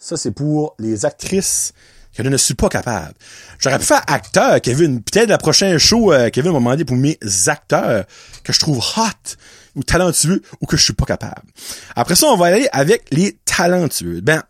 Ça, 0.00 0.16
c'est 0.16 0.30
pour 0.30 0.74
les 0.78 1.04
actrices 1.04 1.74
que 2.16 2.24
je 2.24 2.28
ne 2.28 2.36
suis 2.38 2.54
pas 2.54 2.70
capable. 2.70 3.14
J'aurais 3.58 3.78
pu 3.78 3.84
faire 3.84 4.02
acteur, 4.06 4.60
Kevin. 4.62 5.02
Peut-être 5.02 5.28
la 5.28 5.36
prochaine 5.36 5.76
show, 5.76 6.12
euh, 6.12 6.30
Kevin 6.30 6.52
m'a 6.52 6.58
demandé 6.58 6.84
pour 6.86 6.96
mes 6.96 7.18
acteurs 7.46 8.06
que 8.42 8.52
je 8.52 8.58
trouve 8.58 8.78
hot 8.78 9.36
ou 9.76 9.84
talentueux 9.84 10.40
ou 10.60 10.66
que 10.66 10.78
je 10.78 10.82
suis 10.82 10.94
pas 10.94 11.04
capable. 11.04 11.42
Après 11.94 12.16
ça, 12.16 12.26
on 12.28 12.36
va 12.36 12.46
aller 12.46 12.66
avec 12.72 13.04
les 13.12 13.38
talentueux. 13.44 14.22
Ben, 14.22 14.42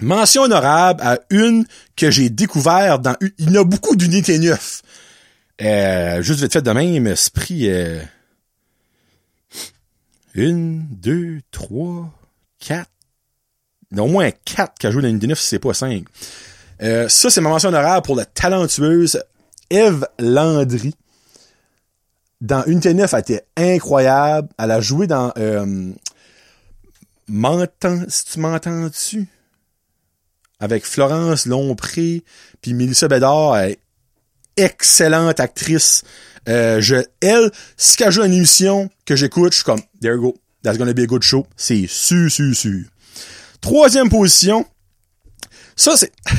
mention 0.00 0.42
honorable 0.42 1.00
à 1.02 1.20
une 1.30 1.64
que 1.96 2.10
j'ai 2.10 2.28
découvert 2.28 2.98
dans... 2.98 3.16
Il 3.38 3.52
y 3.52 3.58
a 3.58 3.64
beaucoup 3.64 3.94
d'unités 3.94 4.40
neuf. 4.40 4.82
Euh, 5.62 6.22
juste 6.22 6.40
vite 6.40 6.52
fait 6.52 6.62
de 6.62 6.72
même, 6.72 7.06
esprit... 7.06 7.70
Euh, 7.70 8.02
une, 10.34 10.86
deux, 10.90 11.40
trois, 11.50 12.10
quatre, 12.58 12.88
il 13.92 14.00
au 14.00 14.06
moins 14.06 14.30
quatre 14.30 14.74
qui 14.78 14.86
a 14.86 14.90
joué 14.90 15.02
dans 15.02 15.08
Unité 15.08 15.26
9 15.26 15.38
si 15.38 15.46
c'est 15.46 15.58
pas 15.58 15.74
cinq. 15.74 16.04
Euh, 16.82 17.08
ça, 17.08 17.30
c'est 17.30 17.40
ma 17.40 17.50
mention 17.50 17.68
honorable 17.68 18.04
pour 18.04 18.16
la 18.16 18.24
talentueuse 18.24 19.22
Eve 19.70 20.06
Landry. 20.18 20.94
Dans 22.40 22.64
Unité 22.64 22.94
9, 22.94 23.12
elle 23.12 23.20
était 23.20 23.44
incroyable. 23.56 24.48
Elle 24.58 24.70
a 24.70 24.80
joué 24.80 25.06
dans 25.06 25.32
euh, 25.38 25.92
M'entends, 27.28 28.02
si 28.08 28.24
tu 28.24 28.40
m'entends-tu? 28.40 29.26
Avec 30.58 30.84
Florence 30.84 31.46
Lompré, 31.46 32.22
puis 32.60 32.74
Mélissa 32.74 33.08
Bédard, 33.08 33.56
elle 33.56 33.76
excellente 34.56 35.40
actrice. 35.40 36.04
Euh, 36.48 36.80
je, 36.80 36.96
elle, 37.20 37.50
si 37.76 38.02
elle 38.02 38.12
joue 38.12 38.24
une 38.24 38.32
émission 38.32 38.90
que 39.06 39.16
j'écoute, 39.16 39.52
je 39.52 39.56
suis 39.56 39.64
comme, 39.64 39.80
there 40.00 40.14
you 40.14 40.20
go, 40.20 40.36
that's 40.62 40.78
gonna 40.78 40.92
be 40.92 41.00
a 41.00 41.06
good 41.06 41.22
show. 41.22 41.46
C'est 41.56 41.86
su, 41.88 42.30
su, 42.30 42.54
su. 42.54 42.91
Troisième 43.62 44.10
position. 44.10 44.66
Ça, 45.74 45.96
c'est... 45.96 46.12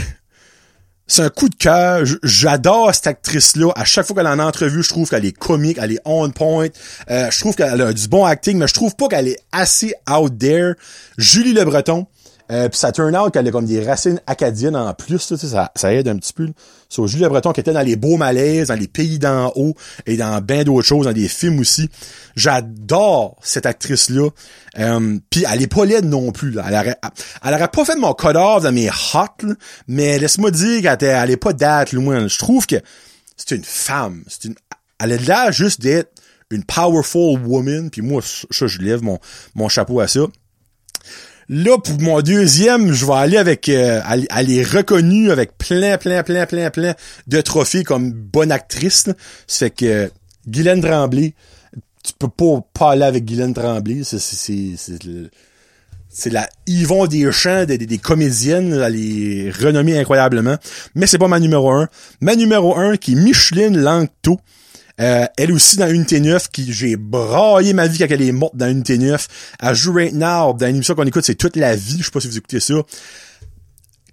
C'est 1.05 1.21
un 1.21 1.29
coup 1.29 1.49
de 1.49 1.55
cœur. 1.55 2.05
J'adore 2.23 2.95
cette 2.95 3.07
actrice-là. 3.07 3.71
À 3.75 3.83
chaque 3.83 4.07
fois 4.07 4.15
qu'elle 4.15 4.25
est 4.25 4.29
en 4.29 4.39
entrevue, 4.39 4.81
je 4.81 4.89
trouve 4.89 5.09
qu'elle 5.09 5.25
est 5.25 5.37
comique, 5.37 5.77
elle 5.79 5.91
est 5.91 5.99
on 6.05 6.29
point. 6.31 6.69
Euh, 7.11 7.29
je 7.29 7.39
trouve 7.39 7.55
qu'elle 7.55 7.81
a 7.81 7.93
du 7.93 8.07
bon 8.07 8.23
acting, 8.23 8.57
mais 8.57 8.67
je 8.67 8.73
trouve 8.73 8.95
pas 8.95 9.09
qu'elle 9.09 9.27
est 9.27 9.39
assez 9.51 9.93
out 10.09 10.35
there. 10.39 10.73
Julie 11.17 11.53
Le 11.53 11.65
Breton, 11.65 12.07
euh, 12.53 12.69
puis 12.69 12.77
ça 12.77 12.91
turn 12.91 13.15
out 13.15 13.33
qu'elle 13.33 13.47
a 13.47 13.51
comme 13.51 13.65
des 13.65 13.83
racines 13.83 14.21
acadiennes 14.27 14.75
en 14.75 14.93
plus, 14.93 15.17
ça, 15.17 15.71
ça 15.75 15.93
aide 15.93 16.07
un 16.07 16.17
petit 16.17 16.33
peu. 16.33 16.49
Sur 16.87 17.07
Julie 17.07 17.25
Breton 17.25 17.51
qui 17.51 17.61
était 17.61 17.73
dans 17.73 17.81
les 17.81 17.95
beaux 17.95 18.17
malaises, 18.17 18.67
dans 18.67 18.75
les 18.75 18.87
pays 18.87 19.17
d'en 19.17 19.51
haut 19.55 19.73
et 20.05 20.17
dans 20.17 20.39
bien 20.41 20.63
d'autres 20.63 20.87
choses, 20.87 21.05
dans 21.05 21.13
des 21.13 21.27
films 21.27 21.59
aussi. 21.59 21.89
J'adore 22.35 23.37
cette 23.41 23.65
actrice-là. 23.65 24.29
Euh, 24.77 25.17
puis 25.31 25.45
elle 25.51 25.63
est 25.63 25.67
pas 25.67 25.85
laide 25.85 26.05
non 26.05 26.31
plus. 26.31 26.51
Là. 26.51 26.65
Elle, 26.67 26.75
aurait, 26.75 26.97
elle 27.43 27.53
aurait 27.55 27.67
pas 27.69 27.85
fait 27.85 27.95
mon 27.95 28.13
code 28.13 28.35
dans 28.35 28.71
mes 28.71 28.89
hot, 28.89 29.47
mais 29.87 30.19
laisse-moi 30.19 30.51
dire 30.51 30.81
qu'elle 30.81 31.09
elle 31.09 31.31
est 31.31 31.37
pas 31.37 31.53
date 31.53 31.91
loin. 31.93 32.27
Je 32.27 32.37
trouve 32.37 32.67
que 32.67 32.75
c'est 33.35 33.55
une 33.55 33.63
femme. 33.63 34.23
C'est 34.27 34.45
une, 34.45 34.55
elle 34.99 35.13
a 35.13 35.17
l'air 35.17 35.51
juste 35.51 35.81
d'être 35.81 36.11
une 36.51 36.63
powerful 36.63 37.39
woman. 37.45 37.89
Puis 37.89 38.01
moi, 38.01 38.21
ça, 38.21 38.67
je 38.67 38.79
lève 38.79 39.01
mon, 39.01 39.19
mon 39.55 39.69
chapeau 39.69 39.99
à 39.99 40.07
ça. 40.07 40.21
Là, 41.49 41.77
pour 41.77 41.99
mon 42.01 42.21
deuxième, 42.21 42.93
je 42.93 43.05
vais 43.05 43.13
aller 43.13 43.37
avec... 43.37 43.69
Euh, 43.69 44.01
elle, 44.07 44.65
reconnue 44.65 45.31
avec 45.31 45.57
plein, 45.57 45.97
plein, 45.97 46.23
plein, 46.23 46.45
plein, 46.45 46.69
plein 46.69 46.93
de 47.27 47.41
trophées 47.41 47.83
comme 47.83 48.11
bonne 48.11 48.51
actrice. 48.51 49.09
C'est 49.47 49.71
que 49.71 50.11
Guylaine 50.47 50.81
Tremblay, 50.81 51.33
tu 52.03 52.13
peux 52.17 52.29
pas 52.29 52.65
parler 52.73 53.03
avec 53.03 53.25
Guylaine 53.25 53.53
Tremblay. 53.53 54.03
C'est, 54.03 54.19
c'est, 54.19 56.29
la 56.29 56.47
Yvon 56.67 57.07
Deschamps 57.07 57.65
des, 57.65 57.77
des, 57.77 57.97
comédiennes. 57.97 58.73
Elle 58.73 58.95
est 58.95 59.51
renommée 59.51 59.97
incroyablement. 59.97 60.57
Mais 60.95 61.07
c'est 61.07 61.17
pas 61.17 61.27
ma 61.27 61.39
numéro 61.39 61.71
un. 61.71 61.87
Ma 62.21 62.35
numéro 62.35 62.77
un, 62.77 62.97
qui 62.97 63.13
est 63.13 63.15
Micheline 63.15 63.77
Langto. 63.77 64.39
Euh, 65.01 65.25
elle 65.37 65.51
aussi 65.51 65.77
dans 65.77 65.89
Unité 65.89 66.19
9, 66.19 66.49
qui 66.49 66.71
j'ai 66.71 66.95
braillé 66.95 67.73
ma 67.73 67.87
vie 67.87 67.97
quand 67.97 68.07
elle 68.09 68.21
est 68.21 68.31
morte 68.31 68.55
dans 68.55 68.69
Unité 68.69 68.97
9. 68.97 69.27
Elle 69.59 69.75
joue 69.75 69.93
Right 69.93 70.13
Now, 70.13 70.53
dans 70.53 70.67
une 70.67 70.75
émission 70.75 70.93
qu'on 70.95 71.05
écoute, 71.05 71.25
c'est 71.25 71.35
toute 71.35 71.55
la 71.55 71.75
vie, 71.75 71.97
je 71.99 72.05
sais 72.05 72.11
pas 72.11 72.19
si 72.19 72.27
vous 72.27 72.37
écoutez 72.37 72.59
ça. 72.59 72.75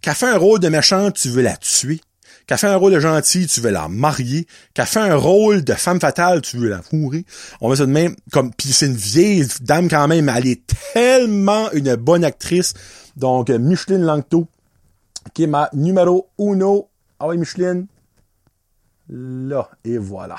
Qu'elle 0.01 0.15
fait 0.15 0.29
un 0.29 0.39
rôle 0.39 0.61
de 0.61 0.69
méchante, 0.69 1.17
tu 1.17 1.29
veux 1.29 1.43
la 1.43 1.57
tuer. 1.57 2.01
Qu'elle 2.47 2.59
fait 2.59 2.69
un 2.69 2.77
rôle 2.77 2.93
de 2.93 3.01
gentil, 3.01 3.47
tu 3.47 3.61
veux 3.61 3.71
la 3.71 3.89
marier. 3.89 4.47
Qu'elle 4.73 4.87
fait 4.87 5.01
un 5.01 5.15
rôle 5.15 5.63
de 5.63 5.75
femme 5.75 6.01
fatale, 6.01 6.41
tu 6.41 6.57
veux 6.57 6.71
la 6.71 6.81
fourrer. 6.81 7.27
On 7.61 7.69
va 7.69 7.77
ça 7.77 7.85
de 7.87 7.93
même, 7.93 8.17
comme, 8.33 8.53
pis 8.53 8.73
c'est 8.73 8.87
une 8.87 8.97
vieille 8.97 9.47
dame 9.61 9.89
quand 9.89 10.09
même, 10.09 10.25
mais 10.25 10.33
elle 10.35 10.47
est 10.47 10.63
tellement 10.95 11.71
une 11.73 11.95
bonne 11.97 12.25
actrice. 12.25 12.73
Donc, 13.17 13.51
Micheline 13.51 14.03
Langto, 14.03 14.49
qui 15.35 15.43
est 15.43 15.47
ma 15.47 15.69
numéro 15.75 16.31
uno. 16.39 16.89
Ah 17.21 17.29
oui, 17.29 17.37
Micheline. 17.37 17.87
Là, 19.11 19.69
et 19.85 19.99
voilà. 19.99 20.37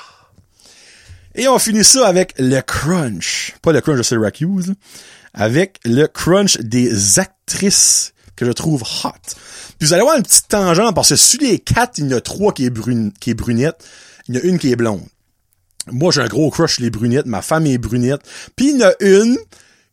Et 1.34 1.48
on 1.48 1.58
finit 1.58 1.84
ça 1.84 2.06
avec 2.06 2.34
le 2.38 2.60
crunch. 2.60 3.54
Pas 3.62 3.72
le 3.72 3.80
crunch 3.80 3.98
de 3.98 4.02
Syracuse, 4.02 4.74
avec 5.34 5.78
le 5.84 6.06
crunch 6.06 6.58
des 6.58 7.18
actrices 7.18 8.12
que 8.36 8.44
je 8.44 8.52
trouve 8.52 8.82
hot. 8.82 9.10
Puis 9.78 9.86
vous 9.86 9.92
allez 9.92 10.02
voir 10.02 10.16
une 10.16 10.22
petite 10.22 10.48
tangente 10.48 10.94
parce 10.94 11.10
que 11.10 11.16
sur 11.16 11.40
les 11.40 11.58
quatre, 11.58 11.98
il 11.98 12.10
y 12.10 12.14
en 12.14 12.18
a 12.18 12.20
trois 12.20 12.52
qui 12.52 12.66
est, 12.66 12.70
brune, 12.70 13.12
qui 13.20 13.30
est 13.30 13.34
brunette. 13.34 13.84
Il 14.28 14.36
y 14.36 14.38
en 14.38 14.42
a 14.42 14.44
une 14.44 14.58
qui 14.58 14.70
est 14.70 14.76
blonde. 14.76 15.02
Moi, 15.90 16.12
j'ai 16.12 16.20
un 16.20 16.28
gros 16.28 16.50
crush 16.50 16.78
les 16.78 16.90
brunettes. 16.90 17.26
Ma 17.26 17.42
femme 17.42 17.66
est 17.66 17.78
brunette. 17.78 18.20
Puis 18.54 18.70
il 18.70 18.80
y 18.80 18.84
en 18.84 18.88
a 18.88 18.92
une 19.00 19.36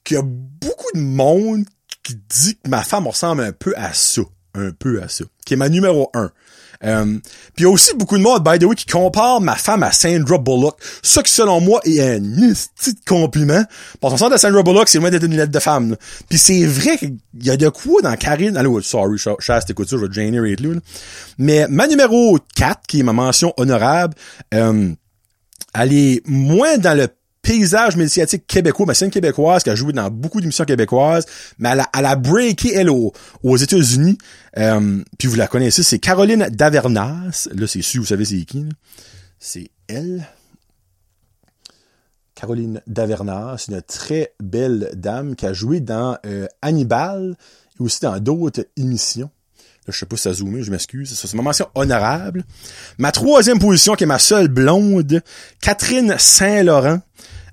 qui 0.04 0.16
a 0.16 0.22
beaucoup 0.24 0.92
de 0.94 1.00
monde 1.00 1.66
qui 2.04 2.16
dit 2.16 2.56
que 2.56 2.70
ma 2.70 2.84
femme 2.84 3.08
ressemble 3.08 3.44
un 3.44 3.52
peu 3.52 3.74
à 3.78 3.94
ça. 3.94 4.22
Un 4.56 4.72
peu 4.72 5.02
à 5.02 5.08
ça. 5.08 5.26
Qui 5.45 5.54
est 5.54 5.58
ma 5.58 5.70
numéro 5.70 6.10
un. 6.14 6.32
Euh, 6.86 7.18
puis 7.56 7.60
il 7.60 7.64
y 7.64 7.66
a 7.66 7.70
aussi 7.70 7.93
beaucoup 7.95 8.18
de 8.18 8.24
monde, 8.24 8.43
by 8.43 8.58
the 8.58 8.64
way, 8.64 8.76
qui 8.76 8.86
compare 8.86 9.41
ma 9.41 9.56
femme 9.56 9.84
à 9.84 9.91
Sandra 9.91 10.38
Bullock. 10.38 10.80
Ce 11.04 11.20
qui, 11.20 11.32
selon 11.32 11.60
moi, 11.60 11.82
est 11.84 12.00
un 12.00 12.20
petit 12.20 12.95
compliment. 13.06 13.64
Parce 14.00 14.14
qu'on 14.14 14.18
sent 14.30 14.34
de 14.34 14.38
Sandra 14.38 14.64
Bullock, 14.64 14.88
c'est 14.88 15.00
loin 15.00 15.10
d'être 15.10 15.26
une 15.26 15.36
lettre 15.36 15.52
de 15.52 15.60
femme. 15.60 15.95
Puis 16.30 16.38
c'est 16.38 16.66
vrai 16.66 16.97
qu'il 16.97 17.18
y 17.41 17.50
a 17.50 17.58
de 17.58 17.70
quoi 17.70 18.02
dans 18.02 18.16
Karine... 18.16 18.56
Allô, 18.58 18.82
sorry, 18.82 19.18
Chas, 19.18 19.62
t'écoutes 19.62 19.89
ça, 19.89 19.97
je 19.97 20.06
vais 20.06 20.14
generate 20.14 20.60
là. 20.62 20.80
Mais 21.38 21.68
ma 21.68 21.88
numéro 21.88 22.38
4, 22.56 22.82
qui 22.88 23.02
est 23.02 23.04
ma 23.04 23.14
mention 23.14 23.54
honorable, 23.58 24.16
euh, 24.54 24.89
elle 25.74 25.93
est 25.93 26.22
moins 26.26 26.78
dans 26.78 26.97
le 26.97 27.08
paysage 27.50 27.95
médiatique 27.95 28.45
québécois, 28.45 28.86
mais 28.88 28.93
c'est 28.93 29.06
une 29.06 29.12
québécoise 29.12 29.64
qui 29.64 29.72
a 29.72 29.76
joué 29.76 29.91
dans 29.91 30.12
beaucoup 30.12 30.39
d'émissions 30.39 30.66
québécoises, 30.66 31.26
mais 31.58 31.70
elle 31.72 32.06
a, 32.06 32.16
breaké, 32.16 32.76
elle, 32.76 32.91
aux, 32.91 33.58
États-Unis. 33.58 34.20
Euh, 34.58 35.04
puis 35.18 35.28
vous 35.28 35.36
la 35.36 35.47
connaissez, 35.47 35.82
c'est 35.82 35.97
Caroline 35.97 36.47
Davernas. 36.52 37.50
Là, 37.56 37.66
c'est 37.66 37.82
sûr, 37.82 38.02
vous 38.02 38.08
savez 38.08 38.26
c'est 38.26 38.45
qui. 38.45 38.68
C'est 39.39 39.72
elle. 39.88 40.28
Caroline 42.36 42.84
Davernas, 42.86 43.66
une 43.68 43.82
très 43.82 44.32
belle 44.39 44.91
dame 44.93 45.36
qui 45.36 45.47
a 45.47 45.54
joué 45.54 45.80
dans 45.80 46.20
euh, 46.28 46.45
Hannibal 46.62 47.36
et 47.80 47.84
aussi 47.84 48.02
dans 48.02 48.20
d'autres 48.20 48.68
émissions. 48.78 49.32
Là, 49.88 49.91
je 49.91 49.97
sais 49.97 50.06
pas 50.06 50.18
si 50.18 50.24
ça 50.24 50.34
zoomé, 50.34 50.62
je 50.62 50.70
m'excuse. 50.70 51.12
C'est 51.12 51.34
ma 51.34 51.41
mention 51.41 51.66
honorable. 51.74 52.45
Ma 53.00 53.12
troisième 53.12 53.58
position, 53.58 53.95
qui 53.95 54.04
est 54.04 54.08
ma 54.08 54.20
seule 54.20 54.50
blonde, 54.50 55.24
Catherine 55.62 56.16
Saint-Laurent. 56.20 57.02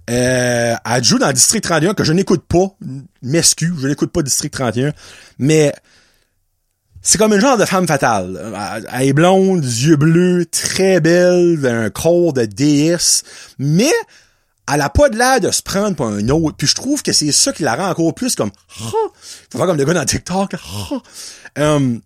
Euh, 0.09 0.75
elle 0.85 1.05
joue 1.05 1.19
dans 1.19 1.33
District 1.33 1.63
31 1.63 1.95
que 1.95 2.05
je 2.05 2.13
n'écoute 2.13 2.45
pas. 2.47 2.69
M'excuse, 3.23 3.75
je 3.81 3.89
n'écoute 3.89 4.13
pas 4.13 4.23
District 4.23 4.53
31. 4.53 4.93
Mais 5.39 5.75
c'est 7.03 7.19
comme 7.19 7.33
une 7.33 7.41
genre 7.41 7.57
de 7.57 7.65
femme 7.65 7.87
fatale. 7.87 8.55
Elle 8.93 9.09
est 9.09 9.13
blonde, 9.13 9.65
yeux 9.65 9.97
bleus, 9.97 10.47
très 10.47 11.01
belle, 11.01 11.65
un 11.67 11.91
corps 11.91 12.33
de 12.33 12.45
déesse. 12.45 13.23
Mais 13.59 13.93
elle 14.73 14.81
a 14.81 14.91
pas 14.91 15.09
de 15.09 15.17
l'air 15.17 15.41
de 15.41 15.51
se 15.51 15.63
prendre 15.63 15.97
pour 15.97 16.07
un 16.07 16.29
autre. 16.29 16.57
Puis 16.57 16.67
je 16.67 16.75
trouve 16.75 17.03
que 17.03 17.13
c'est 17.13 17.33
ça 17.33 17.53
qui 17.53 17.63
la 17.63 17.77
rend 17.77 17.89
encore 17.89 18.15
plus 18.15 18.35
comme... 18.35 18.51
Faut 18.69 19.59
faire 19.59 19.67
comme 19.67 19.77
le 19.77 19.85
gars 19.85 19.95
dans 19.95 20.05
TikTok. 20.05 20.57
Um, 21.59 22.03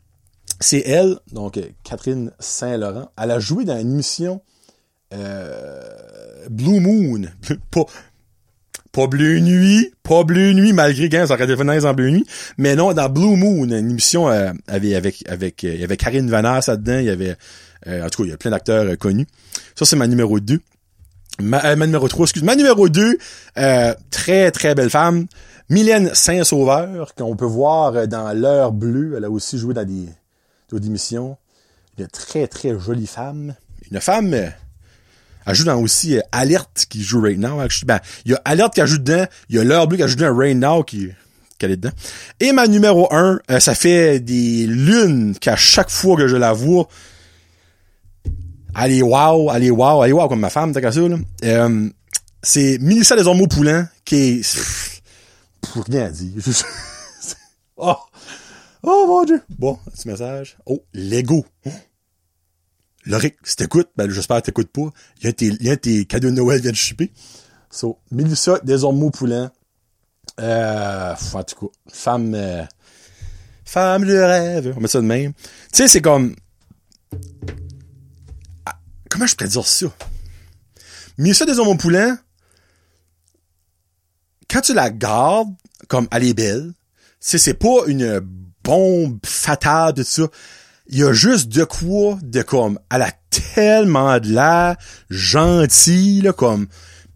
c'est 0.60 0.86
elle, 0.86 1.18
donc 1.32 1.58
Catherine 1.82 2.30
Saint-Laurent. 2.38 3.10
Elle 3.20 3.32
a 3.32 3.40
joué 3.40 3.64
dans 3.64 3.76
une 3.76 3.90
émission 3.90 4.42
euh, 5.12 6.19
Blue 6.50 6.80
Moon. 6.80 7.22
pas, 7.70 7.86
pas 8.92 9.06
Bleu 9.06 9.38
Nuit, 9.38 9.92
pas 10.02 10.24
Bleu 10.24 10.52
Nuit, 10.52 10.72
malgré 10.72 11.08
que 11.08 11.26
ça 11.26 11.34
aurait 11.34 11.44
été 11.44 11.86
en 11.86 11.94
Bleu 11.94 12.10
Nuit. 12.10 12.26
Mais 12.58 12.74
non, 12.74 12.92
dans 12.92 13.08
Blue 13.08 13.36
Moon, 13.36 13.64
une 13.64 13.72
émission 13.72 14.28
euh, 14.28 14.52
avec, 14.66 15.24
avec, 15.28 15.64
euh, 15.64 15.74
il 15.74 15.80
y 15.80 15.84
avait 15.84 15.96
Karine 15.96 16.28
Vanasse 16.28 16.66
là-dedans, 16.66 16.98
il 16.98 17.04
y 17.04 17.10
avait, 17.10 17.36
euh, 17.86 18.04
en 18.04 18.08
tout 18.08 18.22
cas, 18.22 18.26
il 18.26 18.30
y 18.30 18.34
a 18.34 18.36
plein 18.36 18.50
d'acteurs 18.50 18.98
connus. 18.98 19.26
Ça, 19.76 19.84
c'est 19.84 19.96
ma 19.96 20.08
numéro 20.08 20.40
2. 20.40 20.60
Ma, 21.40 21.76
numéro 21.76 22.08
3, 22.08 22.24
excuse. 22.24 22.42
Ma 22.42 22.56
numéro 22.56 22.88
2, 22.88 23.16
très, 24.10 24.50
très 24.50 24.74
belle 24.74 24.90
femme. 24.90 25.26
Mylène 25.70 26.10
Saint-Sauveur, 26.12 27.14
qu'on 27.14 27.36
peut 27.36 27.46
voir 27.46 28.08
dans 28.08 28.36
L'heure 28.36 28.72
bleue. 28.72 29.14
Elle 29.16 29.24
a 29.24 29.30
aussi 29.30 29.56
joué 29.56 29.72
dans 29.72 29.86
des, 29.86 30.06
d'autres 30.68 30.86
émissions. 30.86 31.38
Une 31.96 32.08
très, 32.08 32.48
très 32.48 32.78
jolie 32.78 33.06
femme. 33.06 33.54
Une 33.90 34.00
femme, 34.00 34.34
elle 35.46 35.54
joue 35.54 35.64
dans 35.64 35.80
aussi 35.80 36.16
euh, 36.16 36.20
Alerte 36.32 36.86
qui 36.88 37.02
joue 37.02 37.20
Right 37.20 37.38
Now. 37.38 37.58
Ben, 37.84 38.00
il 38.24 38.32
y 38.32 38.34
a 38.34 38.42
Alerte 38.44 38.74
qui 38.74 38.80
ajoute 38.80 39.02
dedans, 39.02 39.26
il 39.48 39.56
y 39.56 39.58
a 39.58 39.64
L'heure 39.64 39.86
bleue 39.86 39.96
qui 39.96 40.02
ajoute 40.02 40.18
dedans 40.18 40.36
Right 40.36 40.56
Now 40.56 40.82
qui, 40.82 41.08
qui 41.58 41.66
est 41.66 41.68
dedans. 41.68 41.90
Et 42.40 42.52
ma 42.52 42.66
numéro 42.66 43.12
1, 43.12 43.40
euh, 43.50 43.60
ça 43.60 43.74
fait 43.74 44.20
des 44.20 44.66
lunes 44.66 45.36
qu'à 45.38 45.56
chaque 45.56 45.90
fois 45.90 46.16
que 46.16 46.28
je 46.28 46.36
la 46.36 46.52
vois, 46.52 46.88
allez 48.74 49.02
wow, 49.02 49.50
allez 49.50 49.70
wow, 49.70 50.02
allez 50.02 50.12
wow 50.12 50.28
comme 50.28 50.40
ma 50.40 50.50
femme, 50.50 50.72
t'as 50.72 50.80
qu'à 50.80 50.92
ça, 50.92 51.00
là. 51.00 51.16
Euh, 51.44 51.88
c'est 52.42 52.78
Mélissa 52.80 53.16
Desormeaux-Poulain 53.16 53.88
qui 54.04 54.16
est... 54.40 54.90
pour 55.60 55.84
rien 55.84 56.10
dire. 56.10 56.42
oh! 57.76 57.96
Oh 58.82 59.04
mon 59.06 59.24
dieu! 59.24 59.42
Bon, 59.58 59.78
petit 59.92 60.08
message. 60.08 60.56
Oh, 60.64 60.82
Lego. 60.94 61.44
Loric, 63.06 63.36
si 63.44 63.56
t'écoutes, 63.56 63.88
ben 63.96 64.10
j'espère 64.10 64.38
que 64.38 64.46
t'écoutes 64.46 64.70
pas. 64.70 64.90
Il 65.20 65.26
y 65.26 65.28
a 65.28 65.32
tes, 65.32 65.46
il 65.46 65.78
tes 65.78 66.04
cadeaux 66.04 66.30
de 66.30 66.34
Noël 66.34 66.60
viennent 66.60 66.72
de 66.72 66.76
shipper. 66.76 67.10
So, 67.70 67.98
Mélissa 68.10 68.58
Desormeaux 68.62 69.10
Poulain. 69.10 69.50
Euh, 70.38 71.14
en 71.32 71.44
tout 71.44 71.66
cas, 71.66 71.72
femme, 71.92 72.34
euh, 72.34 72.64
femme 73.64 74.04
de 74.04 74.16
rêve. 74.16 74.74
On 74.76 74.80
met 74.80 74.88
ça 74.88 75.00
de 75.00 75.06
même. 75.06 75.32
Tu 75.32 75.40
sais, 75.72 75.88
c'est 75.88 76.02
comme, 76.02 76.36
ah, 78.66 78.78
comment 79.08 79.26
je 79.26 79.34
pourrais 79.34 79.48
dire 79.48 79.66
ça? 79.66 79.86
Mélissa 81.16 81.46
Desormeaux 81.46 81.76
Poulain, 81.76 82.18
quand 84.50 84.60
tu 84.60 84.74
la 84.74 84.90
gardes, 84.90 85.54
comme 85.88 86.08
elle 86.10 86.24
est 86.24 86.34
belle, 86.34 86.72
c'est 87.18 87.54
pas 87.54 87.86
une 87.86 88.20
bombe 88.62 89.18
fatale 89.24 89.94
de 89.94 90.02
ça 90.02 90.24
il 90.90 90.98
y 90.98 91.04
a 91.04 91.12
juste 91.12 91.48
de 91.48 91.64
quoi 91.64 92.18
de 92.20 92.42
comme 92.42 92.78
elle 92.90 93.02
a 93.02 93.12
tellement 93.30 94.18
de 94.18 94.28
l'air 94.28 94.76
gentille 95.08 96.20
là 96.20 96.32
comme 96.32 96.66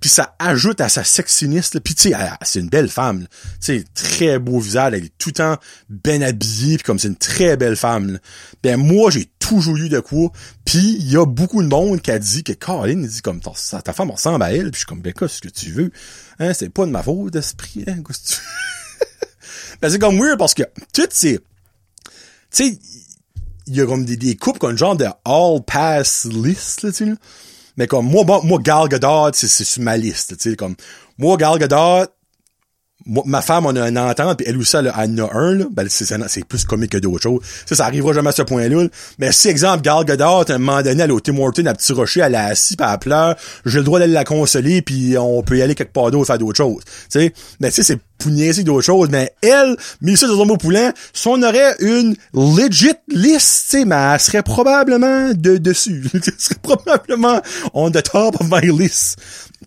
puis 0.00 0.10
ça 0.10 0.36
ajoute 0.38 0.80
à 0.80 0.88
sa 0.88 1.02
sexiness 1.02 1.70
puis 1.82 1.94
tu 1.94 2.10
sais 2.10 2.16
c'est 2.42 2.60
une 2.60 2.68
belle 2.68 2.88
femme 2.88 3.26
tu 3.60 3.78
sais 3.78 3.84
très 3.94 4.38
beau 4.38 4.60
visage 4.60 4.94
elle 4.94 5.04
est 5.04 5.18
tout 5.18 5.30
le 5.30 5.34
temps 5.34 5.56
bien 5.88 6.22
habillée 6.22 6.76
puis 6.76 6.84
comme 6.84 6.98
c'est 6.98 7.08
une 7.08 7.16
très 7.16 7.56
belle 7.56 7.76
femme 7.76 8.18
ben 8.62 8.76
moi 8.76 9.10
j'ai 9.10 9.28
toujours 9.38 9.76
eu 9.76 9.88
de 9.88 10.00
quoi. 10.00 10.30
Puis 10.64 10.96
il 10.98 11.10
y 11.10 11.16
a 11.16 11.26
beaucoup 11.26 11.62
de 11.62 11.68
monde 11.68 12.00
qui 12.00 12.10
a 12.10 12.18
dit 12.18 12.42
que 12.42 12.52
Caroline 12.52 13.06
dit 13.06 13.20
comme 13.20 13.40
ta, 13.40 13.82
ta 13.82 13.92
femme 13.92 14.10
ressemble 14.10 14.42
à 14.42 14.52
elle 14.52 14.70
puis 14.70 14.72
je 14.72 14.78
suis 14.78 14.86
comme 14.86 15.02
ben 15.02 15.12
qu'est-ce 15.12 15.40
que 15.42 15.48
tu 15.48 15.70
veux? 15.70 15.90
Hein 16.38 16.54
c'est 16.54 16.70
pas 16.70 16.86
de 16.86 16.90
ma 16.90 17.02
faute 17.02 17.32
d'esprit 17.32 17.84
hein 17.86 18.02
qu'est-ce 18.06 18.40
ben 19.82 19.90
c'est 19.90 19.98
comme 19.98 20.18
weird 20.18 20.38
parce 20.38 20.54
que 20.54 20.62
tout 20.92 21.06
c'est 21.10 21.40
tu 22.50 22.68
sais 22.70 22.78
il 23.66 23.76
y 23.76 23.80
a 23.80 23.86
comme 23.86 24.04
des, 24.04 24.16
des 24.16 24.36
coupes 24.36 24.58
comme 24.58 24.76
genre 24.76 24.96
de 24.96 25.06
all 25.24 25.62
pass 25.66 26.26
list 26.26 26.82
là, 26.82 26.92
tu 26.92 27.06
sais. 27.06 27.12
Mais 27.76 27.86
comme 27.86 28.06
moi, 28.06 28.24
moi, 28.24 28.40
moi 28.44 28.60
Gal 28.62 28.88
Gadot, 28.88 29.32
c'est 29.32 29.48
sur 29.48 29.82
ma 29.82 29.96
liste, 29.96 30.36
tu 30.38 30.50
sais, 30.50 30.56
comme 30.56 30.76
moi 31.18 31.36
Gal 31.36 31.58
Gadot, 31.58 32.10
ma 33.06 33.42
femme, 33.42 33.66
on 33.66 33.76
a 33.76 33.82
un 33.82 33.96
entente, 33.96 34.38
puis 34.38 34.46
elle 34.48 34.56
aussi, 34.56 34.76
elle, 34.76 34.90
en 34.90 35.18
a 35.18 35.34
un, 35.34 35.54
là. 35.54 35.64
Ben, 35.70 35.86
c'est 35.88 36.44
plus 36.44 36.64
comique 36.64 36.92
que 36.92 36.98
d'autres 36.98 37.22
choses. 37.22 37.40
Ça, 37.66 37.74
ça 37.74 37.86
arrivera 37.86 38.12
jamais 38.12 38.30
à 38.30 38.32
ce 38.32 38.42
point-là. 38.42 38.86
Mais 39.18 39.32
si, 39.32 39.48
exemple, 39.48 39.82
Gal 39.82 40.04
Gadot, 40.04 40.50
à 40.50 40.54
un 40.54 40.58
moment 40.58 40.82
donné, 40.82 41.02
elle 41.02 41.10
est 41.10 41.12
au 41.12 41.20
Tim 41.20 41.36
Horton, 41.38 41.66
à 41.66 41.74
Petit 41.74 41.92
Rocher, 41.92 42.20
elle 42.20 42.34
est 42.34 42.38
assise, 42.38 42.76
puis 42.76 42.86
elle 42.90 42.98
pleure, 42.98 43.36
j'ai 43.66 43.78
le 43.78 43.84
droit 43.84 43.98
d'aller 43.98 44.12
la 44.12 44.24
consoler, 44.24 44.82
puis 44.82 45.16
on 45.18 45.42
peut 45.42 45.58
y 45.58 45.62
aller 45.62 45.74
quelque 45.74 45.92
part 45.92 46.10
d'autre, 46.10 46.26
faire 46.26 46.38
d'autres 46.38 46.56
choses. 46.56 46.82
Tu 46.84 47.20
sais, 47.20 47.32
mais 47.60 47.68
tu 47.68 47.76
sais, 47.76 47.82
c'est 47.82 47.98
pougnaisser 48.18 48.64
d'autres 48.64 48.86
choses. 48.86 49.08
Mais 49.10 49.32
elle, 49.42 49.76
Mélissa 50.00 50.26
de 50.26 50.56
Poulain, 50.56 50.92
si 51.12 51.28
on 51.28 51.42
aurait 51.42 51.74
une 51.80 52.16
legit 52.32 52.92
liste, 53.08 53.70
tu 53.70 53.78
sais, 53.78 53.84
mais 53.84 53.96
elle 53.96 54.20
serait 54.20 54.42
probablement 54.42 55.32
de 55.34 55.56
dessus. 55.58 56.04
elle 56.14 56.22
serait 56.38 56.56
probablement 56.62 57.40
on 57.72 57.90
the 57.90 58.02
top 58.02 58.40
of 58.40 58.48
my 58.50 58.66
list. 58.66 59.16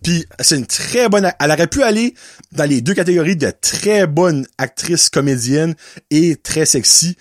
Puis 0.02 0.24
c'est 0.40 0.56
une 0.56 0.66
très 0.66 1.08
bonne... 1.08 1.30
Elle 1.40 1.50
aurait 1.50 1.66
pu 1.66 1.82
aller 1.82 2.14
dans 2.52 2.64
les 2.64 2.80
deux 2.80 2.94
catégories 2.94 3.27
de 3.36 3.52
très 3.60 4.06
bonne 4.06 4.46
actrice 4.58 5.08
comédienne 5.08 5.74
et 6.10 6.36
très 6.36 6.66
sexy. 6.66 7.16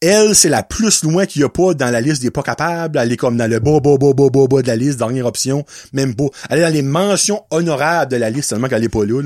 Elle, 0.00 0.34
c'est 0.34 0.48
la 0.48 0.64
plus 0.64 1.04
loin 1.04 1.26
qu'il 1.26 1.42
y 1.42 1.44
a 1.44 1.48
pas 1.48 1.74
dans 1.74 1.90
la 1.90 2.00
liste 2.00 2.22
des 2.22 2.32
pas 2.32 2.42
capables. 2.42 2.98
Elle 2.98 3.12
est 3.12 3.16
comme 3.16 3.36
dans 3.36 3.48
le 3.48 3.60
bas, 3.60 3.78
bas, 3.78 3.96
bas, 3.96 4.12
bas, 4.12 4.30
bas, 4.30 4.46
bas 4.48 4.62
de 4.62 4.66
la 4.66 4.74
liste, 4.74 4.98
dernière 4.98 5.26
option, 5.26 5.64
même 5.92 6.16
pas. 6.16 6.26
Elle 6.50 6.58
est 6.58 6.62
dans 6.62 6.72
les 6.74 6.82
mentions 6.82 7.44
honorables 7.50 8.10
de 8.10 8.16
la 8.16 8.28
liste, 8.28 8.48
seulement 8.48 8.68
qu'elle 8.68 8.82
est 8.82 8.88
pas 8.88 9.04
là. 9.04 9.22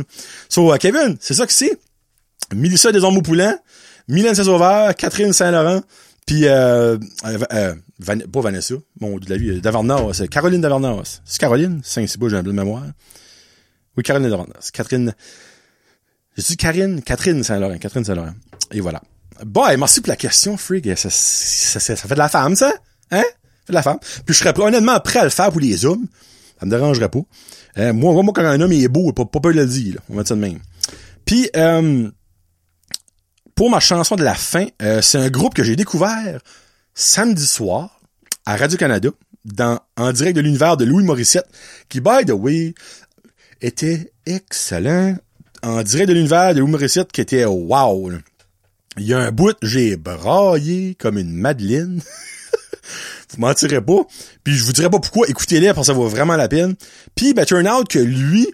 So, 0.50 0.74
uh, 0.74 0.78
Kevin, 0.78 1.16
c'est 1.18 1.32
ça 1.32 1.46
que 1.46 1.52
c'est? 1.52 1.78
Melissa 2.54 2.92
Desormeaux-Poulain, 2.92 3.58
Mylène 4.08 4.34
Saint-Sauveur, 4.34 4.94
Catherine 4.94 5.32
Saint-Laurent, 5.32 5.80
puis 6.26 6.46
euh, 6.46 6.98
euh, 7.24 7.38
euh 7.52 7.74
pas 8.30 8.40
Vanessa, 8.42 8.74
mon 9.00 9.16
de 9.16 9.30
la 9.30 9.38
vie, 9.38 9.62
Caroline 10.28 10.60
Davarnas. 10.60 11.20
C'est 11.24 11.40
Caroline? 11.40 11.80
Beau, 12.18 12.28
j'ai 12.28 12.36
un 12.36 12.42
peu 12.42 12.50
de 12.50 12.54
mémoire. 12.54 12.84
Oui, 13.96 14.02
Caroline 14.02 14.28
Davarnas. 14.28 14.70
Catherine. 14.72 15.14
J'ai 16.36 16.42
dit 16.42 16.56
Karine, 16.56 17.02
Catherine 17.02 17.42
Saint-Laurent, 17.42 17.78
Catherine 17.78 18.04
Saint-Laurent. 18.04 18.34
Et 18.72 18.80
voilà. 18.80 19.00
Bon, 19.44 19.64
merci 19.78 20.00
pour 20.00 20.08
la 20.08 20.16
question, 20.16 20.56
Frig. 20.56 20.94
Ça, 20.96 21.08
ça, 21.10 21.80
ça, 21.80 21.96
fait 21.96 22.14
de 22.14 22.18
la 22.18 22.28
femme, 22.28 22.56
ça? 22.56 22.72
Hein? 23.10 23.22
Ça 23.22 23.66
fait 23.66 23.72
de 23.72 23.74
la 23.74 23.82
femme. 23.82 23.98
Puis 24.24 24.34
je 24.34 24.38
serais 24.38 24.58
honnêtement 24.58 24.98
prêt 25.00 25.20
à 25.20 25.24
le 25.24 25.30
faire 25.30 25.50
pour 25.50 25.60
les 25.60 25.84
hommes. 25.84 26.06
Ça 26.58 26.66
me 26.66 26.70
dérangerait 26.70 27.08
pas. 27.08 27.20
Euh, 27.78 27.92
moi, 27.92 28.22
moi, 28.22 28.32
quand 28.34 28.44
un 28.44 28.60
homme 28.60 28.72
est 28.72 28.88
beau, 28.88 29.12
pas, 29.12 29.24
pas 29.24 29.40
peur 29.40 29.52
de 29.52 29.58
le 29.58 29.66
dire, 29.66 29.96
là. 29.96 30.00
On 30.08 30.16
va 30.16 30.22
dire 30.22 30.28
ça 30.28 30.34
de 30.34 30.40
même. 30.40 30.58
Puis, 31.24 31.50
euh, 31.56 32.10
pour 33.54 33.70
ma 33.70 33.80
chanson 33.80 34.16
de 34.16 34.24
la 34.24 34.34
fin, 34.34 34.66
euh, 34.82 35.02
c'est 35.02 35.18
un 35.18 35.28
groupe 35.28 35.54
que 35.54 35.64
j'ai 35.64 35.76
découvert 35.76 36.40
samedi 36.94 37.46
soir 37.46 38.00
à 38.46 38.56
Radio-Canada, 38.56 39.10
dans, 39.44 39.80
en 39.96 40.12
direct 40.12 40.36
de 40.36 40.40
l'univers 40.40 40.76
de 40.76 40.84
Louis 40.84 41.04
Morissette, 41.04 41.46
qui, 41.88 42.00
by 42.00 42.24
the 42.26 42.30
way, 42.30 42.74
était 43.60 44.12
excellent. 44.24 45.16
En 45.62 45.82
direct 45.82 46.08
de 46.08 46.14
l'univers 46.14 46.54
de 46.54 46.60
Louis 46.60 46.70
Morissette, 46.70 47.12
qui 47.12 47.20
était 47.20 47.44
wow. 47.44 48.12
Il 48.98 49.06
y 49.06 49.14
a 49.14 49.18
un 49.18 49.30
bout, 49.30 49.56
j'ai 49.62 49.96
braillé 49.96 50.96
comme 50.98 51.18
une 51.18 51.32
Madeleine. 51.32 52.00
vous 53.30 53.40
mentirez 53.40 53.80
pas. 53.80 54.06
Puis 54.44 54.54
je 54.54 54.64
vous 54.64 54.72
dirais 54.72 54.90
pas 54.90 54.98
pourquoi, 54.98 55.28
écoutez-les 55.28 55.68
parce 55.68 55.86
que 55.88 55.92
ça 55.92 55.92
vaut 55.92 56.08
vraiment 56.08 56.36
la 56.36 56.48
peine. 56.48 56.74
Puis 57.14 57.34
ben 57.34 57.44
turn 57.44 57.68
out 57.68 57.88
que 57.88 57.98
lui, 57.98 58.48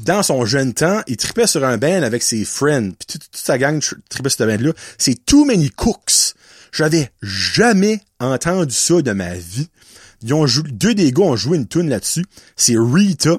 dans 0.00 0.22
son 0.22 0.44
jeune 0.44 0.74
temps, 0.74 1.02
il 1.06 1.16
tripait 1.16 1.46
sur 1.46 1.64
un 1.64 1.78
band 1.78 2.02
avec 2.02 2.22
ses 2.22 2.44
friends. 2.44 2.90
Puis 2.92 3.18
toute, 3.18 3.28
sa 3.32 3.58
gang 3.58 3.80
tripait 4.08 4.28
sur 4.28 4.38
ce 4.38 4.44
band-là. 4.44 4.72
C'est 4.98 5.24
Too 5.24 5.44
Many 5.44 5.70
Cooks. 5.70 6.34
J'avais 6.72 7.10
jamais 7.22 8.00
entendu 8.18 8.74
ça 8.74 9.02
de 9.02 9.12
ma 9.12 9.34
vie. 9.34 9.68
Ils 10.22 10.34
ont 10.34 10.46
joué, 10.46 10.70
deux 10.70 10.94
des 10.94 11.12
gars 11.12 11.24
ont 11.24 11.36
joué 11.36 11.56
une 11.56 11.66
tune 11.66 11.88
là-dessus. 11.88 12.24
C'est 12.56 12.76
Rita. 12.76 13.38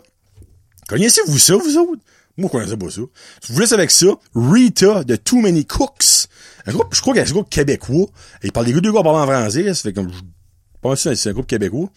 Connaissez-vous 0.87 1.39
ça, 1.39 1.55
vous 1.55 1.77
autres? 1.77 2.01
Moi, 2.37 2.49
je 2.51 2.57
connaissais 2.57 2.77
pas 2.77 2.89
ça. 2.89 3.01
Je 3.45 3.53
vous 3.53 3.59
laisse 3.59 3.71
avec 3.73 3.91
ça. 3.91 4.07
Rita 4.33 5.03
de 5.03 5.15
Too 5.15 5.39
Many 5.39 5.65
Cooks. 5.65 6.27
Un 6.65 6.71
groupe, 6.71 6.87
je 6.91 7.01
crois 7.01 7.15
y 7.15 7.19
a 7.19 7.23
un 7.23 7.25
groupe 7.25 7.49
québécois. 7.49 8.07
Et 8.41 8.47
il 8.47 8.51
parle 8.51 8.65
des 8.65 8.73
deux 8.73 8.91
gars 8.91 9.01
en 9.01 9.27
français. 9.27 9.71
Ça 9.73 9.81
fait 9.81 9.93
comme, 9.93 10.11
je 10.11 10.19
pense 10.81 11.03
que 11.03 11.13
c'est 11.13 11.29
un 11.29 11.33
groupe 11.33 11.45
québécois. 11.45 11.89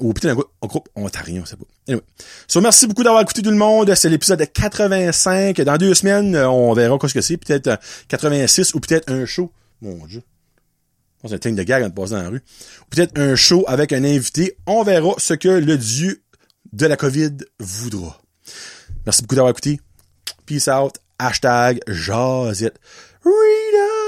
Ou 0.00 0.12
peut-être 0.12 0.32
un 0.32 0.34
groupe, 0.34 0.50
un 0.62 0.66
groupe 0.66 0.88
ontarien, 0.96 1.42
on 1.42 1.46
sait 1.46 1.56
pas. 1.56 1.64
Anyway. 1.86 2.02
So, 2.48 2.60
merci 2.60 2.88
beaucoup 2.88 3.04
d'avoir 3.04 3.22
écouté 3.22 3.40
tout 3.40 3.50
le 3.50 3.56
monde. 3.56 3.94
C'est 3.94 4.08
l'épisode 4.08 4.44
85. 4.52 5.60
Dans 5.60 5.76
deux 5.76 5.94
semaines, 5.94 6.36
on 6.36 6.72
verra 6.72 6.98
quoi 6.98 7.08
ce 7.08 7.14
que 7.14 7.20
c'est. 7.20 7.36
Peut-être 7.36 7.78
86 8.08 8.74
ou 8.74 8.80
peut-être 8.80 9.12
un 9.12 9.26
show. 9.26 9.52
Mon 9.80 10.06
dieu. 10.06 10.22
C'est 11.24 11.34
un 11.34 11.38
thing 11.38 11.54
de 11.54 11.62
gag 11.62 11.84
en 11.84 11.90
passant 11.90 12.16
dans 12.16 12.22
la 12.22 12.28
rue. 12.30 12.42
Ou 12.82 12.84
peut-être 12.90 13.16
un 13.16 13.36
show 13.36 13.64
avec 13.68 13.92
un 13.92 14.02
invité. 14.02 14.56
On 14.66 14.82
verra 14.82 15.14
ce 15.18 15.34
que 15.34 15.48
le 15.48 15.78
dieu 15.78 16.22
de 16.72 16.86
la 16.86 16.96
COVID 16.96 17.36
voudra. 17.60 18.20
Merci 19.08 19.22
beaucoup 19.22 19.36
d'avoir 19.36 19.52
écouté. 19.52 19.80
Peace 20.44 20.68
out. 20.68 20.98
Hashtag 21.18 21.80
Jazit. 21.88 22.74
Read 23.24 24.07